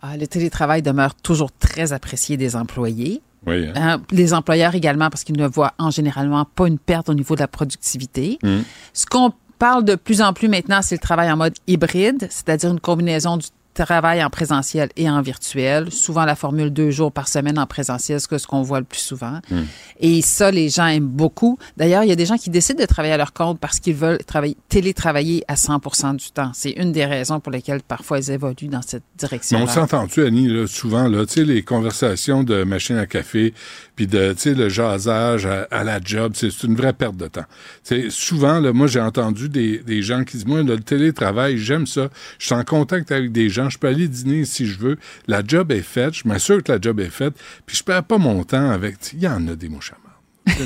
[0.00, 3.22] Ah, le télétravail demeure toujours très apprécié des employés.
[3.46, 3.66] Oui.
[3.68, 3.72] hein.
[3.76, 7.34] Hein, les employeurs également, parce qu'ils ne voient en généralement pas une perte au niveau
[7.34, 8.38] de la productivité.
[8.42, 8.60] Mm.
[8.94, 12.70] Ce qu'on parle de plus en plus maintenant, c'est le travail en mode hybride, c'est-à-dire
[12.70, 15.90] une combinaison du travail en présentiel et en virtuel.
[15.90, 19.00] Souvent la formule deux jours par semaine en présentiel, c'est ce qu'on voit le plus
[19.00, 19.40] souvent.
[19.50, 19.60] Mm.
[20.00, 21.58] Et ça, les gens aiment beaucoup.
[21.76, 23.94] D'ailleurs, il y a des gens qui décident de travailler à leur compte parce qu'ils
[23.94, 26.50] veulent travailler, télétravailler à 100 du temps.
[26.54, 29.58] C'est une des raisons pour lesquelles parfois ils évoluent dans cette direction.
[29.62, 33.54] on s'entend-tu, Annie, là, souvent, là, tu sais, les conversations de machine à café,
[33.96, 37.16] puis de, tu sais, le jasage à, à la job, c'est c'est une vraie perte
[37.16, 37.44] de temps.
[37.82, 41.86] Sais, souvent, là, moi, j'ai entendu des, des gens qui disent, moi, le télétravail, j'aime
[41.86, 42.08] ça.
[42.38, 44.98] Je suis en contact avec des gens, je peux aller dîner si je veux.
[45.26, 47.34] La job est faite, je m'assure que la job est faite,
[47.66, 49.92] puis je perds pas mon temps avec, il y en a des mouches.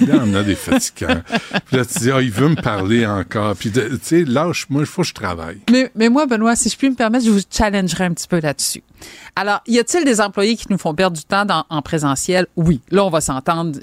[0.01, 1.23] Il y en a des fatigants.
[1.66, 3.55] Puis là, tu dis, ah, il veut me parler encore.
[3.56, 5.60] Puis, tu sais, lâche-moi, il faut que je travaille.
[5.94, 8.82] Mais, moi, Benoît, si je puis me permettre, je vous challengerai un petit peu là-dessus.
[9.36, 12.47] Alors, y a-t-il des employés qui nous font perdre du temps en présentiel?
[12.56, 12.81] Oui.
[12.90, 13.78] Là, on va s'entendre.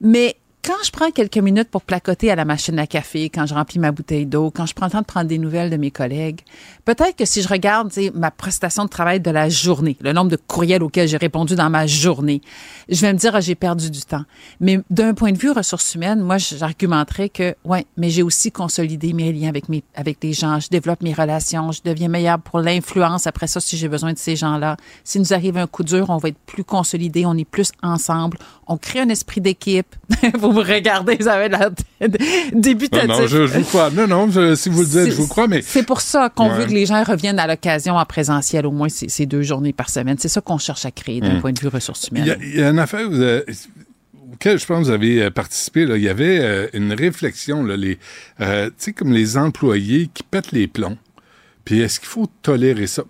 [0.00, 3.52] Mais quand je prends quelques minutes pour placoter à la machine à café, quand je
[3.52, 5.90] remplis ma bouteille d'eau, quand je prends le temps de prendre des nouvelles de mes
[5.90, 6.40] collègues,
[6.86, 10.36] peut-être que si je regarde ma prestation de travail de la journée, le nombre de
[10.36, 12.40] courriels auxquels j'ai répondu dans ma journée,
[12.88, 14.24] je vais me dire, ah, j'ai perdu du temps.
[14.58, 19.12] Mais d'un point de vue ressources humaines, moi, j'argumenterais que, ouais, mais j'ai aussi consolidé
[19.12, 22.60] mes liens avec, mes, avec les gens, je développe mes relations, je deviens meilleur pour
[22.60, 24.78] l'influence après ça si j'ai besoin de ces gens-là.
[25.04, 28.38] S'il nous arrive un coup dur, on va être plus consolidés, on est plus ensemble,
[28.66, 29.94] on crée un esprit d'équipe.
[30.38, 31.70] vous me regardez, vous avez l'air
[32.52, 33.08] débutatif.
[33.08, 33.90] Non, non, je, je vous crois.
[33.90, 35.62] Non, non, je- si vous le dites, je vous crois, mais.
[35.62, 36.58] C'est pour ça qu'on Ouais.
[36.58, 39.72] veut que les gens reviennent à l'occasion en présentiel au moins ces, ces deux journées
[39.72, 40.16] par semaine.
[40.18, 41.40] C'est ça qu'on cherche à créer d'un Mm.
[41.40, 42.36] point de vue ressources humaines.
[42.40, 43.44] il y a une affaire vous avez-
[44.32, 45.86] auquel je pense que vous avez euh, participé.
[45.86, 45.96] là.
[45.96, 47.98] Il y avait euh, une réflexion, là, les,
[48.40, 50.96] euh, tu sais, comme les employés qui pètent les plombs.
[51.64, 53.04] Puis est-ce qu'il faut tolérer ça?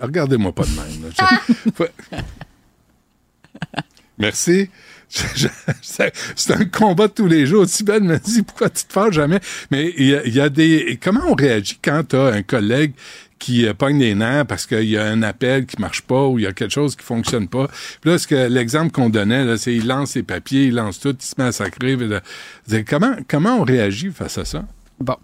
[0.00, 1.02] Regardez-moi pas de même.
[1.02, 1.08] là.
[1.56, 1.84] Je- faut-
[4.18, 4.70] Merci.
[5.08, 7.66] C'est un combat de tous les jours.
[7.66, 9.40] Sibelle me dit pourquoi tu te fâches jamais?
[9.70, 10.98] Mais il y a, des.
[11.02, 12.92] Comment on réagit quand tu as un collègue
[13.38, 16.38] qui euh, pogne les nerfs parce qu'il y a un appel qui marche pas ou
[16.38, 17.68] il y a quelque chose qui fonctionne pas?
[18.00, 21.34] Puis là, l'exemple qu'on donnait, c'est il lance ses papiers, il lance tout, il se
[21.38, 21.96] met à sacrer.
[22.88, 24.64] comment, comment on réagit face à ça?
[24.98, 25.16] Bon.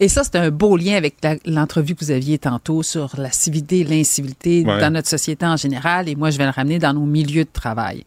[0.00, 3.84] Et ça, c'est un beau lien avec l'entrevue que vous aviez tantôt sur la civilité
[3.84, 4.80] l'incivilité Ouais.
[4.80, 6.08] dans notre société en général.
[6.08, 8.04] Et moi, je vais le ramener dans nos milieux de travail.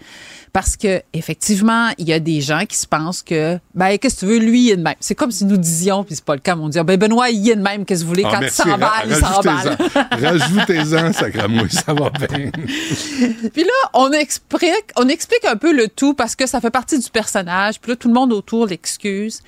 [0.52, 4.20] Parce que, effectivement, il y a des gens qui se pensent que, ben, qu'est-ce que
[4.22, 4.96] tu veux, lui, il est de même.
[5.00, 7.30] C'est comme si nous disions, puis c'est pas le cas, mais on dit, ben, Benoît,
[7.30, 8.62] il est de même, qu'est-ce que vous voulez, Ah, quand merci.
[8.66, 9.78] il s'emballe, il s'emballe.
[10.12, 11.14] Rajoutez-en.
[11.14, 12.52] Sacramouille, ça va bien.
[13.54, 16.98] Puis là, on explique, on explique un peu le tout parce que ça fait partie
[17.00, 17.80] du personnage.
[17.80, 19.42] Puis là, tout le monde autour l'excuse.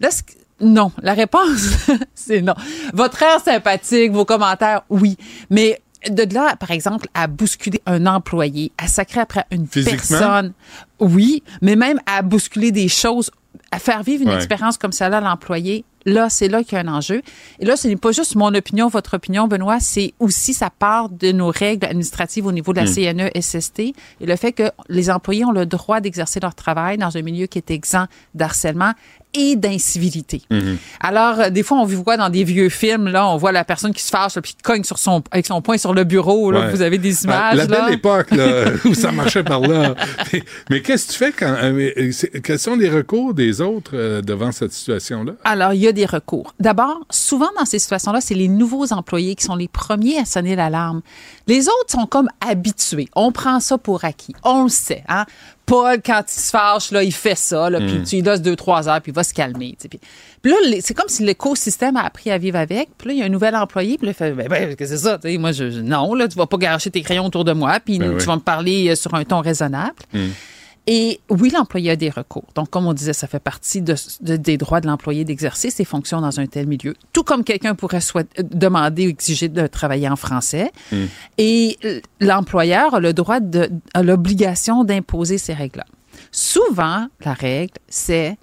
[0.00, 0.22] Là, ce-
[0.60, 0.92] non.
[1.02, 2.54] La réponse, c'est non.
[2.92, 5.16] Votre air sympathique, vos commentaires, oui.
[5.50, 5.80] Mais
[6.10, 10.52] de là, par exemple, à bousculer un employé, à sacrer après une personne,
[11.00, 11.42] oui.
[11.60, 13.30] Mais même à bousculer des choses,
[13.72, 14.36] à faire vivre une Ouais.
[14.36, 17.22] expérience comme celle-là à l'employé, là, c'est là qu'il y a un enjeu.
[17.58, 21.08] Et là, ce n'est pas juste mon opinion, votre opinion, Benoît, c'est aussi ça part
[21.08, 22.94] de nos règles administratives au niveau de la Hmm.
[22.94, 23.94] CNE-SST et
[24.26, 27.58] le fait que les employés ont le droit d'exercer leur travail dans un milieu qui
[27.58, 28.92] est exempt d'harcèlement
[29.34, 30.42] et d'incivilité.
[30.50, 30.76] Mhm.
[31.00, 33.94] Alors, euh, des fois, on voit dans des vieux films, là, on voit la personne
[33.94, 36.50] qui se fâche, là, puis qui cogne sur son, avec son poing sur le bureau.
[36.50, 36.70] Là, Ouais.
[36.70, 37.56] Vous avez des Ah, images.
[37.56, 37.84] La là.
[37.86, 39.94] belle époque là, où ça marchait par là.
[40.34, 41.54] Mais, mais qu'est-ce que tu fais quand.
[41.62, 42.10] euh,
[42.44, 45.32] quels sont les recours des autres euh, devant cette situation-là?
[45.44, 46.54] Alors, il y a des recours.
[46.60, 50.54] D'abord, souvent dans ces situations-là, c'est les nouveaux employés qui sont les premiers à sonner
[50.56, 51.00] l'alarme.
[51.46, 53.08] Les autres sont comme habitués.
[53.14, 54.34] On prend ça pour acquis.
[54.44, 55.04] On le sait.
[55.08, 55.24] Hein?
[55.64, 58.02] Paul, quand il se fâche, là, il fait ça, là, puis Mm.
[58.04, 59.76] tu lui laisses deux, trois heures, puis il va se calmer.
[59.78, 60.00] Puis,
[60.42, 62.88] puis là, c'est comme si l'écosystème a appris à vivre avec.
[62.98, 64.96] Puis là, il y a un nouvel employé, puis là, il fait, ben, ben, c'est
[64.98, 65.18] ça?
[65.18, 67.52] Tu sais, moi, je, je- non, là, tu vas pas garocher tes crayons autour de
[67.52, 68.24] moi, puis Ben tu oui.
[68.24, 69.94] vas me parler euh, sur un ton raisonnable.
[70.88, 72.44] Et oui, l'employé a des recours.
[72.56, 75.84] Donc, comme on disait, ça fait partie de- de- des droits de l'employé d'exercer ses
[75.84, 76.94] fonctions dans un tel milieu.
[77.12, 80.72] Tout comme quelqu'un pourrait euh, demander ou exiger de travailler en français.
[81.38, 85.86] Et l- l'employeur a le droit de, a l'obligation d'imposer ces règles-là.
[86.32, 88.36] Souvent, la règle, c'est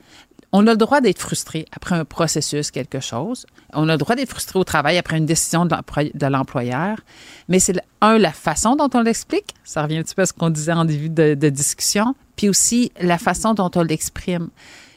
[0.52, 3.46] on a le droit d'être frustré après un processus, quelque chose.
[3.74, 6.98] On a le droit d'être frustré au travail après une décision de l'employ- de l'employeur.
[7.50, 9.54] Mais c'est, un, la façon dont on l'explique.
[9.64, 12.16] Ça revient un petit peu à ce qu'on disait en début de, de discussion.
[12.40, 14.48] Puis aussi, la façon dont on l'exprime.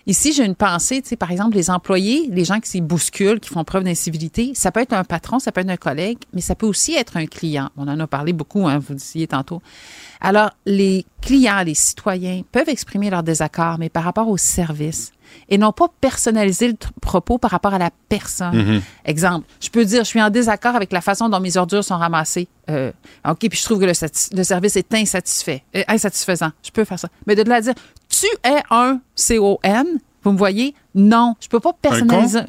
[0.06, 3.40] Ici, j'ai une pensée, tu sais, par exemple, les employés, les gens qui s'y bousculent,
[3.40, 6.40] qui font preuve d'incivilité, ça peut être un patron, ça peut être un collègue, mais
[6.40, 7.70] ça peut aussi être un client.
[7.76, 9.60] On en a parlé beaucoup, hein, vous le disiez tantôt.
[10.20, 15.10] Alors, les clients, les citoyens peuvent exprimer leur désaccord, mais par rapport au service
[15.48, 18.56] et non pas personnaliser le propos par rapport à la personne.
[18.56, 18.82] Mhm.
[19.04, 21.96] Exemple, je peux dire, je suis en désaccord avec la façon dont mes ordures sont
[21.96, 22.48] ramassées.
[22.70, 22.92] Euh,
[23.28, 23.86] OK, puis je trouve que
[24.36, 26.50] le service est insatisfait, euh, insatisfaisant.
[26.62, 27.08] Je peux faire ça.
[27.26, 27.74] Mais de là à dire,
[28.08, 29.84] tu es un CON,
[30.22, 30.74] vous me voyez?
[30.94, 32.40] Non, je peux pas personnaliser.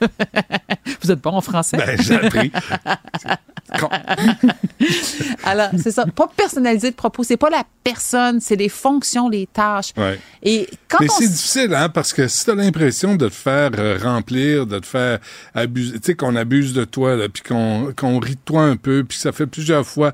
[1.02, 1.76] vous êtes bon en français?
[1.76, 2.52] Ben, j'ai appris.
[5.44, 6.06] Alors, c'est ça.
[6.06, 7.22] Pas personnaliser le propos.
[7.22, 9.92] C'est pas la personne, c'est les fonctions, les tâches.
[9.96, 10.18] Ouais.
[10.42, 13.98] Et quand Mais c'est difficile, hein, parce que si t'as l'impression de te faire euh,
[14.02, 15.18] remplir, de te faire
[15.54, 18.76] abuser, tu sais, qu'on abuse de toi, là, puis qu'on qu'on rit de toi un
[18.76, 20.12] peu, puis ça fait plusieurs fois,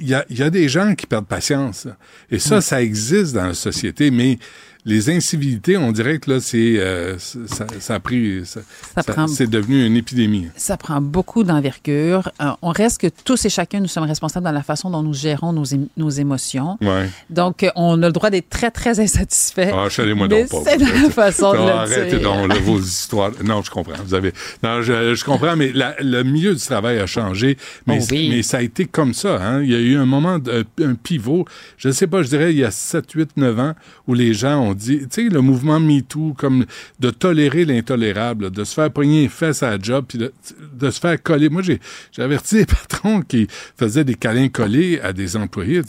[0.00, 1.86] il y a, il y a des gens qui perdent patience.
[1.86, 1.96] là.
[2.30, 4.38] Et ça, ça existe dans la société, mais
[4.86, 8.60] les incivilités, on dirait que là, c'est euh, ça, ça a pris, ça,
[8.94, 10.46] Ça c'est devenu une épidémie.
[10.56, 12.30] Ça prend beaucoup d'envergure.
[12.40, 15.12] Euh, on reste que tous et chacun, nous sommes responsables dans la façon dont nous
[15.12, 15.64] gérons nos,
[15.96, 16.78] nos émotions.
[16.80, 17.10] Ouais.
[17.30, 19.72] Donc, euh, on a le droit d'être très, très insatisfait.
[19.74, 20.70] Ah, chalez-moi Mais donc pas.
[20.70, 22.22] c'est la façon de Non, le Arrêtez dire.
[22.22, 23.32] donc là, vos histoires.
[23.44, 24.00] Non, je comprends.
[24.04, 24.32] Vous avez.
[24.62, 27.56] Non, je, je comprends, mais la- le milieu du travail a changé.
[27.86, 28.28] Mais, Oh oui.
[28.30, 29.42] mais ça a été comme ça.
[29.42, 29.62] Hein.
[29.62, 31.44] Il y a eu un moment, de- un pivot.
[31.76, 33.72] Je ne sais pas, je dirais il y a 7, 8, 9 ans
[34.06, 36.66] où les gens ont dit, tu sais, le mouvement MeToo, comme
[37.00, 40.32] de tolérer l'intolérable, de se faire pogner les fesses à la job, puis de,
[40.74, 41.48] de se faire coller.
[41.48, 41.80] Moi, j'ai
[42.18, 45.82] averti des patrons qui faisaient des câlins collés à des employés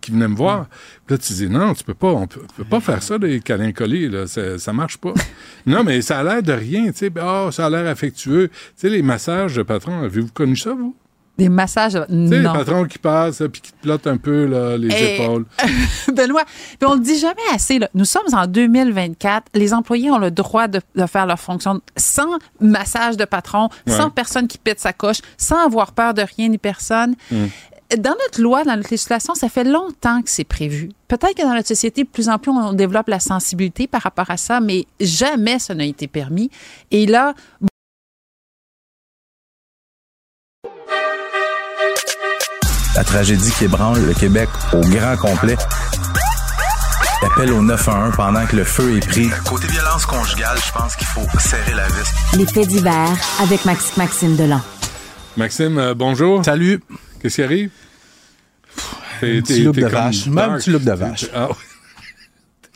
[0.00, 0.68] qui venaient me voir.
[1.06, 3.18] Puis là, tu dis, non, tu peux pas, on peut, on peut pas faire ça,
[3.18, 5.14] des câlins collés, là, ça, ça marche pas.
[5.66, 8.48] non, mais ça a l'air de rien, tu sais, Ah, ça a l'air affectueux.
[8.48, 10.96] Tu sais, les massages de patrons, avez-vous connu ça, vous?
[11.36, 11.92] Des massages.
[12.08, 15.22] Tu sais, les patrons qui passent, puis qui te plottent un peu, là, les Eh,
[15.22, 15.44] épaules.
[16.14, 16.44] Benoît,
[16.78, 17.78] puis on le dit jamais assez.
[17.80, 17.88] là.
[17.94, 19.46] Nous sommes en 2024.
[19.54, 23.92] Les employés ont le droit de, de faire leur fonction sans massage de patron, Ouais.
[23.96, 27.14] sans personne qui pète sa coche, sans avoir peur de rien ni personne.
[27.32, 27.46] Mm.
[27.98, 30.90] Dans notre loi, dans notre législation, ça fait longtemps que c'est prévu.
[31.08, 34.30] Peut-être que dans notre société, de plus en plus, on développe la sensibilité par rapport
[34.30, 36.50] à ça, mais jamais ça n'a été permis.
[36.90, 37.34] Et là,
[42.96, 45.56] La tragédie qui ébranle le Québec au grand complet.
[47.24, 49.30] Appel au 911 pendant que le feu est pris.
[49.44, 52.36] Côté violence conjugale, je pense qu'il faut serrer la vis.
[52.36, 54.60] Les faits divers avec Max- Maxime Delan.
[55.36, 56.44] Maxime, euh, bonjour.
[56.44, 56.80] Salut.
[57.20, 57.70] Qu'est-ce qui arrive?
[59.22, 60.26] Un petit look de vache.
[60.26, 61.26] Même un petit look de vache.
[61.34, 61.56] Ah oui.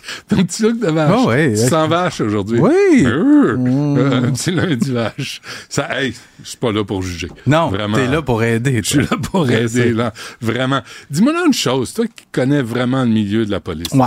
[0.29, 1.13] Ton petit look de vache.
[1.15, 1.51] Ah ouais.
[1.53, 2.61] Tu sens vache aujourd'hui.
[2.61, 3.05] Oui.
[3.05, 3.99] Euh, Mm.
[3.99, 5.41] euh, Un petit lundi vache.
[5.69, 7.29] Ça, hey, je suis pas là pour juger.
[7.47, 8.81] Non, t'es là pour aider.
[8.83, 10.13] Je suis là pour aider, là.
[10.41, 10.81] Vraiment.
[11.11, 13.93] Dis-moi là une chose, toi qui connais vraiment le milieu de la police.
[13.93, 14.07] Ouais.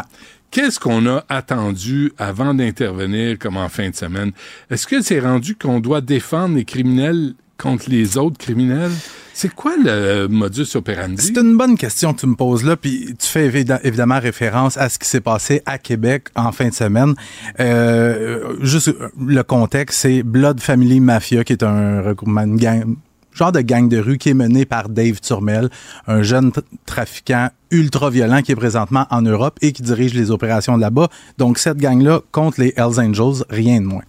[0.51, 4.31] Qu'est-ce qu'on a attendu avant d'intervenir comme en fin de semaine?
[4.69, 8.91] Est-ce que c'est rendu qu'on doit défendre les criminels contre les autres criminels?
[9.33, 11.23] C'est quoi le modus operandi?
[11.33, 14.77] C'est une bonne question que tu me poses là, puis tu fais évi- évidemment référence
[14.77, 17.13] à ce qui s'est passé à Québec en fin de semaine.
[17.59, 22.95] Euh, juste le contexte, c'est Blood Family Mafia, qui est un une gang,
[23.33, 25.69] genre de gang de rue qui est mené par Dave Turmel,
[26.07, 30.29] un jeune tra- trafiquant ultra violent qui est présentement en Europe et qui dirige les
[30.31, 31.07] opérations là-bas.
[31.37, 34.03] Donc cette gang-là contre les Hells Angels, rien de moins.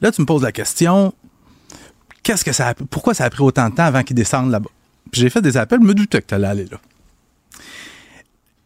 [0.00, 1.12] Là, tu me poses la question,
[2.30, 4.70] qu'est-ce que ça a, pourquoi ça a pris autant de temps avant qu'ils descendent là-bas?
[5.10, 6.78] Puis j'ai fait des appels, me doutais que tu allais aller là.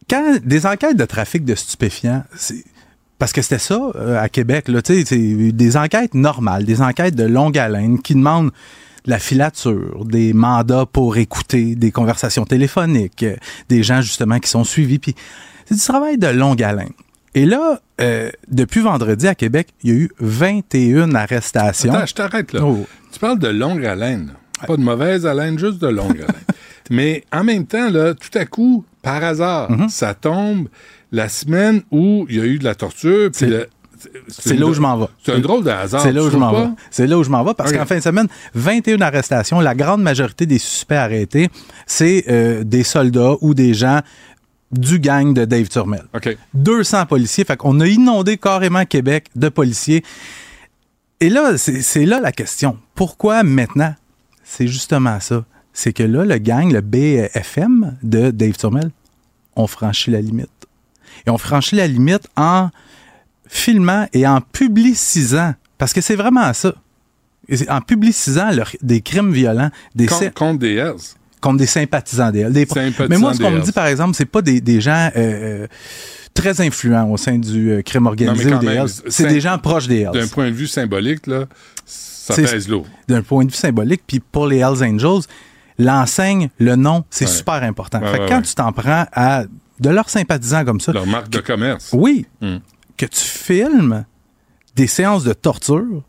[0.07, 2.63] Quand des enquêtes de trafic de stupéfiants, c'est
[3.17, 7.23] parce que c'était ça euh, à Québec, là, c'est des enquêtes normales, des enquêtes de
[7.23, 8.51] longue haleine qui demandent
[9.05, 13.35] de la filature, des mandats pour écouter, des conversations téléphoniques, euh,
[13.67, 15.15] des gens justement qui sont suivis, puis
[15.65, 16.93] c'est du travail de longue haleine.
[17.35, 21.93] Et là, euh, depuis vendredi à Québec, il y a eu 21 arrestations.
[21.93, 22.61] Attends, je t'arrête là.
[22.63, 22.85] Oh.
[23.11, 24.33] Tu parles de longue haleine.
[24.65, 26.43] Pas de mauvaise haleine, juste de longue haleine.
[26.89, 29.89] Mais en même temps, là, tout à coup, par hasard, Mm-hmm.
[29.89, 30.67] ça tombe
[31.11, 33.29] la semaine où il y a eu de la torture.
[33.31, 33.45] puis
[34.27, 35.07] C'est- là où je m'en vais.
[35.25, 36.01] C'est un drôle de hasard.
[36.01, 36.69] C'est là où je m'en vais.
[36.91, 39.59] C'est là où je m'en vais parce qu'en fin de semaine, 21 arrestations.
[39.59, 41.49] La grande majorité des suspects arrêtés,
[41.87, 44.01] c'est euh, des soldats ou des gens
[44.71, 46.03] du gang de Dave Turmel.
[46.53, 47.43] 200 policiers.
[47.45, 50.03] Fait qu'on a inondé carrément Québec de policiers.
[51.21, 52.77] Et là, c'est là la question.
[52.93, 53.95] Pourquoi maintenant?
[54.43, 55.45] C'est justement ça.
[55.73, 58.91] C'est que là, le gang, le BFM de Dave Turmel,
[59.55, 60.49] ont franchi la limite.
[61.25, 62.69] Et ont franchi la limite en
[63.47, 66.73] filmant et en publicisant, parce que c'est vraiment ça,
[67.69, 70.19] en publicisant leur- des crimes violents, des Contre,
[70.59, 71.15] des.
[71.45, 72.67] Contre des sympathisants des Des-
[73.09, 75.67] Mais moi, ce qu'on me dit, par exemple, c'est pas des, des gens euh, euh,
[76.33, 78.83] très influents au sein du euh, crime organisé Non, ou des.
[79.09, 80.11] C'est des gens proches des Hells.
[80.13, 81.45] D'un point de vue symbolique, là,
[81.85, 82.87] ça pèse lourd.
[83.07, 84.01] D'un point de vue symbolique.
[84.07, 85.21] Puis pour les Hells Angels,
[85.77, 87.31] l'enseigne, le nom, c'est Ouais.
[87.31, 88.01] super important.
[88.01, 89.43] Ouais, fait ouais, quand tu t'en prends à
[89.79, 91.89] de leurs sympathisants comme ça, Leur marque de commerce.
[91.93, 92.57] oui, Hmm.
[92.97, 94.05] que tu filmes
[94.75, 96.03] des séances de torture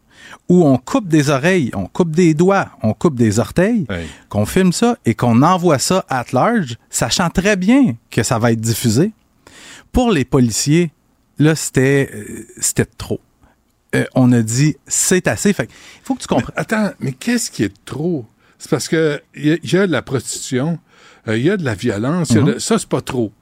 [0.48, 3.86] où on coupe des oreilles, on coupe des doigts, on coupe des orteils,
[4.28, 8.52] qu'on filme ça et qu'on envoie ça at large, sachant très bien que ça va
[8.52, 9.12] être diffusé.
[9.92, 10.92] Pour les policiers,
[11.38, 13.20] là, c'était euh, c'était trop.
[13.94, 15.52] Euh, on a dit, c'est assez.
[15.52, 16.54] Fait il faut que tu comprennes.
[16.56, 18.26] Attends, mais qu'est-ce qui est trop?
[18.58, 20.78] C'est parce que il y, a- il y a de la prostitution,
[21.28, 22.58] euh, il y a de la violence, de- Mhm.
[22.60, 23.32] ça, c'est pas trop.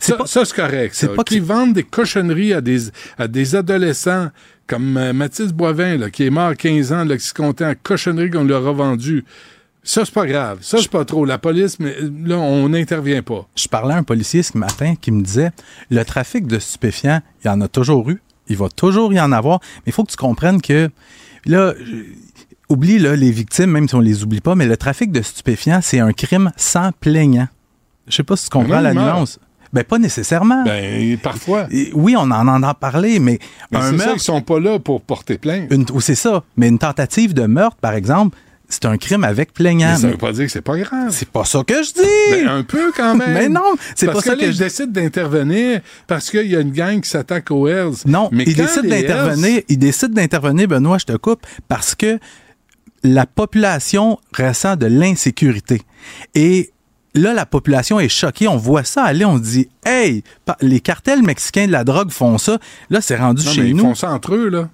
[0.00, 0.94] C'est Ça, pas- ça, c'est correct.
[0.94, 2.78] c'est pas Qu'ils vendent des cochonneries à des,
[3.18, 4.30] à des adolescents
[4.66, 7.64] comme euh, Mathis Boivin, là, qui est mort à 15 ans, là, qui se comptait
[7.64, 9.24] en cochonneries qu'on lui a revendues.
[9.82, 10.58] Ça, c'est pas grave.
[10.62, 11.24] Ça, c'est pas trop.
[11.26, 13.46] La police, mais euh, là, on n'intervient pas.
[13.54, 15.50] Je parlais à un policier ce matin qui me disait
[15.90, 19.32] le trafic de stupéfiants, il y en a toujours eu, il va toujours y en
[19.32, 20.90] avoir, mais il faut que tu comprennes que
[21.44, 21.74] là,
[22.68, 25.80] oublie là, les victimes, même si on les oublie pas, mais le trafic de stupéfiants,
[25.82, 27.48] c'est un crime sans plaignant.
[28.08, 29.38] Je sais pas si tu comprends la nuance.
[29.74, 30.62] Ben, pas nécessairement.
[30.64, 31.66] Ben, parfois.
[31.92, 33.38] Oui, on en entend parler, mais,
[33.70, 35.70] Mais un ça, meurtre, ils sont pas là pour porter plainte.
[35.70, 38.38] une- ou c'est ça, mais une tentative de meurtre, par exemple,
[38.68, 39.90] c'est un crime avec plaignant.
[39.92, 41.08] Mais ça veut pas dire que c'est pas grave.
[41.10, 42.00] C'est pas ça que je dis.
[42.30, 43.32] Ben, un peu quand même.
[43.34, 46.56] Mais non, c'est pas ça que, que là, je ils décident d'intervenir parce qu'il y
[46.56, 47.94] a une gang qui s'attaque aux Hells.
[48.06, 49.58] Non, mais il décide d'intervenir.
[49.58, 52.18] Hells- Il décide d'intervenir, Benoît, je te coupe, parce que
[53.02, 55.82] la population ressent de l'insécurité.
[56.34, 56.70] Et
[57.14, 58.48] là, la population est choquée.
[58.48, 60.22] On voit ça aller, on se dit, hey,
[60.60, 62.58] les cartels mexicains de la drogue font ça.
[62.90, 63.84] Là, c'est rendu Non, chez mais ils nous.
[63.84, 64.68] font ça entre eux, là.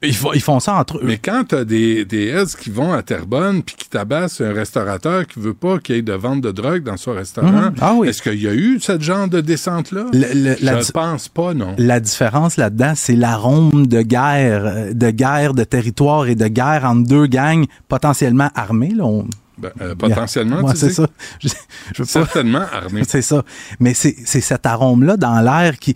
[0.00, 1.02] Ils, font, ils font ça entre eux.
[1.02, 5.26] Mais quand t'as des, des Hells qui vont à Terrebonne puis qui tabassent un restaurateur
[5.26, 7.74] qui veut pas qu'il y ait de vente de drogue dans son restaurant, Mhm.
[7.80, 8.06] Ah oui.
[8.08, 10.04] est-ce qu'il y a eu ce genre de descente-là?
[10.12, 11.74] Je ne pense pas, non.
[11.78, 16.84] La différence là-dedans, c'est l'arôme de guerre, euh, de guerre de territoire et de guerre
[16.84, 18.92] entre deux gangs potentiellement armés.
[18.94, 19.26] Là, on-
[19.58, 20.94] Ben, euh, potentiellement, tu c'est dis?
[20.94, 21.06] ça.
[21.40, 21.54] Je, je
[22.02, 23.02] veux pas- Certainement armé.
[23.08, 23.44] C'est ça.
[23.80, 25.94] Mais c'est c'est cet arôme-là dans l'air qui.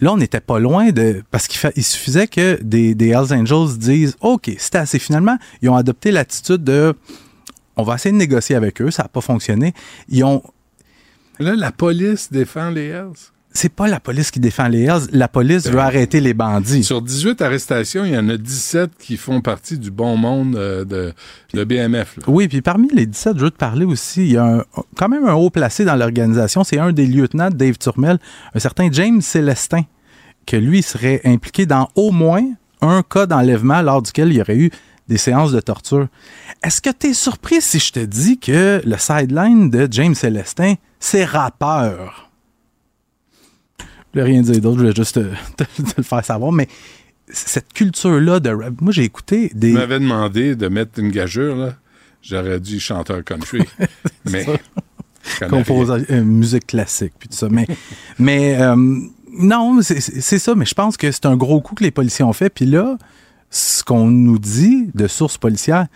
[0.00, 1.22] Là, on n'était pas loin de.
[1.30, 4.98] Parce qu'il fa- il suffisait que des, des Hells Angels disent OK, c'était assez.
[4.98, 6.94] Finalement, ils ont adopté l'attitude de
[7.76, 9.74] on va essayer de négocier avec eux, ça n'a pas fonctionné.
[10.08, 10.42] Ils ont.
[11.40, 13.12] Là, la police défend les Hells.
[13.56, 16.82] C'est pas la police qui défend les Hells, la police veut arrêter les bandits.
[16.82, 20.84] Sur 18 arrestations, il y en a 17 qui font partie du bon monde euh,
[20.84, 21.12] de,
[21.54, 22.16] de BMF.
[22.16, 22.24] là.
[22.26, 24.64] Oui, puis parmi les 17, je veux te parler aussi, il y a un-
[24.96, 28.18] quand même un haut placé dans l'organisation, c'est un des lieutenants de Dave Turmel,
[28.54, 29.82] un certain James Célestin,
[30.46, 32.42] que lui serait impliqué dans au moins
[32.80, 34.70] un cas d'enlèvement lors duquel il y aurait eu
[35.08, 36.08] des séances de torture.
[36.64, 40.74] Est-ce que tu es surpris si je te dis que le sideline de James Célestin,
[40.98, 42.30] c'est rappeur?
[44.14, 46.68] Je voulais rien dire d'autre, je voulais juste te, te- te le faire savoir, mais
[47.28, 49.70] cette culture-là de rap, moi j'ai écouté des...
[49.72, 51.74] Tu m'avais demandé de mettre une gageure, là.
[52.22, 53.60] J'aurais dit chanteur country.
[54.30, 54.46] mais.
[55.40, 57.48] composa- euh, musique classique, puis tout ça.
[57.50, 57.66] Mais,
[58.18, 58.76] mais euh,
[59.32, 60.54] non, c'est ça.
[60.54, 62.48] Mais je pense que c'est un gros coup que les policiers ont fait.
[62.50, 62.96] Puis là,
[63.50, 65.86] ce qu'on nous dit de sources policières,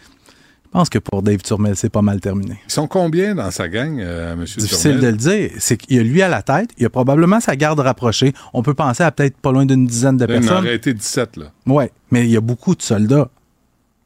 [0.69, 2.59] je pense que pour Dave Turmel, c'est pas mal terminé.
[2.67, 4.45] Ils sont combien dans sa gang, euh, M.
[4.45, 5.51] Difficile de le dire.
[5.59, 8.35] C'est qu'il y a lui à la tête, il y a probablement sa garde rapprochée.
[8.53, 10.59] On peut penser à peut-être pas loin d'une dizaine de Là, il en personnes.
[10.65, 11.47] aurait été 17, là.
[11.67, 13.31] Ouais, mais il y a beaucoup de soldats.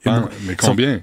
[0.04, 1.00] Ah, beaucoup- mais combien?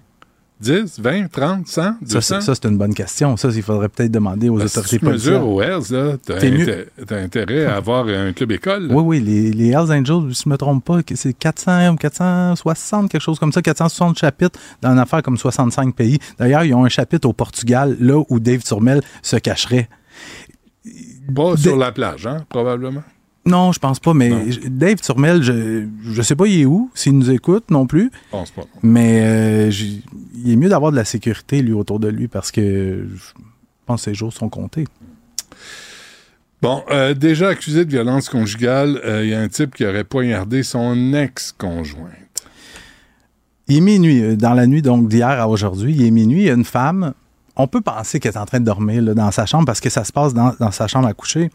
[0.62, 2.22] 10, 20, 30, 100, Ça, 200?
[2.22, 3.38] c'est- ça, c'est une bonne question.
[3.38, 7.64] Ça, il faudrait peut-être demander aux autorités si tu mesures aux Hells, inté- t'as intérêt
[7.66, 8.88] à avoir un club école.
[8.88, 8.94] là.
[8.94, 13.10] Oui, oui, les, les Hells Angels, si je ne me trompe pas, c'est 400, 460,
[13.10, 16.20] quelque chose comme ça, 460 chapitres dans une affaire comme 65 pays.
[16.38, 19.88] D'ailleurs, ils ont un chapitre au Portugal, là où Dave Turmel se cacherait.
[21.36, 23.04] Pas sur la plage, hein, probablement.
[23.50, 24.32] Non, je pense pas, mais
[24.66, 28.12] Dave Turmel, je, je sais pas il est où, s'il nous écoute non plus.
[28.14, 28.62] Je pense pas.
[28.84, 29.72] Mais euh,
[30.36, 33.42] il est mieux d'avoir de la sécurité, lui, autour de lui, parce que je
[33.88, 34.86] pense que ses jours sont comptés.
[36.62, 40.04] Bon, euh, déjà accusé de violence conjugale, euh, il y a un type qui aurait
[40.04, 42.14] poignardé son ex-conjointe.
[43.68, 46.50] Il est minuit, dans la nuit donc d'hier à aujourd'hui, il est minuit, il y
[46.52, 47.14] a une femme,
[47.60, 50.06] on peut penser qu'elle est en train de dormir dans sa chambre parce que ça
[50.06, 51.52] se passe dans, sa chambre à coucher.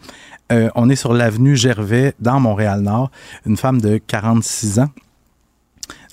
[0.52, 3.10] Euh, on est sur l'avenue Gervais dans Montréal-Nord,
[3.46, 4.90] une femme de 46 ans.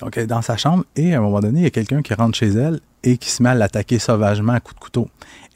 [0.00, 2.00] Donc elle est dans sa chambre et à un moment donné, il y a quelqu'un
[2.00, 5.08] qui rentre chez elle et qui se met à l'attaquer sauvagement à coups de couteau.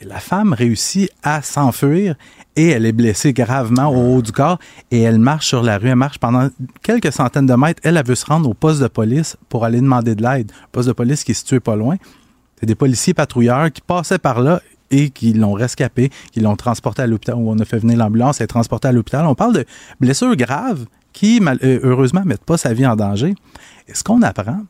[0.03, 2.15] La femme réussit à s'enfuir
[2.57, 4.59] et elle est blessée gravement au haut du corps
[4.91, 5.89] et elle marche sur la rue.
[5.89, 6.51] Elle marche pendant
[6.83, 7.81] quelques centaines de mètres.
[7.85, 10.53] Elle, elle veut se rendre au poste de police pour aller demander de l'aide.
[10.73, 11.97] Poste de police qui est situé pas loin.
[12.59, 14.61] C'est des policiers patrouilleurs qui passaient par là
[14.91, 18.41] et qui l'ont rescapé, qui l'ont transporté à l'hôpital où on a fait venir l'ambulance.
[18.41, 19.27] Elle est transportée à l'hôpital.
[19.27, 19.65] On parle de
[20.01, 23.35] blessures graves qui, euh, heureusement, ne mettent pas sa vie en danger.
[23.89, 24.61] Et ce qu'on apprend,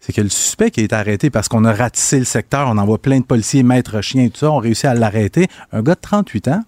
[0.00, 2.98] c'est que le suspect qui est arrêté parce qu'on a ratissé le secteur, on envoie
[2.98, 5.48] plein de policiers, maîtres chiens et tout ça, on réussit à l'arrêter.
[5.72, 6.62] Un gars de 38 ans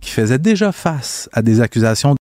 [0.00, 2.14] qui faisait déjà face à des accusations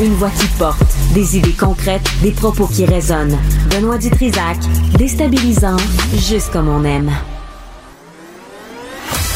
[0.00, 3.38] Une voix porte, des idées concrètes, des propos qui résonnent.
[3.70, 4.58] Benoît Dutrisac,
[4.98, 5.76] déstabilisant,
[6.16, 7.10] juste comme on aime.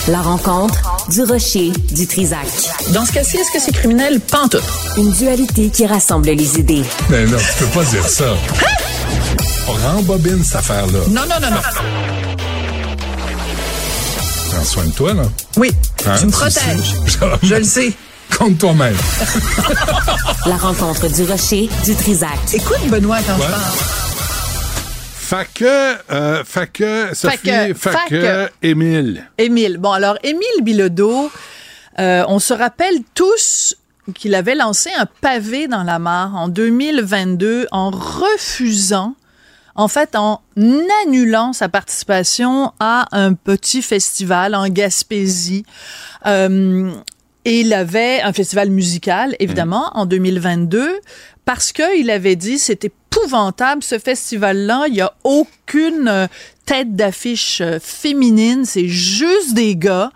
[0.08, 0.80] La rencontre
[1.10, 2.46] du rocher du Trisac.
[2.92, 4.20] Dans ce cas-ci, est-ce que c'est criminel?
[4.20, 4.62] Pantoute.
[4.96, 6.82] Une dualité qui rassemble les idées.
[7.10, 8.34] Mais non, tu peux pas dire ça.
[9.68, 10.98] On rembobine cette affaire-là.
[11.08, 11.60] Non, non, non, non.
[14.50, 15.22] Prends soin de toi, là.
[15.58, 15.70] Oui,
[16.06, 16.94] Hein, tu me protèges.
[17.42, 17.92] Je le sais.
[18.36, 18.96] Contre toi-même.
[20.46, 22.38] La rencontre du rocher du Trisac.
[22.54, 23.46] Écoute, Benoît, quand Ouais.
[23.46, 23.62] je parle.
[25.18, 29.24] Fait que, euh, fait que, Sophie, fait que- fait que, Émile.
[29.36, 29.76] Émile.
[29.78, 31.30] Bon, alors, Émile Bilodeau,
[31.98, 33.74] euh, on se rappelle tous
[34.14, 39.14] qu'il avait lancé un pavé dans la mare en 2022 en refusant,
[39.74, 40.40] en fait, en
[41.04, 45.64] annulant sa participation à un petit festival en Gaspésie.
[46.24, 46.90] Euh,
[47.48, 51.00] et il avait un festival musical, évidemment, en 2022,
[51.46, 56.26] parce qu'il avait dit c'est épouvantable ce festival-là, il n'y a aucune euh,
[56.68, 60.10] tête d'affiche euh, féminine, c'est juste des gars.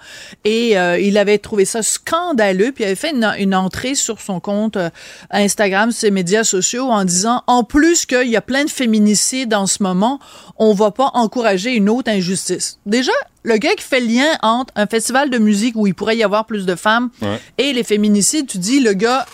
[0.45, 4.21] Et euh, il avait trouvé ça scandaleux, puis il avait fait une, une entrée sur
[4.21, 4.91] son compte euh,
[5.31, 9.67] Instagram, ses médias sociaux, en disant en plus qu'il y a plein de féminicides en
[9.67, 10.21] ce moment,
[10.59, 12.79] on va pas encourager une autre injustice.
[12.85, 13.13] Déjà,
[13.45, 16.23] le gars qui fait le lien entre un festival de musique où il pourrait y
[16.23, 17.41] avoir plus de femmes Ouais.
[17.57, 19.25] et les féminicides, tu dis le gars,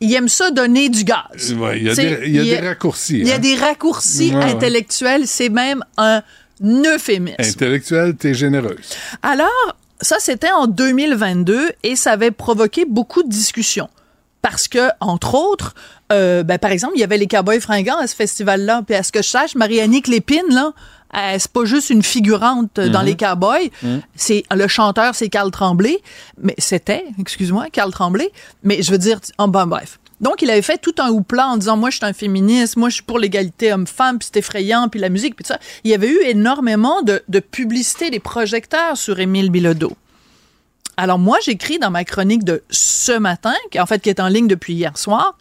[0.00, 1.52] il aime ça donner du gaz.
[1.58, 3.38] Ouais, il y a des- il y a des raccourcis, Il y a hein.
[3.38, 4.50] des raccourcis Ouais, ouais.
[4.52, 6.22] intellectuels, c'est même un
[6.62, 7.36] euphémisme.
[7.38, 8.94] Intellectuel, t'es généreuse.
[9.22, 9.48] Alors,
[10.00, 13.88] ça, c'était en 2022 et ça avait provoqué beaucoup de discussions.
[14.42, 15.74] Parce que, entre autres,
[16.12, 18.82] euh, ben, par exemple, il y avait les Cowboys fringants à ce festival-là.
[18.84, 20.72] Puis à ce que je sache, Marie-Annick Lépine, là,
[21.16, 23.06] euh, c'est pas juste une figurante dans Mhm.
[23.06, 23.70] les Cowboys.
[23.84, 24.00] Mhm.
[24.16, 26.00] C'est le chanteur, c'est Carl Tremblay.
[26.42, 28.32] Mais c'était, excuse-moi, Carl Tremblay.
[28.64, 30.00] Mais je veux dire, oh, ben, bref.
[30.22, 32.88] Donc, il avait fait tout un houpla en disant, moi, je suis un féministe, moi,
[32.88, 35.58] je suis pour l'égalité homme-femme, puis c'est effrayant, puis la musique, puis tout ça.
[35.82, 39.92] Il y avait eu énormément de, de publicité des projecteurs sur Émile Bilodeau.
[40.96, 44.28] Alors, moi, j'écris dans ma chronique de ce matin, qui en fait, qui est en
[44.28, 45.36] ligne depuis hier soir.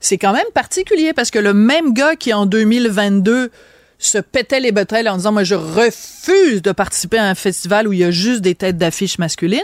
[0.00, 3.50] C'est quand même particulier parce que le même gars qui, en 2022,
[3.98, 7.92] se pétait les bretelles en disant, moi, je refuse de participer à un festival où
[7.92, 9.60] il y a juste des têtes d'affiches masculines.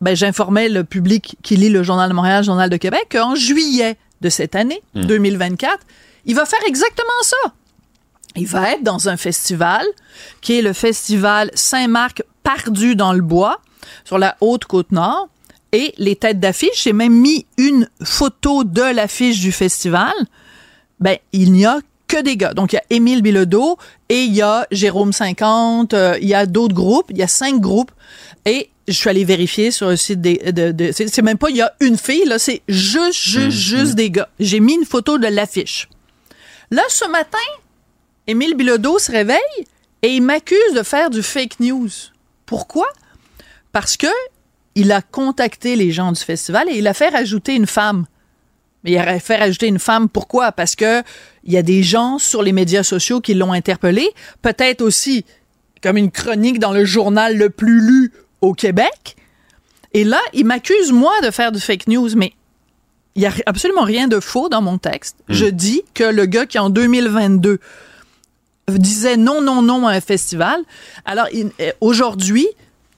[0.00, 3.34] Ben, j'informais le public qui lit le Journal de Montréal, le Journal de Québec, qu'en
[3.34, 5.04] juillet de cette année, Mm.
[5.06, 5.78] 2024,
[6.26, 7.36] il va faire exactement ça.
[8.36, 9.84] Il va être dans un festival
[10.40, 13.60] qui est le festival Saint-Marc Pardu dans le bois,
[14.04, 15.28] sur la haute côte nord.
[15.72, 20.12] Et les têtes d'affiche, j'ai même mis une photo de l'affiche du festival.
[21.00, 22.54] Ben, il n'y a que des gars.
[22.54, 23.76] Donc, il y a Émile Bilodeau
[24.08, 27.28] et il y a Jérôme 50, euh, il y a d'autres groupes, il y a
[27.28, 27.90] cinq groupes.
[28.46, 31.56] Et je suis allée vérifier sur le site des, de, de- c'est même pas il
[31.56, 34.28] y a une fille, là, c'est juste, juste, juste des gars.
[34.40, 35.88] J'ai mis une photo de l'affiche.
[36.70, 37.38] Là, ce matin,
[38.26, 39.38] Émile Bilodeau se réveille
[40.02, 41.88] et il m'accuse de faire du fake news.
[42.46, 42.86] Pourquoi?
[43.72, 44.06] Parce que
[44.74, 48.06] il a contacté les gens du festival et il a fait rajouter une femme
[48.84, 50.08] Mais il aurait fait rajouter une femme.
[50.08, 50.52] Pourquoi?
[50.52, 51.02] Parce que
[51.44, 54.08] il y a des gens sur les médias sociaux qui l'ont interpellé.
[54.42, 55.24] Peut-être aussi
[55.82, 59.16] comme une chronique dans le journal le plus lu au Québec.
[59.94, 62.32] Et là, il m'accuse, moi, de faire du fake news, mais
[63.14, 65.16] il n'y a absolument rien de faux dans mon texte.
[65.28, 67.58] Je dis que le gars qui, en 2022,
[68.68, 70.60] disait non, non, non à un festival,
[71.04, 72.46] alors il- euh, aujourd'hui,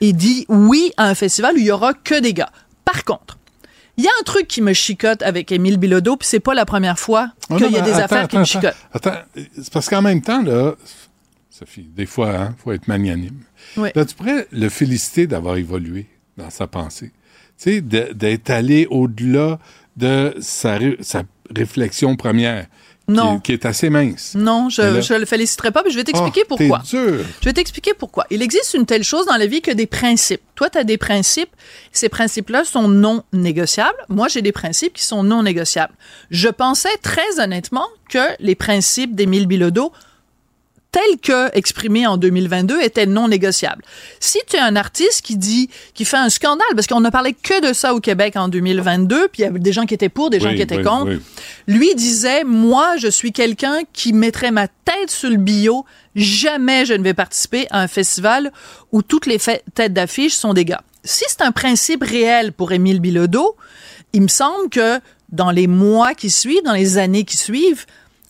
[0.01, 2.51] il dit oui à un festival où il y aura que des gars.
[2.85, 3.39] Par contre,
[3.97, 6.65] il y a un truc qui me chicote avec Émile Bilodeau, puis c'est pas la
[6.65, 8.75] première fois Oh qu'il y a des attends, affaires qui me chicotent.
[8.93, 9.21] Attends, attends,
[9.63, 10.75] c'est parce qu'en même temps, là,
[11.51, 13.39] Sophie, des fois, hein, faut être magnanime.
[13.77, 13.91] Oui.
[13.95, 16.07] Là, tu pourrais le féliciter d'avoir évolué
[16.37, 17.13] dans sa pensée.
[17.63, 19.59] Tu sais, d'être allé au-delà
[19.97, 21.23] de sa, ré- sa
[21.55, 22.65] réflexion première.
[23.07, 23.41] qui- Non.
[23.41, 24.35] Qui, est assez mince.
[24.37, 26.79] Non, je, je le féliciterai pas, mais je vais t'expliquer Ah, pourquoi.
[26.89, 27.25] dur.
[27.41, 28.25] Je vais t'expliquer pourquoi.
[28.31, 30.41] Il existe une telle chose dans la vie que des principes.
[30.55, 31.51] Toi, tu as des principes.
[31.93, 33.99] Ces principes-là sont non négociables.
[34.09, 35.93] Moi, j'ai des principes qui sont non négociables.
[36.31, 39.93] Je pensais très honnêtement que les principes d'Émile Bilodeau
[40.93, 43.83] tels que exprimés en 2022 étaient non négociables.
[44.19, 47.33] Si tu es un artiste qui dit, qui fait un scandale, parce qu'on ne parlait
[47.33, 50.09] que de ça au Québec en 2022, puis il y avait des gens qui étaient
[50.09, 51.13] pour, des gens qui étaient oui, contre.
[51.13, 51.21] oui.
[51.67, 55.85] Lui disait, moi, je suis quelqu'un qui mettrait ma tête sur le bio.
[56.17, 58.53] Jamais je ne vais participer à un festival
[58.91, 60.83] où toutes les têtes d'affiche sont des gars.
[61.05, 63.57] Si c'est un principe réel pour Émile Bilodeau,
[64.13, 65.01] il me semble que
[65.31, 67.87] dans les mois qui suivent, dans les années qui suivent,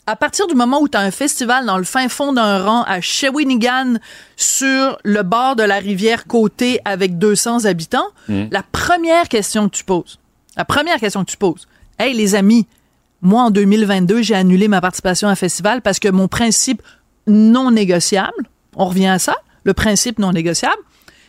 [0.07, 2.83] à partir du moment où tu as un festival dans le fin fond d'un rang
[2.83, 3.95] à Shawinigan
[4.37, 8.45] sur le bord de la rivière Côté avec 200 habitants, Mm.
[8.51, 10.19] la première question que tu poses,
[10.57, 11.69] la première question que tu poses,
[11.99, 12.67] hey les amis,
[13.23, 16.83] moi en 2022, j'ai annulé ma participation à un festival parce que mon principe
[17.27, 20.81] non négociable, on revient à ça, le principe non négociable,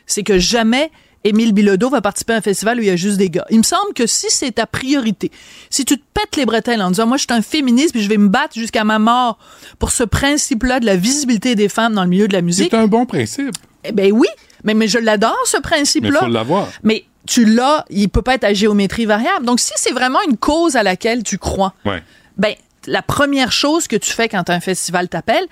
[0.08, 0.90] c'est que jamais
[1.24, 3.46] Émile Bilodeau va participer à un festival où il y a juste des gars.
[3.52, 5.30] Il me semble que si c'est ta priorité,
[5.70, 8.10] si tu te pètes les bretelles en disant moi je suis un féministe puis je
[8.10, 9.38] vais me battre jusqu'à ma mort
[9.78, 12.70] pour ce principe-là de la visibilité des femmes dans le milieu de la musique.
[12.72, 13.52] C'est un bon principe.
[13.84, 14.28] Eh ben oui,
[14.64, 16.20] mais, mais je l'adore ce Mais principe-là.
[16.22, 16.68] il faut l'avoir.
[16.84, 19.46] Mais tu l'as, il peut pas être à géométrie variable.
[19.46, 22.02] Donc si c'est vraiment une cause à laquelle tu crois, Ouais.
[22.38, 22.54] ben,
[22.88, 25.46] la première chose que tu fais quand un festival t'appelle,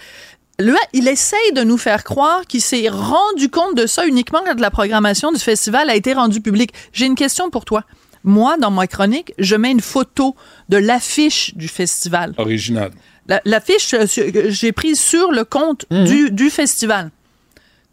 [0.59, 4.59] là, il essaye de nous faire croire qu'il s'est rendu compte de ça uniquement quand
[4.59, 6.73] la programmation du festival a été rendue publique.
[6.93, 7.83] J'ai une question pour toi.
[8.23, 10.35] Moi, dans ma chronique, je mets une photo
[10.67, 12.33] de l'affiche du festival.
[12.37, 12.91] Original.
[13.27, 17.11] La- L'affiche, euh, sur- que j'ai prise sur le compte du, du festival.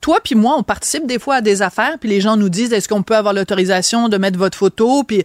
[0.00, 2.72] Toi puis moi, on participe des fois à des affaires, puis les gens nous disent
[2.72, 5.22] est-ce qu'on peut avoir l'autorisation de mettre votre photo, puis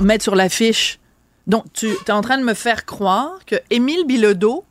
[0.00, 0.98] mettre sur l'affiche?
[1.46, 4.64] Donc, tu es en train de me faire croire que Émile Bilodeau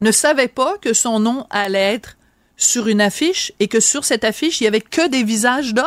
[0.00, 2.16] ne savait pas que son nom allait être
[2.56, 5.86] sur une affiche et que sur cette affiche, il y avait que des visages d'hommes.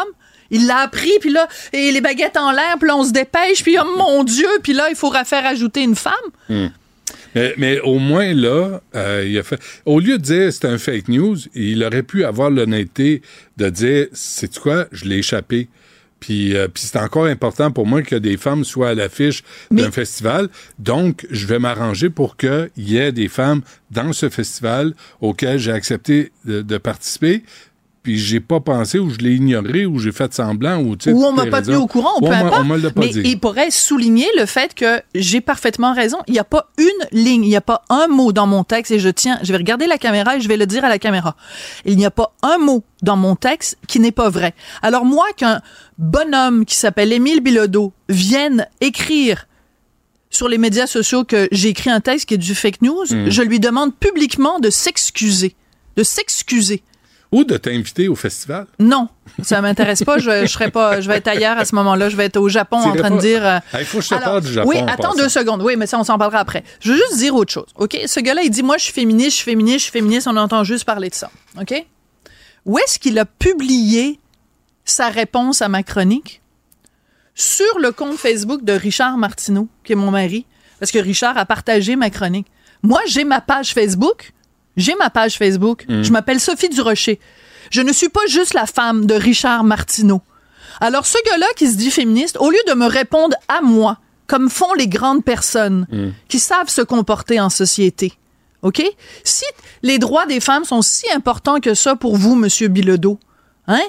[0.52, 3.78] Il l'a appris, puis là, et les baguettes en l'air, puis on se dépêche, puis
[3.80, 6.14] oh mon Dieu, puis là, il faudra faire ajouter une femme.
[6.50, 6.70] Hmm.
[7.36, 9.60] Mais, mais au moins, là, euh, il a fait.
[9.86, 13.22] Au lieu de dire c'est un fake news, il aurait pu avoir l'honnêteté
[13.58, 15.70] de dire c'est quoi, je l'ai échappé.
[16.20, 19.92] Puis, euh, puis c'est encore important pour moi que des femmes soient à l'affiche d'un
[19.92, 20.50] festival.
[20.78, 25.72] Donc, je vais m'arranger pour qu'il y ait des femmes dans ce festival auquel j'ai
[25.72, 27.44] accepté de, de participer.
[28.02, 31.12] Puis j'ai pas pensé ou je l'ai ignoré ou j'ai fait semblant ou tu sais,
[31.12, 32.62] ou on m'a pas tenu au courant, ou Ou peu on importe.
[32.62, 33.22] on me l'a pas mais dit.
[33.26, 36.18] il pourrait souligner le fait que j'ai parfaitement raison.
[36.28, 36.86] Il n'y a pas une
[37.24, 39.58] ligne, il n'y a pas un mot dans mon texte et je tiens, je vais
[39.58, 41.36] regarder la caméra et je vais le dire à la caméra.
[41.84, 44.54] Il n'y a pas un mot dans mon texte qui n'est pas vrai.
[44.82, 45.62] Alors moi, qu'un
[45.98, 49.46] bonhomme qui s'appelle Émile Bilodeau vienne écrire
[50.30, 53.30] sur les médias sociaux que j'ai écrit un texte qui est du fake news, Mm.
[53.30, 55.56] je lui demande publiquement de s'excuser.
[55.98, 56.82] De s'excuser.
[57.32, 58.66] Ou de t'inviter au festival?
[58.80, 59.08] Non,
[59.44, 60.18] ça m'intéresse pas.
[60.18, 61.00] Je, je serai pas.
[61.00, 62.10] Je vais être ailleurs à ce moment-là.
[62.10, 63.46] Je vais être au Japon en train de dire.
[63.46, 64.68] euh, il faut que je te alors, parle du Japon.
[64.70, 65.62] Oui, en attends deux secondes.
[65.62, 66.64] Oui, mais ça, on s'en parlera après.
[66.80, 67.68] Je veux juste dire autre chose.
[67.76, 70.28] Ok, ce gars-là, il dit moi, je suis féministe, je suis féministe, je suis féministe.
[70.28, 71.30] On entend juste parler de ça.
[71.62, 71.86] Ok?
[72.66, 74.20] Où est-ce qu'il a publié
[74.84, 76.42] sa réponse à ma chronique?
[77.36, 80.46] Sur le compte Facebook de Richard Martineau, qui est mon mari,
[80.80, 82.48] parce que Richard a partagé ma chronique.
[82.82, 84.32] Moi, j'ai ma page Facebook.
[84.78, 85.86] J'ai ma page Facebook.
[85.88, 86.04] Mm.
[86.04, 87.20] Je m'appelle Sophie Durocher.
[87.72, 90.22] Je ne suis pas juste la femme de Richard Martineau.
[90.82, 93.98] Alors, ce gars-là qui se dit féministe, au lieu de me répondre à moi,
[94.28, 98.14] comme font les grandes personnes qui savent se comporter en société,
[98.62, 98.82] OK?
[99.24, 99.46] Si
[99.82, 103.20] les droits des femmes sont si importants que ça pour vous, Monsieur Bilodeau,
[103.68, 103.82] hein?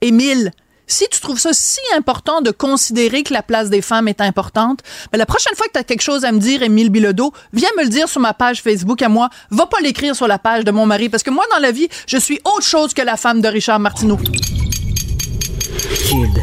[0.00, 0.52] Émile,
[0.88, 4.80] si tu trouves ça si important de considérer que la place des femmes est importante,
[5.12, 7.68] ben la prochaine fois que tu as quelque chose à me dire, Émile Bilodeau, viens
[7.76, 9.28] me le dire sur ma page Facebook à moi.
[9.50, 11.88] Va pas l'écrire sur la page de mon mari, parce que moi, dans la vie,
[12.06, 14.18] je suis autre chose que la femme de Richard Martineau.
[15.94, 16.42] Kid.